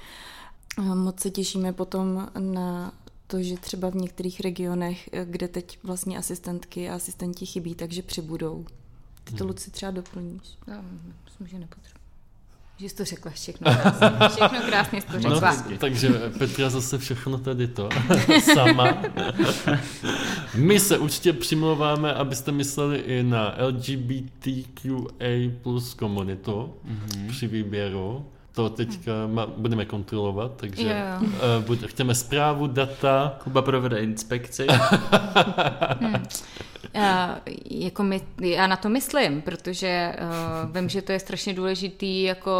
Moc 0.77 1.19
se 1.19 1.29
těšíme 1.29 1.73
potom 1.73 2.27
na 2.39 2.91
to, 3.27 3.43
že 3.43 3.57
třeba 3.57 3.89
v 3.89 3.95
některých 3.95 4.39
regionech, 4.39 5.09
kde 5.25 5.47
teď 5.47 5.79
vlastně 5.83 6.17
asistentky 6.17 6.89
a 6.89 6.95
asistenti 6.95 7.45
chybí, 7.45 7.75
takže 7.75 8.01
přibudou. 8.01 8.65
Ty 9.23 9.33
to, 9.33 9.45
Luci, 9.47 9.71
třeba 9.71 9.91
doplníš. 9.91 10.41
No, 10.67 10.73
myslím, 11.25 11.47
že 11.47 11.59
nepotřebuji. 11.59 11.97
Že 12.77 12.89
jsi 12.89 12.95
to 12.95 13.05
řekla 13.05 13.31
všechno 13.31 13.71
krásně. 13.81 14.09
Všechno 14.29 14.59
krásně 14.69 15.01
jsi 15.01 15.07
to 15.07 15.13
No, 15.13 15.19
řekla. 15.21 15.39
tak- 15.39 15.65
takže 15.79 16.09
Petra 16.37 16.69
zase 16.69 16.97
všechno 16.97 17.37
tady 17.37 17.67
to 17.67 17.89
sama. 18.53 18.97
My 20.55 20.79
se 20.79 20.97
určitě 20.97 21.33
přimlouváme, 21.33 22.13
abyste 22.13 22.51
mysleli 22.51 22.97
i 22.97 23.23
na 23.23 23.55
LGBTQA 23.67 25.51
plus 25.61 25.93
komunitu 25.93 26.73
Mhm. 26.83 27.27
při 27.29 27.47
výběru. 27.47 28.25
To 28.57 28.69
teďka 28.69 29.11
ma, 29.27 29.47
budeme 29.47 29.85
kontrolovat, 29.85 30.51
takže 30.55 31.05
jo. 31.21 31.27
eh, 31.35 31.65
buď, 31.65 31.85
chceme 31.85 32.15
zprávu, 32.15 32.67
data. 32.67 33.37
Kuba 33.43 33.61
provede 33.61 33.99
inspekci. 33.99 34.67
Já, 36.93 37.39
jako 37.69 38.03
my, 38.03 38.21
já 38.41 38.67
na 38.67 38.75
to 38.75 38.89
myslím, 38.89 39.41
protože 39.41 40.15
uh, 40.65 40.75
vím, 40.75 40.89
že 40.89 41.01
to 41.01 41.11
je 41.11 41.19
strašně 41.19 41.53
důležitý 41.53 42.23
jako 42.23 42.51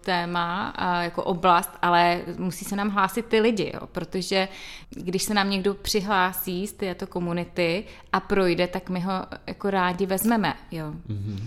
téma 0.00 0.68
a 0.68 1.02
jako 1.02 1.24
oblast, 1.24 1.70
ale 1.82 2.20
musí 2.38 2.64
se 2.64 2.76
nám 2.76 2.90
hlásit 2.90 3.26
ty 3.26 3.40
lidi, 3.40 3.72
jo, 3.74 3.86
protože 3.92 4.48
když 4.90 5.22
se 5.22 5.34
nám 5.34 5.50
někdo 5.50 5.74
přihlásí 5.74 6.66
z 6.66 6.72
této 6.72 7.06
komunity 7.06 7.84
a 8.12 8.20
projde, 8.20 8.66
tak 8.66 8.90
my 8.90 9.00
ho 9.00 9.12
jako 9.46 9.70
rádi 9.70 10.06
vezmeme, 10.06 10.54
jo. 10.70 10.92
Mm-hmm. 11.08 11.40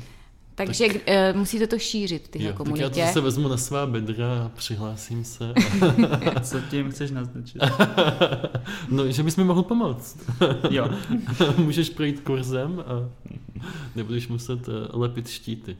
Takže 0.65 0.87
tak, 0.87 0.95
uh, 1.33 1.37
musíte 1.39 1.67
to 1.67 1.79
šířit 1.79 2.23
v 2.23 2.27
této 2.27 2.43
Jo, 2.45 2.49
tak 2.49 2.51
já 2.51 2.57
to 2.57 2.63
komunitě. 2.63 3.05
zase 3.05 3.21
vezmu 3.21 3.47
na 3.47 3.57
svá 3.57 3.85
bedra 3.87 4.43
a 4.45 4.49
přihlásím 4.55 5.23
se. 5.23 5.53
Co 6.41 6.59
tím 6.69 6.91
chceš 6.91 7.11
naznačit? 7.11 7.61
no, 8.89 9.11
že 9.11 9.23
bys 9.23 9.35
mi 9.37 9.43
mohl 9.43 9.63
pomoct. 9.63 10.17
Jo. 10.69 10.89
Můžeš 11.57 11.89
projít 11.89 12.19
kurzem 12.19 12.83
a 12.87 13.09
nebudeš 13.95 14.27
muset 14.27 14.69
eh, 14.69 14.71
lepit 14.93 15.27
štíty. 15.27 15.77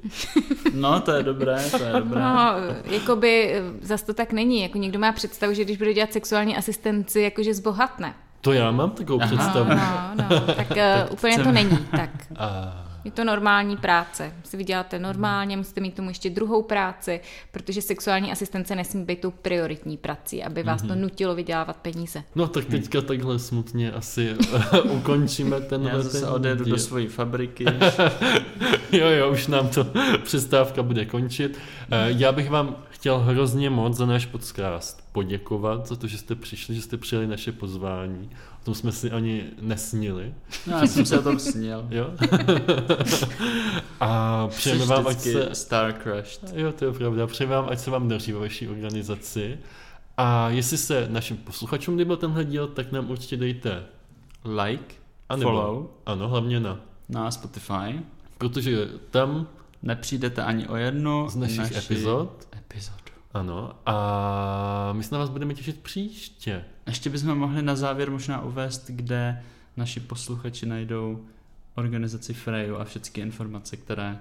No, 0.73 0.99
to 0.99 1.11
je 1.11 1.23
dobré, 1.23 1.69
to 1.71 1.83
je 1.83 1.93
dobré. 1.93 2.21
No, 2.21 2.53
jakoby 2.85 3.53
eh, 3.53 3.61
zas 3.81 4.03
to 4.03 4.13
tak 4.13 4.33
není. 4.33 4.61
Jako 4.61 4.77
někdo 4.77 4.99
má 4.99 5.11
představu, 5.11 5.53
že 5.53 5.63
když 5.63 5.77
bude 5.77 5.93
dělat 5.93 6.13
sexuální 6.13 6.57
asistenci, 6.57 7.21
jakože 7.21 7.53
zbohatne. 7.53 8.13
To 8.41 8.53
já 8.53 8.71
mám 8.71 8.89
takovou 8.91 9.21
Aha. 9.21 9.35
představu. 9.37 9.69
No, 9.69 10.11
no, 10.29 10.41
tak, 10.53 10.71
uh, 10.71 11.13
úplně 11.13 11.35
to 11.35 11.41
chceme- 11.41 11.53
není 11.63 11.77
tak. 11.91 12.09
A 12.37 12.73
Je 13.03 13.11
to 13.11 13.23
normální 13.23 13.77
práce. 13.77 14.33
Si 14.43 14.57
vyděláte 14.57 14.99
normálně, 14.99 15.57
musíte 15.57 15.81
mít 15.81 15.91
k 15.91 15.95
tomu 15.95 16.09
ještě 16.09 16.29
druhou 16.29 16.61
práci, 16.61 17.21
protože 17.51 17.81
sexuální 17.81 18.31
asistence 18.31 18.75
nesmí 18.75 19.05
být 19.05 19.19
tou 19.21 19.31
prioritní 19.31 19.97
prací, 19.97 20.43
aby 20.43 20.63
vás 20.63 20.81
to 20.81 20.95
nutilo 20.95 21.35
vydělávat 21.35 21.77
peníze. 21.77 22.23
No 22.35 22.47
tak 22.47 22.65
teďka 22.65 23.01
takhle 23.01 23.39
smutně 23.39 23.91
asi 23.91 24.35
ukončíme 24.83 25.61
ten 25.61 25.83
Já 25.83 26.01
zase 26.01 26.27
odjedu 26.27 26.65
do 26.65 26.77
svojí 26.77 27.07
fabriky. 27.07 27.65
Jo, 28.91 29.09
jo, 29.09 29.31
už 29.31 29.47
nám 29.47 29.67
to 29.67 29.85
přestávka 30.23 30.83
bude 30.83 31.05
končit. 31.05 31.57
Eh, 31.91 32.05
Já 32.07 32.31
bych 32.31 32.49
vám 32.49 32.75
chtěl 33.01 33.19
hrozně 33.19 33.69
moc 33.69 33.97
za 33.97 34.05
náš 34.05 34.25
podcast 34.25 35.03
poděkovat, 35.11 35.87
za 35.87 35.95
to, 35.95 36.07
že 36.07 36.17
jste 36.17 36.35
přišli, 36.35 36.75
že 36.75 36.81
jste 36.81 36.97
přijali 36.97 37.27
naše 37.27 37.51
pozvání. 37.51 38.29
O 38.61 38.65
tom 38.65 38.73
jsme 38.75 38.91
si 38.91 39.11
ani 39.11 39.43
nesnili. 39.61 40.33
No, 40.67 40.77
já 40.77 40.87
jsem 40.87 41.05
se 41.05 41.19
o 41.19 41.23
tom 41.23 41.39
snil. 41.39 41.87
Jo? 41.89 42.13
A 43.99 44.47
přejeme 44.47 44.85
vám, 44.85 45.07
ať 45.07 45.19
se... 45.19 45.55
Star 45.55 45.95
crushed. 46.03 46.53
Jo, 46.53 46.71
to 46.71 46.85
je 46.85 46.91
pravda. 46.91 47.27
Přejeme 47.27 47.55
vám, 47.55 47.67
ať 47.69 47.79
se 47.79 47.91
vám 47.91 48.07
daří 48.07 48.31
ve 48.31 48.39
vaší 48.39 48.67
organizaci. 48.67 49.57
A 50.17 50.49
jestli 50.49 50.77
se 50.77 51.07
našim 51.09 51.37
posluchačům 51.37 51.97
líbil 51.97 52.17
tenhle 52.17 52.45
díl, 52.45 52.67
tak 52.67 52.91
nám 52.91 53.09
určitě 53.09 53.37
dejte 53.37 53.83
Like, 54.63 54.95
a 55.29 55.35
nebo, 55.35 55.51
follow 55.51 55.87
Ano, 56.05 56.27
hlavně 56.27 56.59
na. 56.59 56.79
na 57.09 57.31
Spotify. 57.31 57.99
Protože 58.37 58.89
tam 59.11 59.47
Nepřijdete 59.83 60.43
ani 60.43 60.67
o 60.67 60.75
jednu 60.75 61.29
z 61.29 61.35
našich 61.35 61.57
naši 61.57 61.77
epizod, 61.77 62.47
epizodu. 62.57 62.97
ano, 63.33 63.73
a 63.85 64.93
my 64.93 65.03
se 65.03 65.15
na 65.15 65.19
vás 65.19 65.29
budeme 65.29 65.53
těšit 65.53 65.79
příště. 65.79 66.63
Ještě 66.87 67.09
bychom 67.09 67.37
mohli 67.37 67.61
na 67.61 67.75
závěr 67.75 68.11
možná 68.11 68.41
uvést, 68.41 68.85
kde 68.87 69.43
naši 69.77 69.99
posluchači 69.99 70.65
najdou 70.65 71.25
organizaci 71.75 72.33
Freju 72.33 72.75
a 72.75 72.83
všechny 72.83 73.23
informace, 73.23 73.77
které 73.77 74.19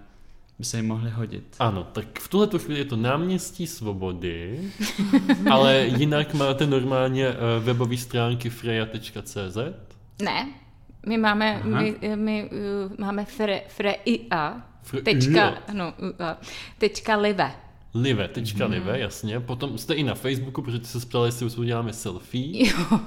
by 0.59 0.65
se 0.65 0.77
jim 0.77 0.87
mohly 0.87 1.11
hodit. 1.11 1.57
Ano, 1.59 1.85
tak 1.85 2.19
v 2.19 2.29
tuhle 2.29 2.49
chvíli 2.59 2.79
je 2.79 2.85
to 2.85 2.97
náměstí 2.97 3.67
svobody, 3.67 4.61
ale 5.51 5.87
jinak 5.87 6.35
máte 6.35 6.67
normálně 6.67 7.27
eh, 7.27 7.37
webové 7.61 7.97
stránky 7.97 8.51
freja.cz. 8.51 9.57
Ne, 10.23 10.53
my 11.07 11.19
máme, 11.19 11.55
Aha. 11.55 11.81
my, 11.81 12.17
my 12.17 12.51
uh, 12.51 12.99
máme 12.99 13.25
fre, 13.25 13.63
freia, 13.69 14.70
Fre- 14.85 15.03
tečka, 15.03 15.57
jo. 15.69 17.61
Ua, 17.95 18.29
tečka 18.29 18.65
live. 18.65 18.77
Live.live, 18.77 18.99
jasně. 18.99 19.41
Potom 19.41 19.79
jste 19.79 19.95
i 19.95 20.03
na 20.03 20.15
Facebooku, 20.15 20.63
protože 20.63 20.79
ty 20.79 20.87
se 20.87 21.07
ptali, 21.07 21.29
jestli 21.29 21.47
už 21.47 21.57
uděláme 21.57 21.93
selfie. 21.93 22.69
Jo, 22.91 23.01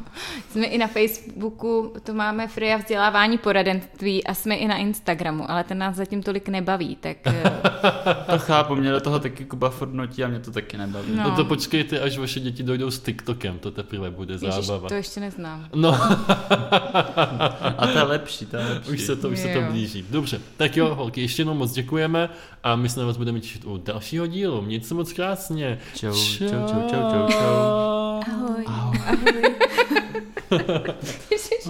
jsme 0.52 0.66
i 0.66 0.78
na 0.78 0.88
Facebooku, 0.88 1.94
to 2.04 2.14
máme 2.14 2.48
Freja 2.48 2.78
vzdělávání 2.78 3.38
poradenství 3.38 4.24
a 4.24 4.34
jsme 4.34 4.56
i 4.56 4.68
na 4.68 4.78
Instagramu, 4.78 5.52
ale 5.52 5.64
ten 5.64 5.78
nás 5.78 5.96
zatím 5.96 6.24
tolik 6.24 6.50
nebaví, 6.50 6.96
tak 6.96 7.18
eh, 7.26 7.44
To 8.32 8.40
chápu, 8.40 8.76
mě 8.76 8.92
do 8.92 9.00
toho 9.02 9.20
taky 9.20 9.46
Kuba 9.46 9.70
furt 9.70 9.94
nutí 9.94 10.24
a 10.24 10.28
mě 10.28 10.40
to 10.40 10.52
taky 10.52 10.78
nebaví. 10.78 11.12
No. 11.16 11.24
No 11.24 11.36
to 11.36 11.46
počkejte, 11.46 12.00
až 12.00 12.18
vaše 12.18 12.40
děti 12.40 12.64
dojdou 12.64 12.92
s 12.92 13.00
TikTokem, 13.00 13.60
to 13.60 13.72
teprve 13.72 14.12
bude 14.12 14.34
ježiš, 14.34 14.50
zábava. 14.66 14.90
to 14.90 14.96
ještě 14.96 15.20
neznám. 15.20 15.68
No, 15.76 15.94
A 17.78 17.88
to 17.92 17.98
je 17.98 18.04
lepší, 18.04 18.46
to 18.46 18.58
je 18.58 18.66
lepší. 18.66 18.92
už 18.92 19.02
se 19.02 19.16
to, 19.16 19.30
už 19.30 19.40
se 19.40 19.52
Jo. 19.52 19.62
to 19.62 19.72
blíží. 19.72 20.06
Dobře, 20.10 20.42
tak 20.58 20.78
jo, 20.78 20.96
holky, 20.96 21.22
ještě 21.22 21.42
jednou 21.42 21.54
moc 21.54 21.72
děkujeme 21.72 22.30
a 22.64 22.76
my 22.76 22.90
se 22.90 23.00
na 23.00 23.06
vás 23.06 23.18
budeme 23.18 23.40
těšit 23.40 23.66
u 23.66 23.78
dalšího 23.78 24.28
dílu. 24.28 24.62
Mějte 24.74 24.88
se 24.88 24.94
moc 24.94 25.14
krásně. 25.14 25.80
Čau, 25.96 26.14
čau, 26.14 26.48
čau, 26.50 26.68
čau, 26.68 26.90
čau, 26.90 27.28
čau. 27.32 27.38
Ahoj. 27.38 28.64
Ahoj. 28.68 29.00
Ahoj. 29.08 30.84
Ježiš, 31.32 31.64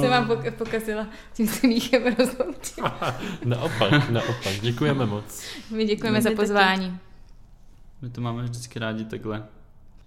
jsem 0.00 0.10
vám 0.10 0.28
pok- 0.28 0.50
pokazila 0.50 1.06
tím 1.34 1.48
smíchem 1.48 2.02
rozhodnutí. 2.18 2.72
Naopak, 3.44 4.10
naopak. 4.10 4.60
Děkujeme 4.60 5.06
moc. 5.06 5.42
My 5.70 5.84
děkujeme 5.84 6.22
za 6.22 6.28
My 6.30 6.36
taky. 6.36 6.46
pozvání. 6.46 6.98
My 8.02 8.10
to 8.10 8.20
máme 8.20 8.42
vždycky 8.42 8.78
rádi 8.78 9.04
takhle. 9.04 9.44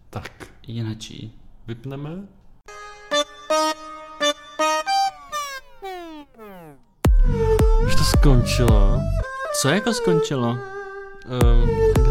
Tak, 0.09 0.31
Jinačí. 0.67 1.33
vypneme. 1.67 2.09
Už 7.85 7.95
to 7.95 8.03
skončilo. 8.03 8.99
Co 9.61 9.69
jako 9.69 9.93
skončilo? 9.93 10.57
Um, 11.43 11.98